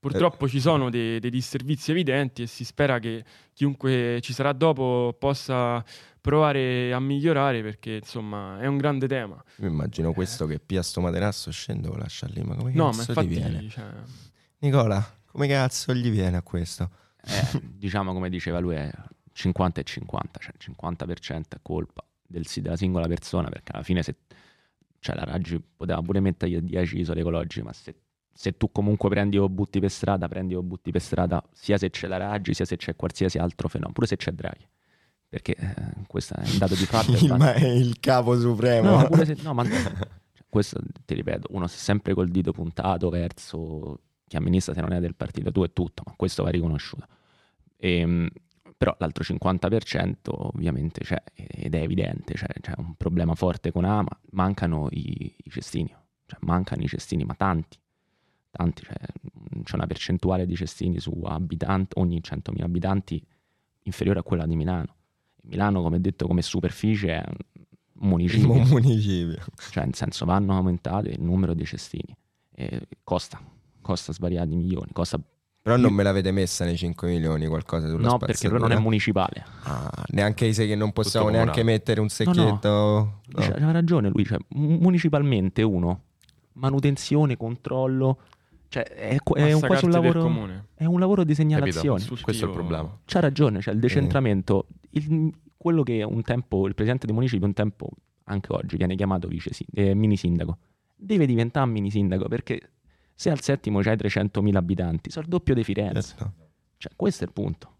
Purtroppo 0.00 0.48
ci 0.48 0.58
sono 0.58 0.88
dei, 0.88 1.20
dei 1.20 1.28
disservizi 1.28 1.90
evidenti 1.90 2.42
e 2.42 2.46
si 2.46 2.64
spera 2.64 2.98
che 2.98 3.24
chiunque 3.52 4.20
ci 4.22 4.32
sarà 4.32 4.54
dopo 4.54 5.14
possa 5.18 5.84
provare 6.18 6.90
a 6.90 6.98
migliorare 6.98 7.60
perché 7.62 7.96
insomma 7.96 8.58
è 8.60 8.66
un 8.66 8.78
grande 8.78 9.06
tema. 9.06 9.42
Io 9.56 9.68
immagino 9.68 10.14
questo 10.14 10.46
che 10.46 10.60
pia 10.60 10.80
sto 10.82 11.02
materasso, 11.02 11.50
scendo 11.50 11.90
lo 11.90 11.96
lascia 11.96 12.26
lì, 12.26 12.42
ma 12.42 12.54
come 12.54 12.72
No, 12.72 12.86
ma 12.90 13.04
cazzo 13.04 13.22
gli 13.22 13.26
viene? 13.26 13.62
infatti 13.62 13.68
cioè, 13.68 13.84
Nicola, 14.60 15.06
come 15.26 15.46
cazzo 15.46 15.92
gli 15.92 16.10
viene 16.10 16.38
a 16.38 16.42
questo? 16.42 16.88
Eh, 17.26 17.60
diciamo 17.62 18.12
come 18.14 18.30
diceva 18.30 18.58
lui, 18.58 18.76
è 18.76 18.90
50 19.34 19.80
e 19.80 19.84
50, 19.84 20.38
cioè 20.38 20.52
il 20.58 20.74
50% 20.78 21.42
è 21.48 21.58
colpa 21.60 22.04
del, 22.26 22.46
della 22.56 22.76
singola 22.76 23.06
persona, 23.06 23.48
perché 23.48 23.72
alla 23.72 23.82
fine 23.82 24.02
se 24.02 24.16
cioè 25.04 25.16
la 25.16 25.24
Raggi 25.24 25.60
poteva 25.60 26.00
pure 26.00 26.20
mettergli 26.20 26.58
10 26.60 26.98
isole 26.98 27.20
ecologiche, 27.20 27.62
ma 27.62 27.74
se, 27.74 27.94
se 28.32 28.56
tu 28.56 28.72
comunque 28.72 29.10
prendi 29.10 29.36
o 29.36 29.50
butti 29.50 29.78
per 29.78 29.90
strada, 29.90 30.28
prendi 30.28 30.54
o 30.54 30.62
butti 30.62 30.90
per 30.90 31.02
strada, 31.02 31.44
sia 31.52 31.76
se 31.76 31.90
c'è 31.90 32.06
la 32.06 32.16
Raggi, 32.16 32.54
sia 32.54 32.64
se 32.64 32.78
c'è 32.78 32.96
qualsiasi 32.96 33.36
altro 33.36 33.68
fenomeno, 33.68 33.92
pure 33.92 34.06
se 34.06 34.16
c'è 34.16 34.32
Draghi. 34.32 34.66
Perché 35.28 35.54
eh, 35.56 35.74
questo 36.06 36.36
è 36.36 36.48
un 36.48 36.56
dato 36.56 36.74
di 36.74 36.86
fatto. 36.86 37.12
e 37.12 37.18
Il, 37.22 37.34
ma 37.36 37.52
è 37.52 37.66
il 37.66 38.00
capo 38.00 38.38
supremo. 38.38 38.92
No, 38.92 38.96
ma 38.96 39.06
pure 39.08 39.26
se- 39.26 39.36
no, 39.42 39.52
ma 39.52 39.64
cioè, 39.64 39.92
questo 40.48 40.80
ti 41.04 41.12
ripeto, 41.14 41.48
uno 41.50 41.66
è 41.66 41.68
sempre 41.68 42.14
col 42.14 42.30
dito 42.30 42.52
puntato 42.52 43.10
verso 43.10 44.00
chi 44.26 44.36
amministra 44.36 44.72
se 44.72 44.80
non 44.80 44.94
è 44.94 45.00
del 45.00 45.14
partito 45.14 45.52
tu 45.52 45.64
e 45.64 45.72
tutto, 45.74 46.02
ma 46.06 46.14
questo 46.16 46.44
va 46.44 46.48
riconosciuto. 46.48 47.06
Ehm, 47.76 48.26
però 48.76 48.94
l'altro 48.98 49.24
50% 49.24 50.14
ovviamente 50.24 51.00
c'è 51.00 51.22
ed 51.34 51.74
è 51.74 51.80
evidente, 51.80 52.34
cioè, 52.34 52.48
c'è 52.60 52.72
un 52.76 52.94
problema 52.96 53.34
forte 53.34 53.70
con 53.72 53.84
Ama, 53.84 54.10
mancano 54.30 54.88
i, 54.90 55.34
i 55.36 55.50
cestini, 55.50 55.94
cioè 56.26 56.38
mancano 56.42 56.82
i 56.82 56.88
cestini, 56.88 57.24
ma 57.24 57.34
tanti, 57.34 57.78
tanti, 58.50 58.82
cioè, 58.84 58.96
c'è 59.62 59.74
una 59.74 59.86
percentuale 59.86 60.46
di 60.46 60.56
cestini 60.56 60.98
su 60.98 61.12
abitanti, 61.24 61.98
ogni 61.98 62.20
100.000 62.20 62.62
abitanti 62.62 63.24
inferiore 63.82 64.20
a 64.20 64.22
quella 64.22 64.46
di 64.46 64.56
Milano. 64.56 64.96
Milano, 65.42 65.82
come 65.82 66.00
detto, 66.00 66.26
come 66.26 66.42
superficie 66.42 67.08
è 67.10 67.24
un 67.26 68.08
municipio 68.08 68.52
Un 68.52 68.68
municipio. 68.68 69.44
cioè 69.70 69.84
nel 69.84 69.94
senso 69.94 70.24
vanno 70.24 70.56
aumentate 70.56 71.10
il 71.10 71.22
numero 71.22 71.54
di 71.54 71.64
cestini 71.64 72.14
e 72.54 72.88
costa 73.02 73.40
costa 73.80 74.12
svariati 74.12 74.54
milioni 74.54 74.92
costa 74.92 75.20
Però 75.64 75.78
non 75.78 75.94
me 75.94 76.02
l'avete 76.02 76.30
messa 76.30 76.66
nei 76.66 76.76
5 76.76 77.08
milioni 77.08 77.46
qualcosa 77.46 77.88
sulla 77.88 78.06
no 78.06 78.18
perché 78.18 78.48
però 78.50 78.58
non 78.60 78.72
è 78.72 78.78
municipale 78.78 79.42
Ah, 79.62 79.90
neanche 80.08 80.52
se 80.52 80.66
che 80.66 80.74
non 80.76 80.92
possiamo 80.92 81.24
Tutto 81.26 81.36
neanche 81.38 81.60
comunale. 81.60 81.78
mettere 81.78 82.00
un 82.02 82.08
secchietto. 82.10 82.68
no. 82.68 83.20
C'ha- 83.40 83.54
ha 83.66 83.70
ragione 83.70 84.10
lui 84.10 84.26
cioè, 84.26 84.36
mu- 84.48 84.76
municipalmente 84.78 85.62
uno 85.62 86.00
manutenzione 86.52 87.38
controllo 87.38 88.18
cioè 88.68 88.82
è, 88.84 89.16
è 89.16 89.52
un, 89.54 89.60
quasi 89.60 89.84
un 89.86 89.90
lavoro 89.90 90.48
è 90.74 90.84
un 90.84 91.00
lavoro 91.00 91.24
di 91.24 91.34
segnalazione 91.34 91.98
Capito? 92.00 92.22
Questo 92.22 92.44
è 92.44 92.48
il 92.48 92.54
problema. 92.54 92.98
c'ha 93.06 93.20
ragione 93.20 93.60
cioè 93.62 93.72
il 93.72 93.80
decentramento 93.80 94.66
il- 94.90 95.32
quello 95.56 95.82
che 95.82 96.02
un 96.02 96.20
tempo 96.20 96.66
il 96.66 96.74
presidente 96.74 97.06
del 97.06 97.14
municipio 97.14 97.46
un 97.46 97.54
tempo 97.54 97.88
anche 98.24 98.52
oggi 98.52 98.76
viene 98.76 98.96
chiamato 98.96 99.28
vice 99.28 99.50
eh, 99.72 99.94
mini 99.94 100.18
sindaco 100.18 100.58
deve 100.94 101.24
diventare 101.24 101.66
mini 101.70 101.90
sindaco 101.90 102.28
perché 102.28 102.60
se 103.14 103.30
al 103.30 103.40
settimo 103.40 103.80
c'hai 103.80 103.96
300.000 103.96 104.56
abitanti 104.56 105.10
sono 105.10 105.24
il 105.24 105.30
doppio 105.30 105.54
di 105.54 105.64
Firenze 105.64 106.14
Certo. 106.16 106.32
Cioè, 106.84 106.92
questo 106.96 107.24
è 107.24 107.26
il 107.26 107.32
punto. 107.32 107.72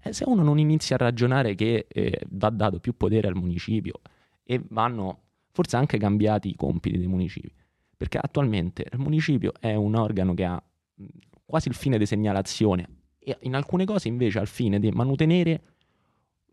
E 0.00 0.12
se 0.12 0.24
uno 0.26 0.42
non 0.42 0.58
inizia 0.58 0.96
a 0.96 0.98
ragionare 0.98 1.54
che 1.54 1.86
eh, 1.88 2.20
va 2.30 2.50
dato 2.50 2.80
più 2.80 2.96
potere 2.96 3.28
al 3.28 3.36
municipio 3.36 4.00
e 4.42 4.60
vanno 4.70 5.22
forse 5.52 5.76
anche 5.76 5.98
cambiati 5.98 6.48
i 6.48 6.56
compiti 6.56 6.98
dei 6.98 7.06
municipi, 7.06 7.52
perché 7.96 8.18
attualmente 8.18 8.86
il 8.90 8.98
municipio 8.98 9.52
è 9.60 9.74
un 9.74 9.94
organo 9.94 10.34
che 10.34 10.44
ha 10.44 10.62
quasi 11.44 11.68
il 11.68 11.74
fine 11.74 11.98
di 11.98 12.06
segnalazione 12.06 12.88
e 13.18 13.36
in 13.42 13.54
alcune 13.54 13.84
cose 13.84 14.08
invece 14.08 14.38
ha 14.38 14.42
il 14.42 14.48
fine 14.48 14.80
di 14.80 14.90
mantenere 14.90 15.62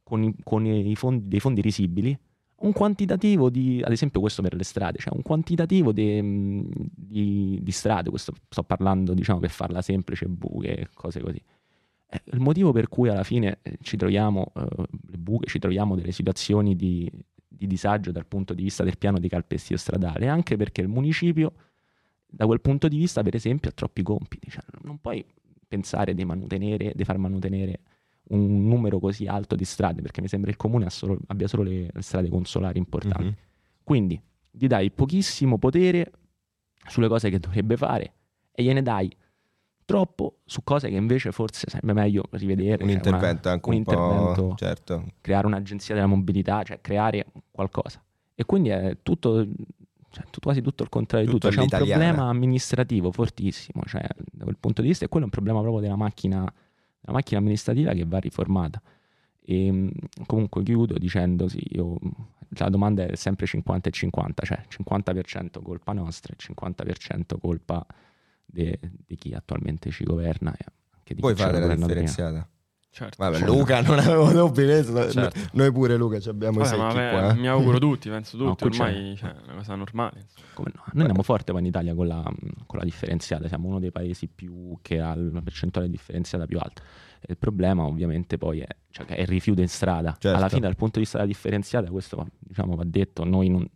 con, 0.04 0.24
i, 0.24 0.36
con 0.44 0.66
i 0.66 0.96
fondi, 0.96 1.28
dei 1.28 1.40
fondi 1.40 1.62
risibili 1.62 2.18
un 2.58 2.72
quantitativo 2.72 3.50
di, 3.50 3.82
ad 3.84 3.92
esempio 3.92 4.20
questo 4.22 4.42
per 4.42 4.56
le 4.56 4.64
strade, 4.64 4.98
cioè 5.00 5.14
un 5.14 5.22
quantitativo 5.22 5.92
de- 5.92 6.22
mh, 6.22 6.70
di, 6.96 7.60
di 7.62 7.72
strade, 7.72 8.10
questo 8.10 8.34
sto 8.48 8.64
parlando 8.64 9.14
diciamo 9.14 9.40
per 9.40 9.50
farla 9.50 9.82
semplice, 9.82 10.28
buche 10.28 10.90
cose 10.94 11.20
così. 11.22 11.42
Eh, 12.08 12.22
il 12.32 12.40
motivo 12.40 12.72
per 12.72 12.88
cui 12.88 13.10
alla 13.10 13.24
fine 13.24 13.60
eh, 13.62 13.78
ci 13.82 13.98
troviamo 13.98 14.52
eh, 14.56 14.66
le 15.08 15.18
buche, 15.18 15.48
ci 15.48 15.60
troviamo 15.60 15.96
delle 15.96 16.12
situazioni 16.12 16.76
di, 16.76 17.12
di 17.48 17.68
disagio 17.68 18.12
dal 18.12 18.26
punto 18.26 18.54
di 18.54 18.64
vista 18.64 18.84
del 18.84 18.98
piano 18.98 19.20
di 19.20 19.28
calpestio 19.28 19.76
stradale 19.78 20.28
anche 20.28 20.56
perché 20.56 20.82
il 20.82 20.88
municipio 20.88 21.54
da 22.26 22.46
quel 22.46 22.62
punto 22.62 22.88
di 22.88 22.98
vista 22.98 23.22
per 23.22 23.36
esempio 23.36 23.70
ha 23.70 23.74
troppi 23.74 24.02
compiti, 24.02 24.50
cioè, 24.50 24.64
non 24.84 25.00
puoi 25.00 25.26
pensare 25.68 26.14
di 26.14 26.26
di 26.26 27.04
far 27.04 27.18
mantenere 27.18 27.80
un 28.30 28.68
numero 28.68 29.00
così 29.00 29.28
alto 29.28 29.56
di 29.56 29.66
strade 29.66 30.02
perché 30.02 30.22
mi 30.22 30.28
sembra 30.28 30.50
il 30.50 30.58
comune 30.58 30.90
solo- 30.90 31.18
abbia 31.28 31.48
solo 31.48 31.64
le, 31.64 31.90
le 31.94 32.02
strade 32.02 32.30
consolari 32.30 32.78
importanti. 32.80 33.24
Mhm. 33.26 33.36
Quindi 33.84 34.22
gli 34.52 34.68
dai 34.68 34.90
pochissimo 34.92 35.58
potere 35.58 36.12
sulle 36.88 37.08
cose 37.08 37.30
che 37.30 37.40
dovrebbe 37.40 37.78
fare 37.78 38.14
e 38.52 38.64
gliene 38.64 38.82
dai 38.82 39.16
troppo 39.86 40.38
su 40.46 40.64
cose 40.64 40.90
che 40.90 40.96
invece 40.96 41.32
forse 41.32 41.66
sarebbe 41.70 41.94
meglio 41.94 42.24
rivedere. 42.32 42.84
Un 42.84 42.90
cioè 42.90 42.98
una- 42.98 43.10
intervento 43.10 43.50
anche 43.50 43.70
un, 43.70 43.74
un 43.76 43.80
intervento, 43.82 44.48
po'. 44.48 44.56
Certo. 44.56 45.06
creare 45.22 45.46
un'agenzia 45.46 45.94
della 45.94 46.08
mobilità, 46.08 46.64
cioè 46.64 46.82
creare 46.82 47.28
qualcosa. 47.52 48.04
E 48.34 48.44
quindi 48.46 48.70
è 48.70 48.98
tutto, 49.04 49.46
cioè, 50.10 50.24
tu- 50.32 50.40
quasi 50.42 50.62
tutto 50.62 50.82
il 50.84 50.90
contrario 50.90 51.28
di 51.28 51.32
Tutto 51.34 51.50
tutto. 51.50 51.62
C'è 51.64 51.80
un 51.80 51.86
problema 51.86 52.28
amministrativo 52.30 53.12
fortissimo, 53.12 53.84
cioè 53.86 54.06
da 54.32 54.44
quel 54.46 54.58
punto 54.60 54.82
di 54.82 54.88
vista, 54.88 55.06
e 55.06 55.08
quello 55.08 55.26
è 55.26 55.28
un 55.28 55.34
problema 55.34 55.60
proprio 55.62 55.82
della 55.82 55.96
macchina, 55.96 56.52
della 57.06 57.18
macchina 57.18 57.40
amministrativa 57.40 57.94
che 57.94 58.04
va 58.06 58.18
riformata. 58.18 58.82
E 59.42 59.72
mh, 59.72 59.92
comunque 60.26 60.64
chiudo 60.64 60.98
dicendo 60.98 61.48
sì, 61.48 61.62
io, 61.70 61.98
la 62.50 62.70
domanda 62.70 63.06
è 63.06 63.16
sempre 63.16 63.46
50 63.46 63.90
e 63.90 63.92
50, 63.92 64.46
cioè 64.46 64.62
50% 64.68 65.62
colpa 65.62 65.94
nostra 65.94 66.34
e 66.34 66.38
50% 66.38 67.40
colpa 67.40 67.86
di 68.46 69.16
chi 69.18 69.34
attualmente 69.34 69.90
ci 69.92 70.04
governa 70.04 70.52
e 70.56 70.66
anche 70.96 71.14
di 71.14 71.20
Puoi 71.20 71.34
chi 71.34 71.42
ci 71.42 71.44
ha 71.44 71.52
fare 71.52 71.60
la 71.60 71.76
governato 71.76 71.94
prima. 71.94 72.50
Certo. 72.96 73.16
Vabbè, 73.18 73.40
Certo. 73.40 73.54
Luca, 73.54 73.82
non 73.82 74.00
avevo 74.00 74.32
dubbi. 74.32 74.66
Noi, 74.66 75.12
Certo. 75.12 75.40
noi 75.52 75.70
pure, 75.74 75.98
Luca, 75.98 76.18
ci 76.22 76.30
abbiamo 76.30 76.62
i 76.62 76.64
Vabbè, 76.64 76.70
secchi 76.70 76.82
vabbè, 76.82 77.10
qua. 77.12 77.30
eh. 77.32 77.34
mi 77.36 77.48
auguro 77.50 77.78
tutti, 77.78 78.08
penso 78.10 78.38
No, 78.38 78.56
tutti, 78.56 78.70
c'è- 78.70 78.82
ormai 78.86 79.16
cioè, 79.18 79.32
è 79.32 79.42
una 79.48 79.56
cosa 79.56 79.76
normale. 79.76 80.26
no? 80.58 80.64
Noi 80.66 80.84
andiamo 80.94 81.22
forte 81.22 81.52
poi 81.52 81.60
in 81.60 81.68
Italia 81.68 81.94
con 81.94 82.08
la, 82.08 82.24
con 82.66 82.80
la 82.80 82.86
differenziata, 82.86 83.50
siamo 83.50 83.68
uno 83.68 83.80
dei 83.80 83.92
paesi 83.92 84.28
più 84.34 84.78
che 84.82 85.02
ha 85.02 85.14
la 85.14 85.42
percentuale 85.42 85.90
differenziata 85.90 86.46
più 86.46 86.58
alta. 86.58 86.82
E 87.20 87.32
il 87.32 87.38
problema 87.38 87.84
ovviamente 87.84 88.38
poi 88.38 88.60
è, 88.62 88.68
cioè, 88.92 89.06
è 89.08 89.20
il 89.22 89.28
rifiuto 89.28 89.60
in 89.60 89.68
strada. 89.68 90.16
Certo. 90.18 90.38
Alla 90.38 90.48
fine 90.48 90.62
dal 90.62 90.76
punto 90.78 90.94
di 90.94 91.00
vista 91.02 91.18
della 91.18 91.30
differenziata, 91.30 91.90
questo 91.90 92.16
va- 92.16 92.28
diciamo, 92.40 92.76
va 92.76 92.84
detto, 92.86 93.26
noi 93.26 93.50
non, 93.50 93.68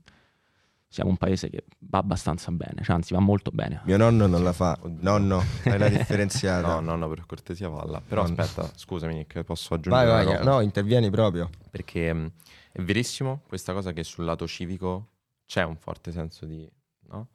siamo 0.91 1.11
un 1.11 1.17
paese 1.17 1.49
che 1.49 1.65
va 1.79 1.99
abbastanza 1.99 2.51
bene, 2.51 2.81
cioè, 2.83 2.95
anzi 2.95 3.13
va 3.13 3.19
molto 3.19 3.51
bene. 3.51 3.81
Mio 3.85 3.95
nonno 3.97 4.25
non 4.25 4.43
la 4.43 4.53
fa. 4.53 4.77
Nonno, 4.83 5.39
fai 5.39 5.77
la 5.77 5.87
differenziata. 5.89 6.67
No, 6.67 6.79
no, 6.79 6.95
no, 6.95 7.07
per 7.07 7.25
cortesia 7.27 7.69
valla. 7.69 8.01
Però 8.01 8.25
No. 8.25 8.33
aspetta, 8.35 8.69
scusami 8.75 9.13
Nick, 9.13 9.43
posso 9.43 9.69
Vai, 9.69 9.77
aggiungere 9.79 10.11
vai, 10.25 10.25
roba? 10.39 10.51
no, 10.51 10.61
intervieni 10.61 11.09
proprio. 11.11 11.49
Perché 11.69 12.11
mh, 12.11 12.31
è 12.71 12.81
verissimo 12.81 13.43
questa 13.47 13.71
cosa 13.73 13.93
che 13.93 14.03
sul 14.03 14.25
lato 14.25 14.47
civico 14.47 15.11
c'è 15.45 15.63
un 15.63 15.77
forte 15.77 16.11
senso 16.11 16.45
di 16.45 16.67
no? 17.07 17.27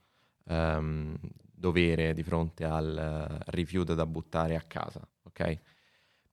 Ehm, 0.46 1.16
dovere 1.56 2.12
di 2.12 2.22
fronte 2.24 2.64
al 2.64 2.96
eh, 3.38 3.42
rifiuto 3.52 3.94
da 3.94 4.04
buttare 4.04 4.56
a 4.56 4.60
casa, 4.62 5.00
ok? 5.22 5.58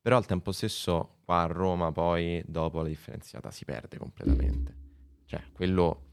Però 0.02 0.18
al 0.18 0.26
tempo 0.26 0.52
stesso 0.52 1.18
qua 1.24 1.44
a 1.44 1.46
Roma 1.46 1.92
poi 1.92 2.42
dopo 2.48 2.82
la 2.82 2.88
differenziata 2.88 3.52
si 3.52 3.64
perde 3.64 3.98
completamente. 4.00 4.76
Cioè, 5.26 5.42
quello 5.54 6.08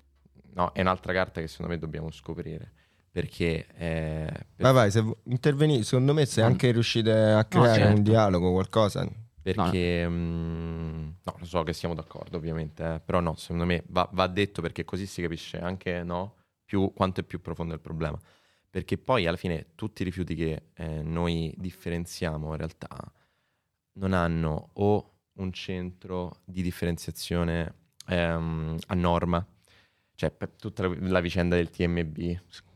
no, 0.55 0.73
è 0.73 0.81
un'altra 0.81 1.13
carta 1.13 1.41
che 1.41 1.49
secondo 1.49 1.73
me 1.73 1.79
dobbiamo 1.79 2.11
scoprire. 2.11 2.73
Perché 3.11 3.67
eh, 3.75 4.27
per- 4.31 4.47
Vai, 4.57 4.73
vai, 4.73 4.91
se 4.91 5.01
vu- 5.01 5.17
interveni, 5.25 5.83
secondo 5.83 6.13
me 6.15 6.25
se 6.27 6.41
No. 6.43 6.47
anche 6.49 6.71
riuscite 6.71 7.11
a 7.13 7.45
creare 7.47 7.79
certo. 7.81 7.97
un 7.97 8.03
dialogo, 8.03 8.53
qualcosa. 8.53 9.09
perché 9.43 10.07
mh, 10.07 11.17
No, 11.25 11.35
lo 11.39 11.45
so 11.45 11.63
che 11.63 11.73
siamo 11.73 11.95
d'accordo 11.95 12.37
ovviamente, 12.37 12.95
eh, 12.95 13.01
però 13.01 13.21
no, 13.21 13.35
secondo 13.37 13.65
me 13.65 13.83
va, 13.89 14.09
va, 14.13 14.27
detto 14.27 14.61
perché 14.63 14.85
così 14.85 15.07
si 15.07 15.23
capisce 15.23 15.59
anche 15.59 16.03
no, 16.03 16.35
più, 16.65 16.93
quanto 16.95 17.21
è 17.21 17.23
più 17.25 17.41
profondo 17.41 17.73
il 17.75 17.81
problema. 17.81 18.19
Perché 18.71 18.99
poi 18.99 19.27
alla 19.27 19.37
fine 19.39 19.69
tutti 19.75 20.03
i 20.03 20.05
rifiuti 20.05 20.35
che 20.35 20.65
eh, 20.75 21.03
noi 21.03 21.53
differenziamo 21.57 22.51
in 22.51 22.57
realtà 22.57 22.89
non 23.95 24.13
hanno 24.13 24.71
o 24.75 25.13
un 25.39 25.53
centro 25.53 26.41
di 26.45 26.63
differenziazione 26.63 27.75
ehm, 28.07 28.77
a 28.89 28.95
norma, 28.95 29.45
cioè 30.19 30.33
per 30.33 30.51
tutta 30.51 30.89
la, 30.89 31.21
vicenda 31.21 31.55
del 31.55 31.71
TMB, 31.71 32.17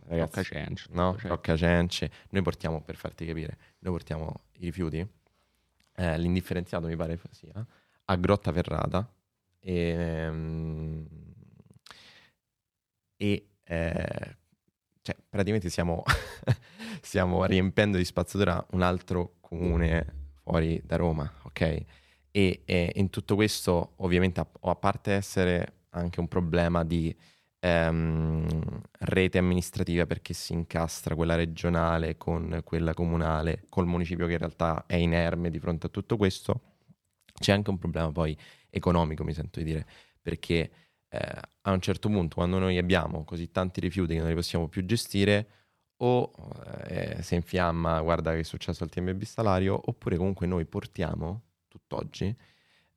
ragazzi, 0.06 0.36
Rocca 0.36 0.42
Cence, 0.44 0.86
no? 0.92 1.16
Rocca 1.22 1.56
Cence, 1.56 2.08
noi 2.30 2.40
portiamo, 2.40 2.80
per 2.82 2.94
farti 2.94 3.26
capire, 3.26 3.58
noi 3.80 3.94
portiamo 3.94 4.42
i 4.58 4.66
rifiuti, 4.66 5.04
eh, 5.96 6.18
l'indifferenziato 6.18 6.86
mi 6.86 6.94
pare 6.94 7.18
sia, 7.32 7.66
a 8.04 8.14
Grotta 8.14 8.52
Ferrata 8.52 9.12
e, 9.58 9.74
ehm, 9.74 11.06
e 13.16 13.48
eh, 13.64 14.36
cioè, 15.02 15.16
praticamente 15.28 15.68
stiamo, 15.68 16.04
stiamo 17.02 17.42
riempendo 17.46 17.96
di 17.96 18.04
spazzatura 18.04 18.64
un 18.70 18.82
altro 18.82 19.38
comune 19.40 20.30
fuori 20.44 20.80
da 20.84 20.94
Roma, 20.94 21.28
ok? 21.42 21.60
E, 22.30 22.62
e 22.64 22.92
in 22.94 23.10
tutto 23.10 23.34
questo, 23.34 23.94
ovviamente, 23.96 24.38
a, 24.38 24.46
a, 24.60 24.76
parte 24.76 25.10
essere 25.10 25.80
anche 25.92 26.20
un 26.20 26.28
problema 26.28 26.84
di 26.84 27.14
ehm, 27.60 28.80
rete 29.00 29.38
amministrativa 29.38 30.06
perché 30.06 30.34
si 30.34 30.52
incastra 30.52 31.14
quella 31.14 31.34
regionale 31.36 32.16
con 32.16 32.60
quella 32.64 32.94
comunale, 32.94 33.64
col 33.68 33.86
municipio 33.86 34.26
che 34.26 34.32
in 34.32 34.38
realtà 34.38 34.84
è 34.86 34.96
inerme 34.96 35.50
di 35.50 35.58
fronte 35.58 35.86
a 35.86 35.90
tutto 35.90 36.16
questo, 36.16 36.60
c'è 37.38 37.52
anche 37.52 37.70
un 37.70 37.78
problema 37.78 38.10
poi 38.12 38.36
economico, 38.70 39.24
mi 39.24 39.32
sento 39.32 39.58
di 39.60 39.64
dire, 39.66 39.86
perché 40.20 40.70
eh, 41.08 41.40
a 41.62 41.72
un 41.72 41.80
certo 41.80 42.08
punto, 42.08 42.36
quando 42.36 42.58
noi 42.58 42.78
abbiamo 42.78 43.24
così 43.24 43.50
tanti 43.50 43.80
rifiuti 43.80 44.14
che 44.14 44.20
non 44.20 44.28
li 44.28 44.34
possiamo 44.34 44.68
più 44.68 44.84
gestire, 44.84 45.48
o 45.98 46.32
eh, 46.86 47.22
si 47.22 47.34
infiamma, 47.36 48.00
guarda 48.00 48.32
che 48.32 48.40
è 48.40 48.42
successo 48.42 48.82
al 48.82 48.90
TMB 48.90 49.22
Salario, 49.22 49.80
oppure 49.84 50.16
comunque 50.16 50.46
noi 50.46 50.64
portiamo, 50.64 51.42
tutt'oggi, 51.68 52.34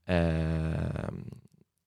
eh, 0.06 1.08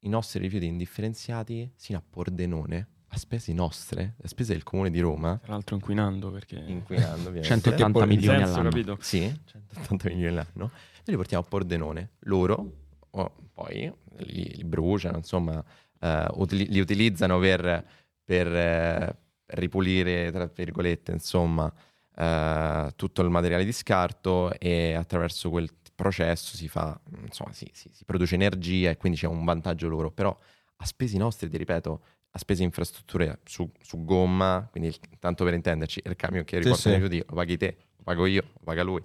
i 0.00 0.08
nostri 0.08 0.40
rifiuti 0.40 0.66
indifferenziati 0.66 1.70
sino 1.74 1.98
a 1.98 2.02
Pordenone, 2.08 2.88
a 3.08 3.16
spese 3.16 3.52
nostre, 3.52 4.16
a 4.22 4.28
spese 4.28 4.52
del 4.52 4.62
comune 4.62 4.90
di 4.90 5.00
Roma. 5.00 5.38
Tra 5.42 5.52
l'altro 5.52 5.74
inquinando 5.74 6.30
perché... 6.30 6.56
Inquinando, 6.56 7.28
ovviamente. 7.28 7.48
180 7.48 8.06
milioni 8.06 8.38
senso, 8.38 8.52
all'anno. 8.52 8.70
capito? 8.70 8.96
Sì, 9.00 9.40
180 9.44 10.08
milioni 10.08 10.28
all'anno. 10.28 10.50
Noi 10.54 10.70
li 11.04 11.16
portiamo 11.16 11.44
a 11.44 11.48
Pordenone, 11.48 12.10
loro 12.20 12.86
oh, 13.10 13.34
poi 13.52 13.92
li, 14.18 14.52
li, 14.56 14.64
bruciano, 14.64 15.16
insomma, 15.16 15.62
uh, 16.00 16.40
utili- 16.40 16.68
li 16.68 16.80
utilizzano 16.80 17.38
per, 17.38 17.84
per 18.24 18.46
uh, 18.46 19.16
ripulire, 19.46 20.30
tra 20.30 20.50
virgolette, 20.52 21.12
insomma, 21.12 21.64
uh, 21.64 22.90
tutto 22.94 23.22
il 23.22 23.30
materiale 23.30 23.64
di 23.64 23.72
scarto 23.72 24.52
e 24.58 24.94
attraverso 24.94 25.50
quel 25.50 25.70
processo 25.98 26.56
si 26.56 26.68
fa, 26.68 26.98
insomma, 27.24 27.52
si, 27.52 27.68
si, 27.72 27.90
si 27.92 28.04
produce 28.04 28.36
energia 28.36 28.90
e 28.90 28.96
quindi 28.96 29.18
c'è 29.18 29.26
un 29.26 29.44
vantaggio 29.44 29.88
loro, 29.88 30.12
però 30.12 30.34
a 30.76 30.86
spesi 30.86 31.16
nostri, 31.16 31.48
ti 31.48 31.56
ripeto, 31.56 32.04
a 32.30 32.38
spese 32.38 32.62
infrastrutture 32.62 33.40
su, 33.42 33.68
su 33.80 34.04
gomma, 34.04 34.68
quindi 34.70 34.90
il, 34.90 34.98
tanto 35.18 35.42
per 35.42 35.54
intenderci, 35.54 36.02
il 36.04 36.14
camion 36.14 36.44
che 36.44 36.58
riporta 36.58 36.78
sì, 36.78 36.88
i 36.90 36.92
rifiuti 36.92 37.24
lo 37.26 37.34
paghi 37.34 37.56
te, 37.56 37.76
lo 37.96 38.02
pago 38.04 38.26
io, 38.26 38.42
lo 38.42 38.60
paga 38.62 38.82
lui. 38.84 39.02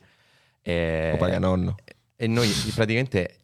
E, 0.62 1.10
lo 1.14 1.18
paga 1.18 1.40
nonno. 1.40 1.78
E, 1.84 1.96
e 2.16 2.28
noi 2.28 2.48
praticamente 2.76 3.40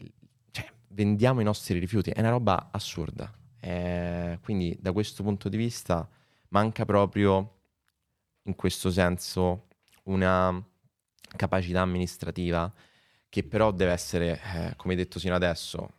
cioè, 0.51 0.71
vendiamo 0.89 1.41
i 1.41 1.43
nostri 1.43 1.79
rifiuti, 1.79 2.11
è 2.11 2.19
una 2.19 2.29
roba 2.29 2.69
assurda. 2.71 3.33
E 3.59 4.37
quindi 4.43 4.77
da 4.79 4.91
questo 4.91 5.23
punto 5.23 5.49
di 5.49 5.57
vista 5.57 6.07
manca 6.49 6.85
proprio 6.85 7.61
in 8.43 8.53
questo 8.53 8.91
senso 8.91 9.69
una 10.03 10.63
capacità 11.35 11.81
amministrativa 11.81 12.71
che 13.29 13.43
però 13.43 13.71
deve 13.71 13.91
essere, 13.91 14.41
eh, 14.53 14.73
come 14.75 14.95
detto 14.95 15.19
sino 15.19 15.35
adesso, 15.35 15.93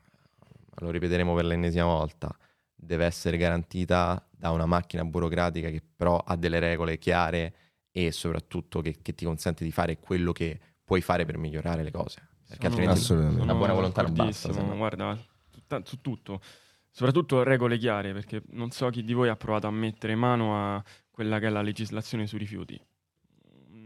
lo 0.77 0.91
ripeteremo 0.91 1.35
per 1.35 1.45
l'ennesima 1.45 1.85
volta, 1.85 2.37
deve 2.75 3.05
essere 3.05 3.37
garantita 3.37 4.27
da 4.31 4.51
una 4.51 4.67
macchina 4.67 5.05
burocratica 5.05 5.69
che 5.71 5.83
però 5.97 6.17
ha 6.19 6.37
delle 6.37 6.59
regole 6.59 6.99
chiare 6.99 7.55
e 7.93 8.11
soprattutto 8.11 8.81
che, 8.81 8.99
che 9.01 9.15
ti 9.15 9.25
consente 9.25 9.65
di 9.65 9.71
fare 9.71 9.99
quello 9.99 10.33
che 10.33 10.59
puoi 10.83 11.01
fare 11.01 11.25
per 11.25 11.39
migliorare 11.39 11.83
le 11.83 11.91
cose. 11.91 12.29
Perché 12.49 12.67
altrimenti 12.67 13.13
una 13.13 13.55
buona 13.55 13.75
volontà 13.75 14.03
non 14.03 14.13
basta. 14.13 14.51
Guarda, 14.51 15.17
su 15.85 16.01
tutto, 16.01 16.41
soprattutto 16.91 17.45
regole 17.45 17.79
chiare, 17.79 18.13
perché 18.13 18.43
non 18.51 18.73
so 18.73 18.89
chi 18.89 19.05
di 19.05 19.13
voi 19.13 19.29
ha 19.29 19.37
provato 19.37 19.69
a 19.69 19.71
mettere 19.71 20.17
mano 20.17 20.57
a 20.57 20.85
quella 21.11 21.39
che 21.39 21.47
è 21.47 21.51
la 21.51 21.63
legislazione 21.63 22.27
sui 22.27 22.39
rifiuti. 22.39 22.81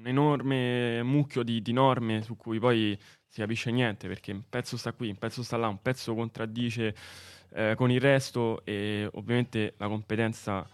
Enorme 0.04 1.02
mucchio 1.02 1.42
di, 1.42 1.62
di 1.62 1.72
norme 1.72 2.22
su 2.22 2.36
cui 2.36 2.58
poi 2.58 2.96
si 3.26 3.40
capisce 3.40 3.70
niente, 3.70 4.06
perché 4.06 4.32
un 4.32 4.42
pezzo 4.48 4.76
sta 4.76 4.92
qui, 4.92 5.08
un 5.08 5.16
pezzo 5.16 5.42
sta 5.42 5.56
là, 5.56 5.68
un 5.68 5.82
pezzo 5.82 6.14
contraddice 6.14 6.94
eh, 7.54 7.74
con 7.76 7.90
il 7.90 8.00
resto 8.00 8.64
e 8.64 9.08
ovviamente 9.14 9.74
la 9.78 9.88
competenza 9.88 10.68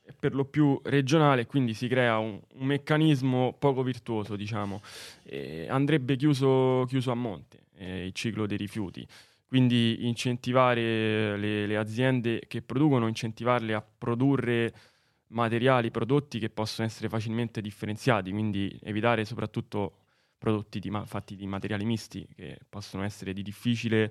è 0.00 0.12
per 0.18 0.34
lo 0.34 0.44
più 0.44 0.80
regionale, 0.84 1.46
quindi 1.46 1.74
si 1.74 1.88
crea 1.88 2.18
un, 2.18 2.40
un 2.54 2.66
meccanismo 2.66 3.54
poco 3.58 3.82
virtuoso, 3.82 4.36
diciamo. 4.36 4.82
E 5.24 5.66
andrebbe 5.68 6.16
chiuso, 6.16 6.84
chiuso, 6.88 7.10
a 7.10 7.14
monte 7.14 7.64
eh, 7.76 8.06
il 8.06 8.12
ciclo 8.12 8.46
dei 8.46 8.56
rifiuti. 8.56 9.06
Quindi 9.46 10.06
incentivare 10.06 11.36
le, 11.36 11.66
le 11.66 11.76
aziende 11.76 12.42
che 12.46 12.62
producono, 12.62 13.08
incentivarle 13.08 13.74
a 13.74 13.82
produrre 13.82 14.72
materiali, 15.30 15.90
prodotti 15.90 16.38
che 16.38 16.50
possono 16.50 16.86
essere 16.86 17.08
facilmente 17.08 17.60
differenziati, 17.60 18.30
quindi 18.30 18.78
evitare 18.82 19.24
soprattutto 19.24 19.94
prodotti 20.40 20.78
di, 20.80 20.90
fatti 21.04 21.36
di 21.36 21.46
materiali 21.46 21.84
misti 21.84 22.26
che 22.34 22.58
possono 22.68 23.02
essere 23.04 23.34
di 23.34 23.42
difficile 23.42 24.10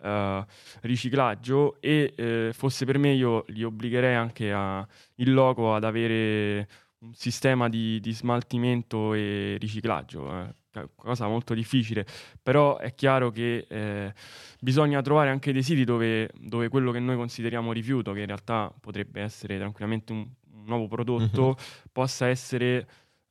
uh, 0.00 0.42
riciclaggio 0.80 1.76
e 1.80 2.14
eh, 2.16 2.50
fosse 2.54 2.86
per 2.86 2.96
me 2.96 3.12
io 3.12 3.44
li 3.48 3.62
obbligherei 3.62 4.14
anche 4.14 4.50
a, 4.50 4.86
il 5.16 5.32
loco 5.32 5.74
ad 5.74 5.84
avere 5.84 6.66
un 7.00 7.12
sistema 7.12 7.68
di, 7.68 8.00
di 8.00 8.12
smaltimento 8.12 9.12
e 9.12 9.56
riciclaggio, 9.60 10.54
eh, 10.72 10.88
cosa 10.96 11.28
molto 11.28 11.54
difficile, 11.54 12.06
però 12.42 12.78
è 12.78 12.94
chiaro 12.94 13.30
che 13.30 13.66
eh, 13.68 14.14
bisogna 14.60 15.00
trovare 15.02 15.30
anche 15.30 15.52
dei 15.52 15.62
siti 15.62 15.84
dove, 15.84 16.30
dove, 16.40 16.68
quello 16.68 16.90
che 16.92 16.98
noi 16.98 17.16
consideriamo 17.16 17.72
rifiuto, 17.72 18.12
che 18.12 18.20
in 18.20 18.26
realtà 18.26 18.72
potrebbe 18.80 19.20
essere 19.20 19.58
tranquillamente 19.58 20.12
un 20.12 20.26
nuovo 20.68 20.86
prodotto, 20.86 21.42
mm-hmm. 21.42 21.90
possa 21.92 22.28
essere... 22.28 22.86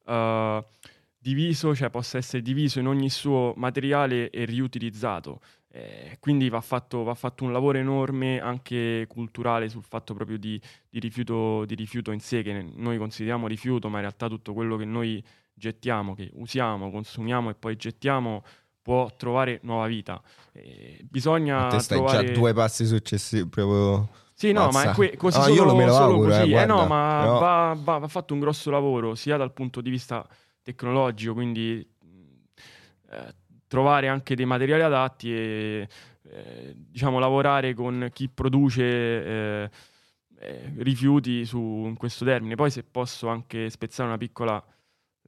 Uh, 0.05 0.63
diviso, 1.27 1.75
cioè 1.75 1.89
possa 1.89 2.17
essere 2.17 2.41
diviso 2.41 2.79
in 2.79 2.87
ogni 2.87 3.09
suo 3.09 3.53
materiale 3.57 4.29
e 4.29 4.45
riutilizzato. 4.45 5.41
Eh, 5.69 6.17
quindi 6.21 6.47
va 6.47 6.61
fatto, 6.61 7.03
va 7.03 7.13
fatto, 7.13 7.43
un 7.43 7.51
lavoro 7.51 7.77
enorme 7.77 8.39
anche 8.39 9.05
culturale 9.09 9.67
sul 9.67 9.83
fatto 9.83 10.13
proprio 10.13 10.37
di, 10.37 10.59
di, 10.89 10.99
rifiuto, 10.99 11.65
di, 11.65 11.75
rifiuto, 11.75 12.11
in 12.11 12.21
sé, 12.21 12.41
che 12.41 12.65
noi 12.75 12.97
consideriamo 12.97 13.47
rifiuto, 13.47 13.89
ma 13.89 13.95
in 13.95 14.03
realtà 14.03 14.29
tutto 14.29 14.53
quello 14.53 14.77
che 14.77 14.85
noi 14.85 15.21
gettiamo, 15.53 16.15
che 16.15 16.29
usiamo, 16.35 16.89
consumiamo 16.89 17.49
e 17.49 17.55
poi 17.55 17.75
gettiamo 17.75 18.43
può 18.81 19.13
trovare 19.17 19.59
nuova 19.63 19.87
vita. 19.87 20.21
Eh, 20.53 21.05
bisogna 21.09 21.67
A 21.67 21.71
te 21.71 21.79
stai 21.79 21.97
trovare... 21.97 22.27
già 22.27 22.33
due 22.33 22.53
passi 22.53 22.85
successivi 22.85 23.47
proprio... 23.47 24.07
Sì, 24.39 24.51
no, 24.51 24.65
Mazza. 24.65 24.85
ma 24.85 24.91
è 24.91 24.93
que- 24.93 25.17
così 25.17 25.39
no, 25.39 25.43
solo, 25.45 25.55
io 25.55 25.63
lo 25.63 25.75
me 25.75 25.85
lo 25.85 25.97
auguro, 25.97 26.29
così. 26.29 26.51
Eh, 26.51 26.61
eh 26.61 26.65
no, 26.67 26.85
ma 26.85 27.21
però... 27.21 27.39
va, 27.39 27.77
va, 27.81 27.97
va 27.97 28.07
fatto 28.07 28.35
un 28.35 28.39
grosso 28.39 28.69
lavoro 28.69 29.15
sia 29.15 29.35
dal 29.35 29.51
punto 29.51 29.81
di 29.81 29.89
vista 29.89 30.23
tecnologico, 30.61 31.33
quindi 31.33 31.83
eh, 33.09 33.35
trovare 33.65 34.07
anche 34.09 34.35
dei 34.35 34.45
materiali 34.45 34.83
adatti 34.83 35.33
e 35.33 35.87
eh, 36.21 36.73
diciamo 36.75 37.17
lavorare 37.17 37.73
con 37.73 38.09
chi 38.13 38.29
produce 38.29 38.83
eh, 38.83 39.69
eh, 40.37 40.73
rifiuti 40.77 41.43
su 41.43 41.59
in 41.87 41.97
questo 41.97 42.23
termine. 42.23 42.53
Poi 42.53 42.69
se 42.69 42.83
posso 42.83 43.29
anche 43.29 43.71
spezzare 43.71 44.07
una 44.07 44.19
piccola 44.19 44.63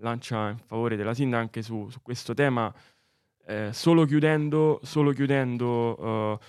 lancia 0.01 0.49
in 0.49 0.59
favore 0.59 0.95
della 0.95 1.15
Sinda 1.15 1.39
anche 1.39 1.63
su, 1.63 1.89
su 1.89 2.03
questo 2.03 2.35
tema, 2.35 2.71
eh, 3.47 3.69
solo 3.73 4.05
chiudendo, 4.05 4.79
solo 4.83 5.13
chiudendo 5.13 6.39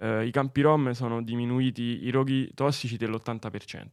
eh, 0.00 0.26
i 0.26 0.30
campi 0.30 0.60
rom 0.60 0.92
sono 0.92 1.22
diminuiti 1.22 2.04
i 2.04 2.10
roghi 2.10 2.50
tossici 2.54 2.96
dell'80% 2.96 3.88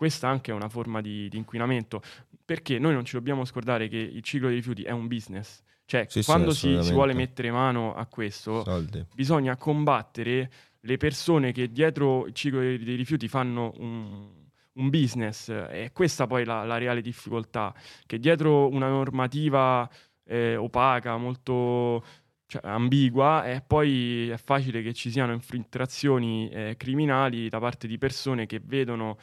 questa 0.00 0.28
anche 0.28 0.50
è 0.50 0.54
una 0.54 0.70
forma 0.70 1.02
di, 1.02 1.28
di, 1.28 1.36
inquinamento, 1.36 2.00
perché 2.42 2.78
noi 2.78 2.94
non 2.94 3.04
ci 3.04 3.16
dobbiamo 3.16 3.44
scordare 3.44 3.86
che 3.86 3.98
il 3.98 4.22
ciclo 4.22 4.46
dei 4.46 4.56
rifiuti 4.56 4.82
è 4.82 4.92
un 4.92 5.06
business. 5.06 5.60
Cioè, 5.84 6.06
sì, 6.08 6.24
quando 6.24 6.52
sì, 6.52 6.74
si, 6.78 6.84
si, 6.84 6.92
vuole 6.92 7.12
mettere 7.12 7.50
mano 7.50 7.94
a 7.94 8.06
questo, 8.06 8.64
Soldi. 8.64 9.04
bisogna 9.14 9.58
combattere 9.58 10.50
le 10.80 10.96
persone 10.96 11.52
che 11.52 11.70
dietro 11.70 12.24
il 12.24 12.32
ciclo 12.32 12.60
dei, 12.60 12.82
dei 12.82 12.96
rifiuti 12.96 13.28
fanno 13.28 13.74
un, 13.76 14.26
un, 14.72 14.88
business. 14.88 15.50
E 15.50 15.90
questa 15.92 16.26
poi 16.26 16.42
è 16.42 16.44
la, 16.46 16.64
la 16.64 16.78
reale 16.78 17.02
difficoltà, 17.02 17.74
che 18.06 18.18
dietro 18.18 18.68
una 18.68 18.88
normativa 18.88 19.86
eh, 20.24 20.56
opaca, 20.56 21.18
molto 21.18 22.02
cioè, 22.50 22.62
ambigua 22.64 23.44
e 23.44 23.62
poi 23.64 24.28
è 24.28 24.36
facile 24.36 24.82
che 24.82 24.92
ci 24.92 25.08
siano 25.08 25.32
infiltrazioni 25.32 26.50
eh, 26.50 26.74
criminali 26.76 27.48
da 27.48 27.60
parte 27.60 27.86
di 27.86 27.96
persone 27.96 28.46
che 28.46 28.60
vedono 28.60 29.18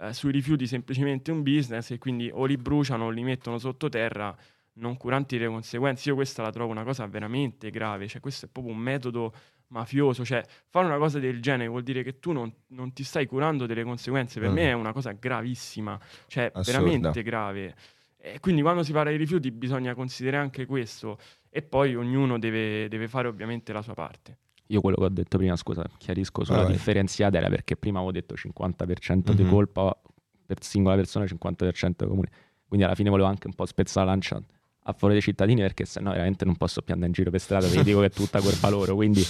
eh, 0.00 0.12
sui 0.12 0.30
rifiuti 0.30 0.66
semplicemente 0.66 1.30
un 1.30 1.42
business 1.42 1.92
e 1.92 1.96
quindi 1.96 2.30
o 2.30 2.44
li 2.44 2.58
bruciano 2.58 3.06
o 3.06 3.08
li 3.08 3.22
mettono 3.22 3.56
sottoterra 3.56 4.36
non 4.74 4.98
curanti 4.98 5.38
le 5.38 5.46
conseguenze. 5.46 6.10
Io 6.10 6.16
questa 6.16 6.42
la 6.42 6.50
trovo 6.50 6.70
una 6.70 6.84
cosa 6.84 7.06
veramente 7.06 7.70
grave, 7.70 8.08
cioè 8.08 8.20
questo 8.20 8.44
è 8.44 8.48
proprio 8.50 8.74
un 8.74 8.80
metodo 8.80 9.32
mafioso, 9.68 10.22
cioè 10.22 10.44
fare 10.68 10.84
una 10.84 10.98
cosa 10.98 11.18
del 11.18 11.40
genere 11.40 11.70
vuol 11.70 11.82
dire 11.82 12.02
che 12.02 12.18
tu 12.18 12.32
non, 12.32 12.52
non 12.68 12.92
ti 12.92 13.04
stai 13.04 13.24
curando 13.24 13.64
delle 13.64 13.84
conseguenze, 13.84 14.38
per 14.38 14.50
mm. 14.50 14.54
me 14.54 14.68
è 14.68 14.72
una 14.72 14.92
cosa 14.92 15.12
gravissima, 15.12 15.98
cioè 16.26 16.50
Assurda. 16.52 16.78
veramente 16.78 17.22
grave. 17.22 17.74
E 18.18 18.38
quindi 18.40 18.60
quando 18.60 18.82
si 18.82 18.92
parla 18.92 19.12
di 19.12 19.16
rifiuti 19.16 19.50
bisogna 19.50 19.94
considerare 19.94 20.42
anche 20.42 20.66
questo 20.66 21.16
e 21.56 21.62
poi 21.62 21.94
ognuno 21.94 22.38
deve, 22.38 22.86
deve 22.86 23.08
fare 23.08 23.28
ovviamente 23.28 23.72
la 23.72 23.80
sua 23.80 23.94
parte. 23.94 24.36
Io 24.66 24.82
quello 24.82 24.96
che 24.98 25.04
ho 25.04 25.08
detto 25.08 25.38
prima, 25.38 25.56
scusa, 25.56 25.86
chiarisco 25.96 26.44
sulla 26.44 26.66
ah, 26.66 26.70
differenziata 26.70 27.38
era 27.38 27.48
perché 27.48 27.76
prima 27.76 27.96
avevo 27.96 28.12
detto 28.12 28.34
50% 28.34 29.14
mm-hmm. 29.14 29.34
di 29.34 29.42
mhm. 29.42 29.48
colpa 29.50 29.98
per 30.44 30.62
singola 30.62 30.96
persona, 30.96 31.24
50% 31.24 32.06
comune. 32.06 32.28
Quindi 32.68 32.84
alla 32.84 32.94
fine 32.94 33.08
volevo 33.08 33.26
anche 33.26 33.46
un 33.46 33.54
po' 33.54 33.64
spezzare 33.64 34.04
la 34.04 34.12
lancia 34.12 34.36
a 34.36 34.92
favore 34.92 35.14
dei 35.14 35.22
cittadini 35.22 35.62
perché 35.62 35.86
sennò 35.86 36.10
veramente 36.10 36.44
non 36.44 36.56
posso 36.56 36.82
più 36.82 36.92
andare 36.92 37.10
in 37.10 37.16
giro 37.16 37.30
per 37.30 37.40
strada 37.40 37.66
perché 37.66 37.82
dico 37.82 38.00
che 38.00 38.06
è 38.06 38.10
tutta 38.10 38.40
colpa 38.40 38.68
loro 38.68 38.94
quindi 38.94 39.20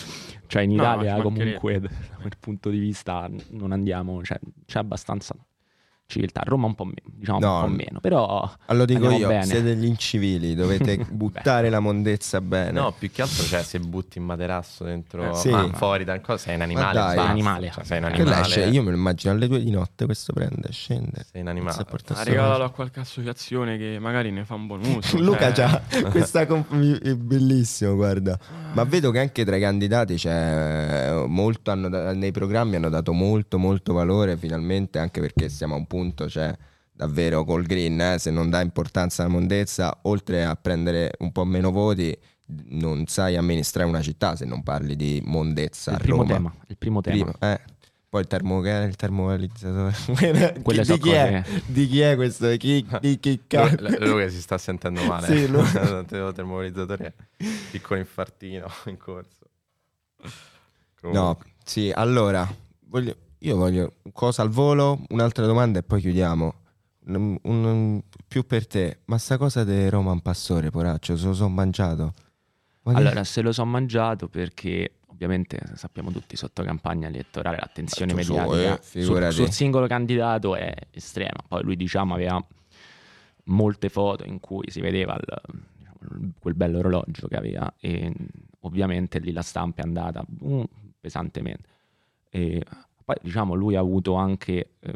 cioè 0.49 0.63
in 0.63 0.73
Italia 0.73 1.17
no, 1.17 1.23
comunque 1.23 1.81
dal 1.81 2.37
punto 2.39 2.69
di 2.69 2.79
vista 2.79 3.31
non 3.53 3.73
andiamo 3.73 4.23
cioè, 4.23 4.39
c'è 4.67 4.81
abbastanza 4.81 5.35
civiltà. 6.07 6.43
Roma 6.45 6.67
un 6.67 6.75
po' 6.75 6.85
meno, 6.85 7.01
diciamo 7.05 7.39
no, 7.41 7.55
un 7.57 7.61
po' 7.63 7.69
meno, 7.69 8.01
però 8.01 8.51
Allora 8.67 8.85
dico 8.85 9.11
io, 9.11 9.29
bene. 9.29 9.45
siete 9.45 9.63
degli 9.63 9.85
incivili, 9.85 10.55
dovete 10.55 10.97
buttare 11.11 11.69
la 11.69 11.81
mondezza 11.81 12.41
bene. 12.41 12.71
No, 12.71 12.93
più 12.97 13.11
che 13.11 13.23
altro 13.23 13.45
cioè 13.45 13.63
se 13.63 13.79
butti 13.81 14.19
in 14.19 14.25
materasso 14.25 14.85
dentro, 14.85 15.31
eh, 15.31 15.35
sì. 15.35 15.51
ah, 15.51 15.69
fuori 15.73 16.05
da 16.05 16.21
cosa, 16.21 16.39
sei 16.39 16.55
un 16.55 16.63
animale, 16.63 16.99
dai, 16.99 17.15
sei 17.15 17.25
un 17.25 17.31
animale. 17.31 17.71
Cioè, 17.71 17.85
sei 17.85 17.99
un 17.99 18.05
animale. 18.05 18.41
Esce, 18.41 18.65
io 18.65 18.83
me 18.83 18.91
lo 18.91 18.97
immagino 18.97 19.33
alle 19.33 19.49
due 19.49 19.63
di 19.63 19.71
notte 19.71 20.05
questo 20.05 20.33
prende, 20.33 20.71
scende. 20.71 21.27
Sei 21.31 21.41
un 21.41 21.49
animale. 21.49 21.85
Ah, 22.09 22.23
regalalo 22.23 22.65
a 22.65 22.71
qualche 22.71 23.01
associazione 23.01 23.77
che 23.77 23.99
magari 24.01 24.31
ne 24.31 24.45
fa 24.45 24.55
un 24.55 24.67
buon 24.67 24.85
uso. 24.85 25.19
Luca 25.21 25.53
cioè... 25.53 25.83
già, 25.91 26.09
questa 26.11 26.47
comp- 26.47 27.03
è 27.03 27.15
bellissimo, 27.15 27.95
guarda. 27.95 28.39
Ma 28.73 28.85
vedo 28.85 29.11
che 29.11 29.19
anche 29.19 29.45
tra 29.45 29.57
i 29.57 29.61
candidati 29.61 30.15
c'è 30.15 31.25
molto, 31.27 31.71
hanno, 31.71 31.89
nei 32.13 32.31
programmi 32.31 32.77
hanno 32.77 32.91
dato 32.91 33.13
molto 33.13 33.59
molto 33.59 33.93
valore 33.93 34.37
finalmente 34.37 34.99
anche 34.99 35.21
perché 35.21 35.49
siamo 35.49 35.75
a 35.75 35.79
un 35.79 35.87
punto 35.87 35.96
punto, 35.97 36.29
cioè 36.29 36.55
davvero 36.93 37.45
col 37.45 37.65
green, 37.65 38.01
eh, 38.01 38.19
se 38.19 38.31
non 38.31 38.51
dà 38.51 38.61
importanza 38.61 39.23
alla 39.23 39.33
mondezza, 39.33 39.99
oltre 40.03 40.45
a 40.45 40.55
prendere 40.57 41.13
un 41.19 41.33
po' 41.33 41.45
meno 41.45 41.71
voti, 41.71 42.17
non 42.69 43.07
sai 43.07 43.37
amministrare 43.37 43.89
una 43.89 44.03
città 44.03 44.37
se 44.37 44.45
non 44.45 44.63
parli 44.63 44.95
di 44.95 45.23
mondezza. 45.25 45.93
Il 45.93 45.99
primo 45.99 46.19
Roma. 46.19 46.33
tema. 46.33 46.55
Il 46.69 46.77
primo 46.77 47.01
tema. 47.01 47.17
Primo, 47.17 47.33
eh. 47.41 47.61
Poi 48.09 48.21
il, 48.21 48.27
termo, 48.29 48.67
il 48.67 48.97
termovalorizzatore. 48.97 49.95
di, 50.65 50.85
so 50.85 50.97
chi 50.97 51.11
è? 51.11 51.45
di 51.67 51.87
chi 51.89 52.01
è 52.01 52.15
questo? 52.15 52.49
Chi, 52.57 52.87
chi, 53.01 53.19
chi 53.19 53.41
Lui 53.99 54.23
che 54.23 54.31
si 54.31 54.41
sta 54.41 54.57
sentendo 54.59 55.03
male. 55.05 55.27
sì, 55.27 55.49
lui. 55.49 55.63
il 55.63 56.05
termovalorizzatore 56.09 57.15
piccolo 57.71 58.01
infartino 58.01 58.67
in 58.87 58.97
corso. 58.97 59.45
Comunque. 61.01 61.21
No, 61.21 61.39
sì, 61.63 61.93
allora, 61.95 62.49
voglio, 62.87 63.17
io 63.39 63.57
voglio 63.57 63.95
cosa 64.13 64.43
al 64.43 64.49
volo, 64.49 65.03
un'altra 65.09 65.47
domanda 65.47 65.79
e 65.79 65.83
poi 65.83 66.01
chiudiamo. 66.01 66.55
Un, 67.07 67.39
un, 67.41 68.03
più 68.27 68.45
per 68.47 68.67
te, 68.67 69.01
ma 69.05 69.19
sta 69.19 69.39
cosa 69.39 69.63
di 69.63 69.89
Roman 69.89 70.21
Pastore, 70.21 70.71
poraccio, 70.71 71.17
se 71.17 71.27
lo 71.27 71.35
sono 71.35 71.51
mangiato? 71.51 72.15
Ma 72.83 72.95
allora, 72.95 73.23
se 73.25 73.43
lo 73.43 73.53
sono 73.53 73.71
mangiato 73.71 74.29
perché 74.29 74.99
ovviamente 75.07 75.59
sappiamo 75.75 76.11
tutti 76.11 76.37
sotto 76.37 76.63
campagna 76.63 77.09
elettorale 77.09 77.57
l'attenzione 77.59 78.13
Beh, 78.13 78.21
mediatica 78.21 78.81
su, 78.83 78.99
eh, 78.99 79.03
sul, 79.03 79.33
sul, 79.33 79.51
singolo 79.51 79.87
candidato 79.87 80.57
è 80.57 80.75
estrema. 80.91 81.43
Poi 81.47 81.63
lui 81.63 81.77
diciamo 81.77 82.15
aveva 82.15 82.45
molte 83.45 83.89
foto 83.89 84.25
in 84.25 84.41
cui 84.41 84.71
si 84.71 84.81
vedeva 84.81 85.15
il, 85.15 85.57
diciamo, 85.77 86.33
quel 86.39 86.55
bello 86.55 86.79
orologio 86.79 87.29
che 87.29 87.37
aveva 87.37 87.73
e 87.79 88.13
ovviamente 88.61 89.19
lì 89.19 89.33
la 89.33 89.43
stampa 89.43 89.83
è 89.83 89.85
andata 89.85 90.25
uh, 90.41 90.69
pesantemente. 91.01 91.69
E 92.29 92.63
poi 93.07 93.15
diciamo 93.23 93.55
lui 93.55 93.77
ha 93.77 93.81
avuto 93.81 94.15
anche, 94.15 94.71
eh, 94.81 94.93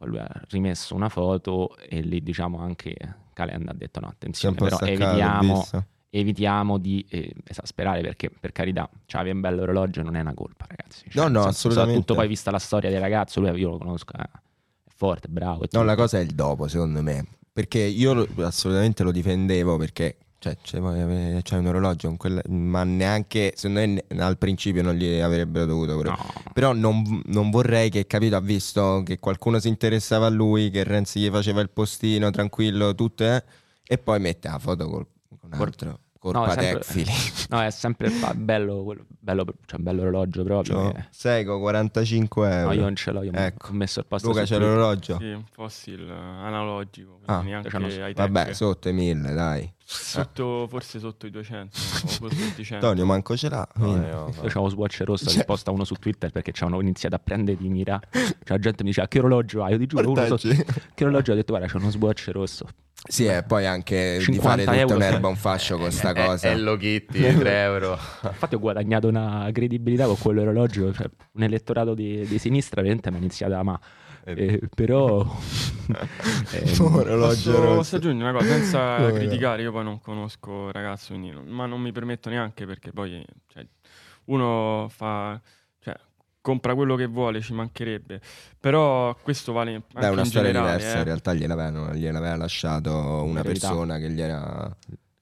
lui 0.00 0.18
ha 0.18 0.42
rimesso 0.50 0.94
una 0.94 1.08
foto 1.08 1.74
e 1.78 2.02
lì 2.02 2.22
diciamo 2.22 2.58
anche 2.58 2.94
Calenda 3.32 3.70
ha 3.70 3.74
detto 3.74 4.00
no 4.00 4.08
attenzione 4.08 4.54
però 4.54 4.78
evitiamo, 4.80 5.64
evitiamo 6.10 6.76
di 6.76 7.06
eh, 7.08 7.34
esasperare 7.42 8.02
perché 8.02 8.28
per 8.28 8.52
carità 8.52 8.86
cioè 9.06 9.22
avere 9.22 9.36
un 9.36 9.40
bello 9.40 9.62
orologio 9.62 10.02
non 10.02 10.14
è 10.14 10.20
una 10.20 10.34
colpa 10.34 10.66
ragazzi. 10.68 11.08
Cioè, 11.08 11.22
no 11.22 11.28
no 11.30 11.44
assolutamente. 11.46 11.94
Soprattutto 11.94 12.14
poi 12.14 12.28
vista 12.28 12.50
la 12.50 12.58
storia 12.58 12.90
del 12.90 13.00
ragazzo, 13.00 13.40
lui 13.40 13.58
io 13.58 13.70
lo 13.70 13.78
conosco, 13.78 14.12
eh, 14.12 14.22
è 14.22 14.90
forte, 14.94 15.28
bravo. 15.28 15.64
No 15.70 15.82
la 15.84 15.94
cosa 15.94 16.18
è 16.18 16.20
il 16.20 16.34
dopo 16.34 16.68
secondo 16.68 17.02
me 17.02 17.26
perché 17.50 17.78
io 17.78 18.28
assolutamente 18.42 19.02
lo 19.02 19.10
difendevo 19.10 19.78
perché 19.78 20.18
cioè, 20.44 20.56
c'è, 20.60 21.42
c'è 21.42 21.56
un 21.56 21.66
orologio, 21.66 22.14
quella, 22.18 22.42
ma 22.48 22.84
neanche, 22.84 23.54
secondo 23.56 23.80
me 23.80 24.20
al 24.20 24.36
principio 24.36 24.82
non 24.82 24.94
gli 24.94 25.18
avrebbero 25.18 25.64
dovuto. 25.64 26.02
No. 26.02 26.16
Però 26.52 26.74
non, 26.74 27.22
non, 27.26 27.48
vorrei 27.48 27.88
che, 27.88 28.06
capito, 28.06 28.36
ha 28.36 28.40
visto 28.40 29.02
che 29.06 29.18
qualcuno 29.18 29.58
si 29.58 29.68
interessava 29.68 30.26
a 30.26 30.30
lui, 30.30 30.68
che 30.68 30.84
Renzi 30.84 31.20
gli 31.20 31.30
faceva 31.30 31.62
il 31.62 31.70
postino 31.70 32.28
tranquillo, 32.30 32.94
tutto, 32.94 33.24
eh, 33.24 33.42
e 33.86 33.96
poi 33.96 34.20
mette 34.20 34.48
la 34.48 34.58
foto 34.58 34.86
col, 34.86 35.06
con 35.28 35.50
un 35.50 35.60
altro. 35.60 36.00
Corpa 36.24 36.46
no, 36.46 36.52
sempre, 36.52 37.04
no, 37.50 37.62
è 37.62 37.70
sempre 37.70 38.10
bello, 38.34 38.96
bello, 39.06 39.44
cioè 39.66 39.78
bello 39.78 40.00
orologio 40.00 40.42
proprio. 40.42 40.90
Che... 40.90 41.04
Seco, 41.10 41.58
45 41.58 42.50
euro. 42.50 42.66
No, 42.68 42.72
io 42.72 42.80
non 42.80 42.96
ce 42.96 43.10
l'ho, 43.10 43.22
io 43.22 43.32
ecco. 43.34 43.68
ho 43.68 43.72
messo 43.74 44.00
il 44.00 44.06
posto 44.06 44.28
Luca 44.28 44.44
c'è 44.44 44.58
l'orologio? 44.58 45.18
Sì, 45.18 45.32
un 45.32 45.44
fossil 45.52 46.10
analogico, 46.10 47.20
ah, 47.26 47.42
neanche 47.42 47.68
cioè 47.68 48.14
Vabbè, 48.14 48.54
sotto 48.54 48.88
i 48.88 48.94
1000, 48.94 49.34
dai. 49.34 49.70
Sotto, 49.84 50.66
forse 50.66 50.98
sotto 50.98 51.26
i 51.26 51.30
200 51.30 51.76
o 51.76 52.08
sotto 52.08 52.34
i 52.56 52.64
100. 52.64 52.78
Tonio 52.78 53.04
manco 53.04 53.36
ce 53.36 53.50
l'ha. 53.50 53.68
No, 53.74 53.94
io 53.94 54.32
c'ho 54.48 54.60
uno 54.60 54.70
swatch 54.70 55.02
rosso 55.04 55.28
cioè... 55.28 55.40
che 55.40 55.44
posta 55.44 55.72
uno 55.72 55.84
su 55.84 55.94
Twitter 55.96 56.30
perché 56.30 56.52
c'hanno 56.54 56.80
iniziato 56.80 57.16
a 57.16 57.20
prendere 57.22 57.58
di 57.58 57.68
mira. 57.68 58.00
Cioè 58.10 58.32
la 58.46 58.58
gente 58.58 58.82
mi 58.82 58.88
diceva 58.88 59.08
che 59.08 59.18
orologio 59.18 59.62
hai? 59.62 59.72
Io 59.72 59.78
ti 59.78 59.86
giuro, 59.86 60.10
uno 60.10 60.24
sotto... 60.24 60.48
che 60.94 61.04
orologio 61.04 61.32
ho 61.32 61.34
detto 61.34 61.52
guarda 61.52 61.70
c'è 61.70 61.76
uno 61.76 61.90
swatch 61.90 62.30
rosso. 62.32 62.66
Sì, 63.06 63.26
e 63.26 63.42
poi 63.42 63.66
anche 63.66 64.22
di 64.26 64.38
fare 64.38 64.64
tutta 64.64 64.94
un'erba 64.94 65.28
un 65.28 65.36
fascio 65.36 65.76
con 65.76 65.90
sta 65.90 66.14
cosa. 66.14 66.48
Hello 66.48 66.76
Kitty, 66.76 67.36
3 67.36 67.62
euro. 67.62 67.92
Infatti 68.24 68.54
ho 68.54 68.58
guadagnato 68.58 69.08
una 69.08 69.48
credibilità 69.52 70.06
con 70.06 70.16
quell'orologio, 70.18 70.92
cioè, 70.92 71.10
un 71.32 71.42
elettorato 71.42 71.92
di, 71.92 72.26
di 72.26 72.38
sinistra 72.38 72.80
veramente 72.80 73.10
mi 73.10 73.16
ha 73.16 73.18
iniziato 73.20 73.54
a 73.54 73.62
ma... 73.62 73.78
Eh, 74.26 74.58
però 74.74 75.20
eh, 76.52 76.76
orologio 76.80 77.52
posso, 77.52 77.74
posso 77.74 77.96
aggiungere 77.96 78.30
una 78.30 78.38
cosa? 78.38 78.50
Senza 78.52 78.96
no, 79.06 79.12
criticare 79.12 79.60
io 79.60 79.70
poi 79.70 79.84
non 79.84 80.00
conosco 80.00 80.72
ragazzo 80.72 81.12
quindi 81.12 81.30
ma 81.44 81.66
non 81.66 81.82
mi 81.82 81.92
permetto 81.92 82.30
neanche 82.30 82.64
perché 82.64 82.90
poi 82.90 83.22
cioè, 83.48 83.66
uno 84.24 84.86
fa 84.88 85.38
compra 86.44 86.74
quello 86.74 86.94
che 86.94 87.06
vuole, 87.06 87.40
ci 87.40 87.54
mancherebbe. 87.54 88.20
Però 88.60 89.16
questo 89.22 89.54
vale 89.54 89.76
anche 89.76 89.86
Beh, 89.94 90.00
è 90.02 90.10
una 90.10 90.26
storia 90.26 90.52
generale, 90.52 90.76
diversa, 90.76 90.96
eh. 90.96 90.98
in 90.98 91.04
realtà 91.04 91.32
gliel'aveva, 91.32 91.94
gliel'aveva 91.94 92.36
lasciato 92.36 92.92
una 93.24 93.40
persona 93.40 93.96
che 93.96 94.10
gli 94.10 94.20
era, 94.20 94.64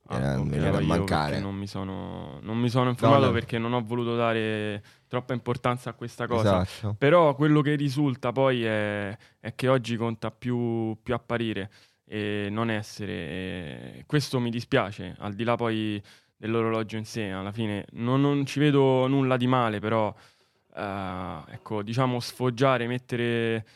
ah, 0.09 0.17
era 0.17 0.43
veniva 0.43 0.79
a 0.79 0.81
mancare. 0.81 1.39
Non 1.39 1.55
mi, 1.55 1.69
sono, 1.69 2.41
non 2.43 2.59
mi 2.59 2.69
sono 2.69 2.89
informato 2.89 3.21
no, 3.21 3.27
no. 3.29 3.33
perché 3.35 3.57
non 3.59 3.73
ho 3.73 3.85
voluto 3.85 4.17
dare 4.17 4.83
troppa 5.07 5.33
importanza 5.33 5.91
a 5.91 5.93
questa 5.93 6.27
cosa. 6.27 6.63
Esatto. 6.63 6.97
Però 6.99 7.37
quello 7.37 7.61
che 7.61 7.77
risulta 7.77 8.33
poi 8.33 8.65
è, 8.65 9.17
è 9.39 9.55
che 9.55 9.69
oggi 9.69 9.95
conta 9.97 10.33
più, 10.33 10.99
più, 11.05 11.15
apparire 11.15 11.71
e 12.05 12.49
non 12.51 12.69
essere. 12.69 13.13
E 13.13 14.05
questo 14.07 14.41
mi 14.41 14.51
dispiace, 14.51 15.15
al 15.21 15.35
di 15.35 15.45
là 15.45 15.55
poi 15.55 16.03
dell'orologio 16.37 16.97
in 16.97 17.05
sé, 17.05 17.31
alla 17.31 17.53
fine 17.53 17.87
non, 17.93 18.21
non 18.21 18.45
ci 18.45 18.59
vedo 18.59 19.07
nulla 19.07 19.37
di 19.37 19.47
male, 19.47 19.79
però 19.79 20.13
uh, 20.75 21.51
ecco, 21.51 21.83
diciamo, 21.83 22.21
sfoggiare, 22.21 22.87
mettere 22.87 23.67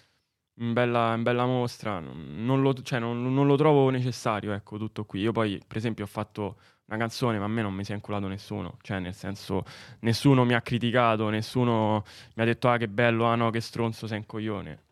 in 0.59 0.73
bella, 0.73 1.15
in 1.15 1.23
bella 1.23 1.45
mostra, 1.47 2.01
non 2.01 2.63
lo, 2.63 2.73
cioè, 2.75 2.99
non, 2.99 3.33
non 3.33 3.47
lo, 3.47 3.57
trovo 3.57 3.91
necessario, 3.91 4.53
ecco, 4.53 4.79
tutto 4.79 5.05
qui. 5.05 5.21
Io 5.21 5.33
poi, 5.33 5.61
per 5.67 5.77
esempio, 5.77 6.05
ho 6.05 6.09
fatto 6.09 6.57
una 6.87 6.99
canzone, 6.99 7.39
ma 7.39 7.45
a 7.45 7.49
me 7.49 7.63
non 7.63 7.75
mi 7.75 7.85
si 7.85 7.93
è 7.93 7.95
inculato 7.95 8.27
nessuno, 8.29 8.79
cioè, 8.83 8.99
nel 8.99 9.15
senso, 9.15 9.65
nessuno 10.01 10.45
mi 10.45 10.55
ha 10.55 10.63
criticato, 10.63 11.29
nessuno 11.29 12.05
mi 12.35 12.43
ha 12.43 12.47
detto, 12.47 12.69
ah, 12.69 12.77
che 12.77 12.89
bello, 12.89 13.27
ah 13.27 13.35
no, 13.35 13.51
che 13.51 13.61
stronzo, 13.61 14.07
sei 14.07 14.19
un 14.19 14.27
coglione. 14.27 14.85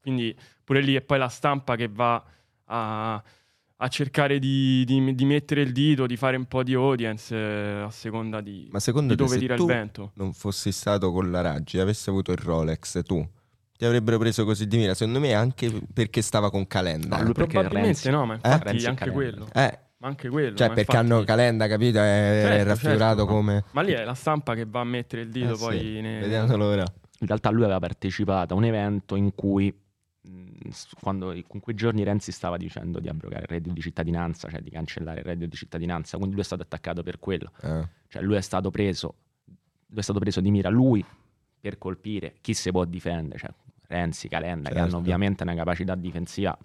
Quindi, 0.00 0.36
pure 0.62 0.80
lì, 0.82 0.94
e 0.94 1.00
poi 1.00 1.18
la 1.18 1.28
stampa 1.28 1.74
che 1.76 1.88
va 1.88 2.22
a 2.66 3.22
a 3.78 3.88
cercare 3.88 4.38
di, 4.38 4.84
di, 4.84 5.14
di, 5.14 5.24
mettere 5.24 5.60
il 5.60 5.72
dito, 5.72 6.06
di 6.06 6.16
fare 6.16 6.36
un 6.36 6.46
po' 6.46 6.62
di 6.62 6.74
audience 6.74 7.34
eh, 7.36 7.82
a 7.82 7.90
seconda 7.90 8.40
di, 8.40 8.68
Ma 8.70 8.80
secondo 8.80 9.14
di 9.14 9.18
te, 9.18 9.24
dove 9.24 9.38
tira 9.38 9.54
il 9.54 9.64
vento. 9.64 10.12
Non 10.14 10.32
fossi 10.32 10.72
stato 10.72 11.12
con 11.12 11.30
la 11.30 11.42
Raggi, 11.42 11.78
avessi 11.78 12.08
avuto 12.08 12.32
il 12.32 12.38
Rolex, 12.38 13.02
tu 13.02 13.26
ti 13.76 13.84
avrebbero 13.84 14.18
preso 14.18 14.44
così 14.44 14.66
di 14.66 14.78
mira. 14.78 14.94
Secondo 14.94 15.20
me 15.20 15.34
anche 15.34 15.70
perché 15.92 16.22
stava 16.22 16.50
con 16.50 16.66
Calenda. 16.66 17.22
No, 17.22 17.32
Probabilmente 17.32 18.10
no, 18.10 18.24
ma 18.24 18.34
infatti 18.34 18.76
eh? 18.78 18.86
anche 18.86 19.10
quello. 19.10 19.46
Eh, 19.52 19.78
Ma 19.98 20.08
anche 20.08 20.28
quello. 20.30 20.56
Cioè, 20.56 20.68
ma 20.68 20.74
perché 20.74 20.96
infatti- 20.96 21.12
hanno 21.12 21.24
calenda, 21.24 21.68
capito? 21.68 21.98
È 21.98 22.40
Certo, 22.44 22.68
raffigurato 22.68 23.18
certo, 23.18 23.26
come... 23.26 23.64
Ma 23.72 23.82
lì 23.82 23.92
è 23.92 24.04
la 24.04 24.14
stampa 24.14 24.54
che 24.54 24.64
va 24.66 24.80
a 24.80 24.84
mettere 24.84 25.22
il 25.22 25.28
dito 25.30 25.52
Eh 25.52 25.56
sì, 25.56 25.62
poi 25.62 26.00
ne- 26.00 26.20
Vediamo 26.20 26.56
l'ora. 26.56 26.84
In 27.20 27.26
realtà 27.26 27.50
lui 27.50 27.64
aveva 27.64 27.78
partecipato 27.78 28.54
a 28.54 28.56
un 28.56 28.64
evento 28.64 29.14
in 29.16 29.34
cui, 29.34 29.74
quando, 31.00 31.32
in 31.32 31.44
quei 31.60 31.74
giorni 31.74 32.02
Renzi 32.04 32.32
stava 32.32 32.56
dicendo 32.56 32.98
di 33.00 33.08
abrogare 33.08 33.42
il 33.42 33.48
reddito 33.48 33.74
di 33.74 33.80
cittadinanza, 33.80 34.48
cioè 34.48 34.60
di 34.60 34.70
cancellare 34.70 35.20
il 35.20 35.24
reddito 35.24 35.50
di 35.50 35.56
cittadinanza, 35.56 36.16
quindi 36.16 36.34
lui 36.34 36.42
è 36.42 36.46
stato 36.46 36.62
attaccato 36.62 37.02
per 37.02 37.18
quello. 37.18 37.50
Eh. 37.62 37.88
Cioè 38.08 38.22
lui 38.22 38.36
è 38.36 38.40
stato 38.40 38.70
preso, 38.70 39.14
lui 39.88 39.98
è 39.98 40.02
stato 40.02 40.18
preso 40.18 40.40
di 40.40 40.50
mira 40.50 40.68
lui 40.68 41.04
per 41.60 41.78
colpire 41.78 42.36
chi 42.40 42.54
si 42.54 42.70
può 42.70 42.84
difendere, 42.84 43.38
cioè 43.38 43.50
Renzi, 43.88 44.28
Calenda, 44.28 44.68
che 44.68 44.74
Certo. 44.74 44.88
hanno 44.90 44.96
ovviamente 44.98 45.42
una 45.44 45.54
capacità 45.54 45.94
difensiva 45.94 46.56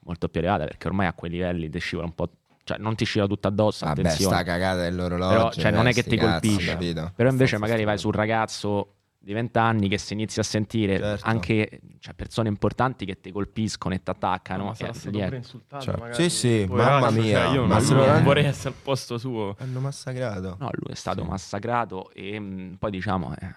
molto 0.00 0.28
più 0.28 0.40
elevata, 0.40 0.64
perché 0.64 0.86
ormai 0.86 1.06
a 1.06 1.14
quei 1.14 1.30
livelli 1.30 1.68
ti 1.70 1.78
scivola 1.78 2.06
un 2.06 2.14
po', 2.14 2.30
cioè 2.64 2.78
non 2.78 2.94
ti 2.94 3.04
scivola 3.04 3.28
tutto 3.32 3.48
addosso, 3.48 3.86
Vabbè, 3.86 4.00
attenzione. 4.00 4.34
sta 4.34 4.44
cagata 4.44 4.82
dell'orologio. 4.82 5.34
Però, 5.36 5.50
cioè, 5.52 5.70
non 5.70 5.86
è 5.86 5.92
che 5.92 6.02
sti 6.02 6.10
ti 6.10 6.16
cazzi, 6.16 6.48
colpisce. 6.48 6.70
capito? 6.72 7.12
Però 7.16 7.30
invece 7.30 7.56
Sta- 7.56 7.64
magari 7.64 7.84
vai 7.84 7.96
sul 7.98 8.12
ragazzo 8.12 8.95
di 9.26 9.32
20 9.32 9.58
anni 9.58 9.88
che 9.88 9.98
si 9.98 10.12
inizia 10.12 10.40
a 10.42 10.44
sentire 10.44 10.98
Certo. 11.00 11.26
anche 11.26 11.80
cioè, 11.98 12.14
persone 12.14 12.48
importanti 12.48 13.04
che 13.04 13.20
ti 13.20 13.32
colpiscono 13.32 13.92
e 13.92 14.00
ti 14.00 14.08
attaccano. 14.08 14.66
Ma 14.66 14.74
sarà 14.74 14.92
e 14.92 14.94
stato 14.94 15.16
lì 15.16 15.20
è- 15.20 15.24
pure 15.24 15.36
insultato 15.38 15.82
Cioè, 15.84 15.96
magari, 15.98 16.30
Sì, 16.30 16.30
sì, 16.30 16.66
mamma 16.68 17.08
cioè, 17.10 17.20
mia, 17.20 17.46
io 17.48 17.64
ma 17.66 17.80
non, 17.80 18.22
vorrei 18.22 18.44
essere 18.44 18.68
al 18.68 18.74
posto 18.80 19.18
suo. 19.18 19.56
Hanno 19.58 19.80
massacrato. 19.80 20.56
No, 20.60 20.70
lui 20.74 20.92
è 20.92 20.94
stato 20.94 21.22
Sì. 21.22 21.28
massacrato 21.28 22.12
e 22.12 22.38
mh, 22.38 22.76
poi 22.78 22.90
diciamo, 22.92 23.34
eh, 23.36 23.54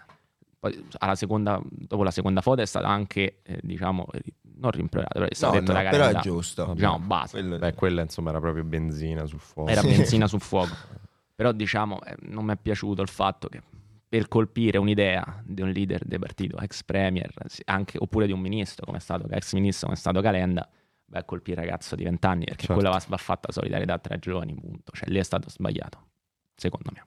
poi 0.59 0.85
alla 0.97 1.13
seconda, 1.13 1.61
dopo 1.63 2.01
la 2.01 2.09
seconda 2.11 2.41
foto 2.41 2.61
è 2.61 2.65
stato 2.65 2.87
anche, 2.87 3.37
eh, 3.43 3.59
diciamo, 3.61 4.07
eh, 4.11 4.23
non 4.57 4.71
rimproverato, 4.71 5.19
però 5.19 5.29
è 5.29 5.35
stato 5.35 5.53
No, 5.53 5.59
detto 5.59 5.71
no, 5.71 5.89
però 5.91 6.07
è 6.07 6.15
giusto. 6.15 6.71
diciamo, 6.73 6.97
basta, 6.97 7.37
Quello- 7.37 7.59
Beh, 7.59 7.75
quella 7.75 8.01
insomma 8.01 8.31
era 8.31 8.39
proprio 8.39 8.63
benzina 8.63 9.23
sul 9.27 9.39
fuoco. 9.39 9.69
era 9.69 9.81
Sì. 9.81 9.87
benzina 9.89 10.25
sul 10.25 10.41
fuoco. 10.41 10.75
Però 11.35 11.51
diciamo, 11.51 12.01
eh, 12.03 12.15
non 12.21 12.43
mi 12.45 12.53
è 12.53 12.57
piaciuto 12.57 13.03
il 13.03 13.07
fatto 13.07 13.47
che 13.49 13.61
per 14.09 14.27
colpire 14.27 14.79
un'idea 14.79 15.41
di 15.45 15.61
un 15.61 15.69
leader 15.69 16.03
del 16.03 16.19
partito, 16.19 16.57
ex 16.57 16.83
premier, 16.83 17.31
anche, 17.65 17.99
oppure 17.99 18.25
di 18.25 18.31
un 18.31 18.39
ministro 18.39 18.83
come 18.85 18.97
è 18.97 19.01
stato, 19.01 19.29
ex 19.29 19.53
ministro 19.53 19.85
come 19.85 19.97
è 19.97 20.01
stato 20.01 20.19
Calenda, 20.19 20.67
a 21.11 21.23
colpire 21.23 21.61
il 21.61 21.67
ragazzo 21.67 21.95
di 21.95 22.03
20 22.03 22.25
anni 22.25 22.45
perché 22.45 22.65
Certo. 22.65 22.73
quella 22.73 22.89
va, 22.89 23.03
va 23.07 23.17
fatta 23.17 23.51
solidarietà 23.51 23.99
tra 23.99 24.17
giovani, 24.17 24.55
punto. 24.55 24.91
Cioè 24.93 25.09
lì 25.09 25.19
è 25.19 25.23
stato 25.23 25.49
sbagliato, 25.49 26.07
secondo 26.55 26.91
me. 26.91 27.05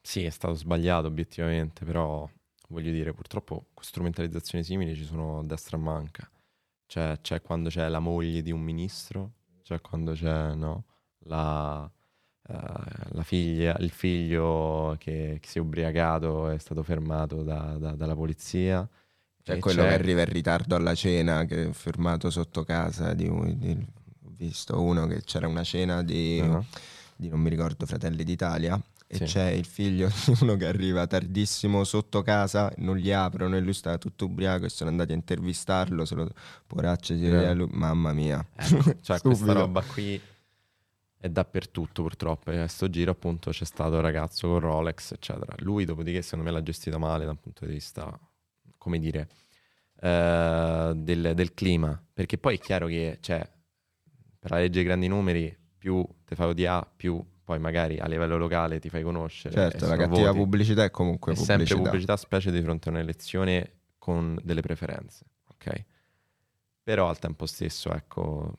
Sì, 0.00 0.24
è 0.24 0.30
stato 0.30 0.54
sbagliato 0.54 1.06
obiettivamente, 1.06 1.84
però 1.84 2.28
voglio 2.68 2.90
dire, 2.90 3.12
purtroppo 3.12 3.66
strumentalizzazioni 3.80 4.64
simili 4.64 4.96
ci 4.96 5.04
sono 5.04 5.38
a 5.38 5.44
destra 5.44 5.76
a 5.76 5.80
manca. 5.80 6.28
Cioè, 6.86 7.20
c'è 7.22 7.40
quando 7.40 7.68
c'è 7.68 7.88
la 7.88 8.00
moglie 8.00 8.42
di 8.42 8.50
un 8.50 8.60
ministro, 8.60 9.34
c'è 9.62 9.80
quando 9.80 10.12
c'è, 10.12 10.54
no, 10.54 10.84
la, 11.20 11.90
la 13.12 13.22
figlia, 13.22 13.76
il 13.80 13.90
figlio 13.90 14.96
che, 14.98 15.38
che 15.40 15.48
si 15.48 15.58
è 15.58 15.60
ubriacato 15.60 16.48
è 16.48 16.58
stato 16.58 16.82
fermato 16.82 17.42
da- 17.42 17.76
da- 17.78 17.92
dalla 17.94 18.14
polizia. 18.14 18.86
Cioè 19.44 19.58
quello 19.58 19.82
c'è- 19.82 19.88
che 19.88 19.94
arriva 19.94 20.20
in 20.20 20.28
ritardo 20.28 20.76
alla 20.76 20.94
cena, 20.94 21.44
che 21.44 21.68
è 21.68 21.72
fermato 21.72 22.30
sotto 22.30 22.62
casa 22.64 23.12
di, 23.14 23.24
di- 23.56 23.86
ho 24.24 24.32
visto 24.36 24.80
uno 24.80 25.06
che 25.06 25.22
c'era 25.24 25.48
una 25.48 25.64
cena 25.64 26.02
di, 26.02 26.40
Ah, 26.40 26.62
di 27.16 27.28
non 27.28 27.40
mi 27.40 27.48
ricordo 27.50 27.84
Fratelli 27.86 28.22
d'Italia 28.24 28.80
e 29.08 29.16
Sì. 29.16 29.24
c'è 29.24 29.50
il 29.50 29.64
figlio 29.66 30.08
di 30.26 30.36
uno 30.42 30.56
che 30.56 30.66
arriva 30.66 31.06
tardissimo 31.08 31.82
sotto 31.84 32.22
casa, 32.22 32.72
non 32.78 32.96
gli 32.96 33.10
aprono 33.10 33.56
e 33.56 33.60
lui 33.60 33.74
stava 33.74 33.98
tutto 33.98 34.26
ubriaco 34.26 34.64
e 34.64 34.68
sono 34.68 34.90
andati 34.90 35.10
a 35.12 35.16
intervistarlo, 35.16 36.04
se 36.04 36.14
lo 36.14 36.28
poraccio 36.66 37.12
Eh. 37.14 37.52
lui- 37.54 37.68
mamma 37.72 38.12
mia. 38.12 38.44
Cioè, 39.02 39.18
questa 39.22 39.52
roba 39.52 39.82
qui 39.82 40.20
è 41.22 41.28
dappertutto 41.28 42.02
purtroppo. 42.02 42.50
E 42.50 42.58
a 42.58 42.66
sto 42.66 42.90
giro, 42.90 43.12
appunto, 43.12 43.52
c'è 43.52 43.64
stato 43.64 43.94
il 43.94 44.02
ragazzo 44.02 44.48
con 44.48 44.58
Rolex, 44.58 45.12
eccetera. 45.12 45.54
Lui, 45.58 45.84
dopodiché, 45.84 46.20
secondo 46.20 46.44
me 46.44 46.50
l'ha 46.50 46.64
gestita 46.64 46.98
male 46.98 47.24
da 47.24 47.30
un 47.30 47.38
punto 47.38 47.64
di 47.64 47.74
vista, 47.74 48.18
come 48.76 48.98
dire, 48.98 49.28
eh, 50.00 50.92
del, 50.96 51.32
del 51.36 51.54
clima. 51.54 52.02
Perché 52.12 52.38
poi 52.38 52.56
è 52.56 52.58
chiaro 52.58 52.88
che, 52.88 53.18
cioè, 53.20 53.48
per 54.36 54.50
la 54.50 54.56
legge 54.56 54.72
dei 54.72 54.82
grandi 54.82 55.06
numeri, 55.06 55.56
più 55.78 56.04
te 56.24 56.34
fai 56.34 56.48
odiare, 56.48 56.88
più 56.96 57.24
poi 57.44 57.60
magari 57.60 57.98
a 58.00 58.06
livello 58.08 58.36
locale 58.36 58.80
ti 58.80 58.88
fai 58.88 59.04
conoscere. 59.04 59.54
Certo, 59.54 59.86
la 59.86 59.96
cattiva 59.96 60.26
voti. 60.32 60.38
pubblicità 60.38 60.82
è 60.82 60.90
comunque 60.90 61.34
È 61.34 61.36
sempre 61.36 61.54
pubblicità. 61.54 61.82
pubblicità, 61.82 62.16
specie 62.16 62.50
di 62.50 62.60
fronte 62.62 62.88
a 62.88 62.92
un'elezione 62.92 63.74
con 63.96 64.36
delle 64.42 64.60
preferenze, 64.60 65.24
ok? 65.52 65.84
Però 66.82 67.08
al 67.08 67.20
tempo 67.20 67.46
stesso, 67.46 67.92
ecco, 67.92 68.58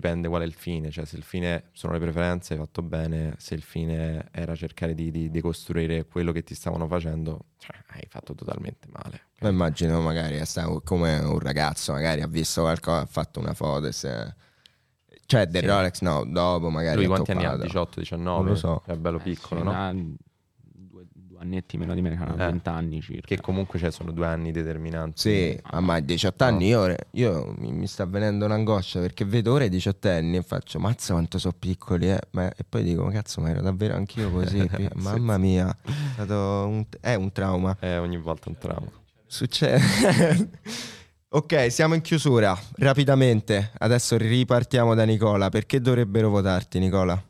dipende 0.00 0.28
qual 0.28 0.42
è 0.42 0.44
il 0.44 0.52
fine, 0.54 0.90
cioè 0.90 1.04
se 1.04 1.16
il 1.16 1.24
fine 1.24 1.70
sono 1.72 1.92
le 1.92 1.98
preferenze 1.98 2.52
hai 2.52 2.58
fatto 2.60 2.82
bene, 2.82 3.34
se 3.38 3.54
il 3.54 3.62
fine 3.62 4.28
era 4.30 4.54
cercare 4.54 4.94
di, 4.94 5.10
di, 5.10 5.28
di 5.28 5.40
costruire 5.40 6.04
quello 6.06 6.30
che 6.30 6.44
ti 6.44 6.54
stavano 6.54 6.86
facendo, 6.86 7.46
cioè, 7.58 7.74
hai 7.88 8.06
fatto 8.08 8.34
totalmente 8.34 8.86
male. 8.92 9.22
Ma 9.40 9.48
immagino 9.48 10.00
magari 10.00 10.36
è 10.36 10.44
stato 10.44 10.80
come 10.84 11.18
un 11.18 11.38
ragazzo, 11.40 11.92
magari 11.92 12.22
ha 12.22 12.28
visto 12.28 12.60
qualcosa, 12.62 13.00
ha 13.00 13.06
fatto 13.06 13.40
una 13.40 13.54
foto 13.54 13.86
e 13.86 13.92
se... 13.92 14.34
Cioè 15.26 15.46
del 15.46 15.62
Sì. 15.62 15.68
Rolex 15.68 16.00
no, 16.00 16.24
dopo 16.24 16.70
magari 16.70 16.96
Lui 16.96 17.06
quanti 17.06 17.32
anni 17.32 17.44
ha? 17.44 17.50
toppato. 17.50 17.66
18, 17.66 18.00
19? 18.00 18.38
Non 18.38 18.48
lo 18.48 18.54
so. 18.56 18.82
È 18.86 18.94
bello 18.96 19.18
Eh, 19.18 19.22
piccolo, 19.22 19.60
sì, 19.60 19.66
no? 19.66 19.70
una- 19.72 19.94
due, 21.38 21.42
annetti 21.42 21.76
meno 21.78 21.94
di 21.94 22.00
me, 22.02 22.16
hanno 22.20 22.34
Eh. 22.34 22.36
20 22.36 22.68
anni 22.68 23.00
circa. 23.00 23.26
Che 23.26 23.40
comunque 23.40 23.78
cioè, 23.78 23.90
sono 23.90 24.12
due 24.12 24.26
anni 24.26 24.50
determinanti. 24.52 25.20
Sì, 25.20 25.60
ma 25.72 25.80
ma 25.80 25.94
a 25.94 26.00
18 26.00 26.44
anni 26.44 26.66
io, 26.66 26.94
io 27.12 27.54
mi, 27.58 27.72
mi 27.72 27.86
sta 27.86 28.04
venendo 28.06 28.44
un'angoscia 28.44 29.00
perché 29.00 29.24
vedo 29.24 29.52
ora 29.52 29.64
i 29.64 29.68
18 29.68 30.08
anni 30.08 30.36
e 30.36 30.42
faccio 30.42 30.78
mazza 30.78 31.12
quanto 31.14 31.38
sono 31.38 31.54
piccoli 31.58 32.10
eh. 32.10 32.20
Ma- 32.32 32.50
e 32.50 32.64
poi 32.68 32.82
dico 32.82 33.04
ma 33.04 33.10
cazzo 33.12 33.40
ma 33.40 33.50
ero 33.50 33.60
davvero 33.62 33.94
anch'io 33.94 34.30
così 34.30 34.68
mamma 34.96 35.38
mia 35.38 35.68
è 35.84 35.90
stato 36.14 36.34
un, 36.68 36.84
è 37.00 37.14
un 37.14 37.32
trauma 37.32 37.76
È 37.78 37.98
ogni 37.98 38.16
volta 38.18 38.48
un 38.48 38.58
trauma. 38.58 38.90
succede 39.26 39.80
ok 41.30 41.70
siamo 41.70 41.94
in 41.94 42.00
chiusura 42.00 42.58
rapidamente 42.76 43.70
adesso 43.78 44.16
ripartiamo 44.16 44.94
da 44.94 45.04
Nicola 45.04 45.48
perché 45.48 45.80
dovrebbero 45.80 46.28
votarti 46.30 46.78
Nicola? 46.78 47.20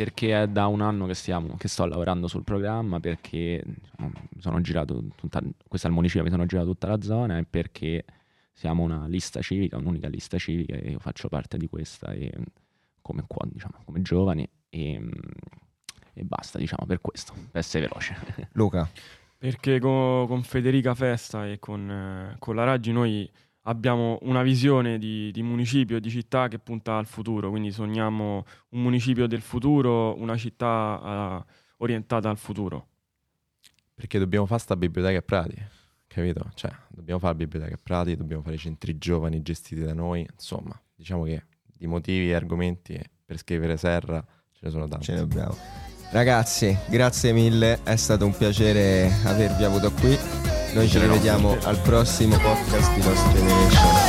Perché 0.00 0.42
è 0.42 0.48
da 0.48 0.66
un 0.66 0.80
anno 0.80 1.04
che, 1.04 1.12
stiamo, 1.12 1.56
che 1.58 1.68
sto 1.68 1.84
lavorando 1.84 2.26
sul 2.26 2.42
programma, 2.42 3.00
perché 3.00 3.62
mi 3.98 4.40
sono 4.40 4.58
girato 4.62 5.04
tutta, 5.14 5.42
questo 5.68 5.88
è 5.88 5.90
il 5.90 5.96
municipio, 5.96 6.24
mi 6.24 6.30
sono 6.30 6.46
girato 6.46 6.68
tutta 6.68 6.88
la 6.88 7.02
zona 7.02 7.36
e 7.36 7.44
perché 7.44 8.06
siamo 8.50 8.82
una 8.82 9.06
lista 9.06 9.42
civica, 9.42 9.76
un'unica 9.76 10.08
lista 10.08 10.38
civica 10.38 10.74
e 10.74 10.92
io 10.92 10.98
faccio 11.00 11.28
parte 11.28 11.58
di 11.58 11.68
questa 11.68 12.12
e, 12.12 12.32
come, 13.02 13.24
qua, 13.26 13.46
diciamo, 13.46 13.74
come 13.84 14.00
giovani 14.00 14.48
e, 14.70 15.06
e 16.14 16.24
basta, 16.24 16.56
diciamo, 16.58 16.86
per 16.86 17.02
questo, 17.02 17.34
per 17.34 17.60
essere 17.60 17.86
veloce. 17.86 18.16
Luca 18.52 18.88
Perché 19.36 19.80
co- 19.80 20.24
con 20.26 20.42
Federica 20.44 20.94
Festa 20.94 21.46
e 21.46 21.58
con, 21.58 21.90
eh, 21.90 22.36
con 22.38 22.54
la 22.54 22.64
Raggi 22.64 22.92
noi 22.92 23.30
abbiamo 23.62 24.18
una 24.22 24.42
visione 24.42 24.98
di, 24.98 25.30
di 25.32 25.42
municipio, 25.42 26.00
di 26.00 26.10
città 26.10 26.48
che 26.48 26.58
punta 26.58 26.96
al 26.96 27.06
futuro, 27.06 27.50
quindi 27.50 27.72
sogniamo 27.72 28.44
un 28.70 28.82
municipio 28.82 29.26
del 29.26 29.40
futuro, 29.40 30.18
una 30.18 30.36
città 30.36 31.44
eh, 31.46 31.52
orientata 31.78 32.28
al 32.30 32.38
futuro. 32.38 32.86
Perché 33.94 34.18
dobbiamo 34.18 34.46
fare 34.46 34.60
sta 34.60 34.76
biblioteca 34.76 35.18
a 35.18 35.22
Prati, 35.22 35.62
capito? 36.06 36.50
Cioè, 36.54 36.72
dobbiamo 36.88 37.20
fare 37.20 37.32
la 37.32 37.38
biblioteca 37.38 37.74
a 37.74 37.80
Prati, 37.82 38.16
dobbiamo 38.16 38.42
fare 38.42 38.54
i 38.54 38.58
centri 38.58 38.96
giovani 38.96 39.42
gestiti 39.42 39.82
da 39.82 39.92
noi, 39.92 40.26
insomma, 40.30 40.80
diciamo 40.94 41.24
che 41.24 41.44
di 41.80 41.86
motivi 41.86 42.30
e 42.30 42.34
argomenti 42.34 43.00
per 43.24 43.38
scrivere 43.38 43.78
Serra 43.78 44.22
ce 44.52 44.60
ne 44.60 44.70
sono 44.70 44.86
tanti. 44.86 45.06
ce 45.06 45.14
ne 45.14 45.20
abbiamo 45.20 45.56
ragazzi 46.10 46.76
grazie 46.90 47.32
mille 47.32 47.82
è 47.84 47.96
stato 47.96 48.26
un 48.26 48.36
piacere 48.36 49.10
avervi 49.24 49.64
avuto 49.64 49.90
qui 49.92 50.39
noi 50.72 50.88
ci 50.88 50.98
rivediamo 50.98 51.56
al 51.64 51.78
prossimo 51.80 52.36
podcast 52.38 52.94
di 52.94 53.02
Lost 53.02 53.32
Generation 53.32 53.99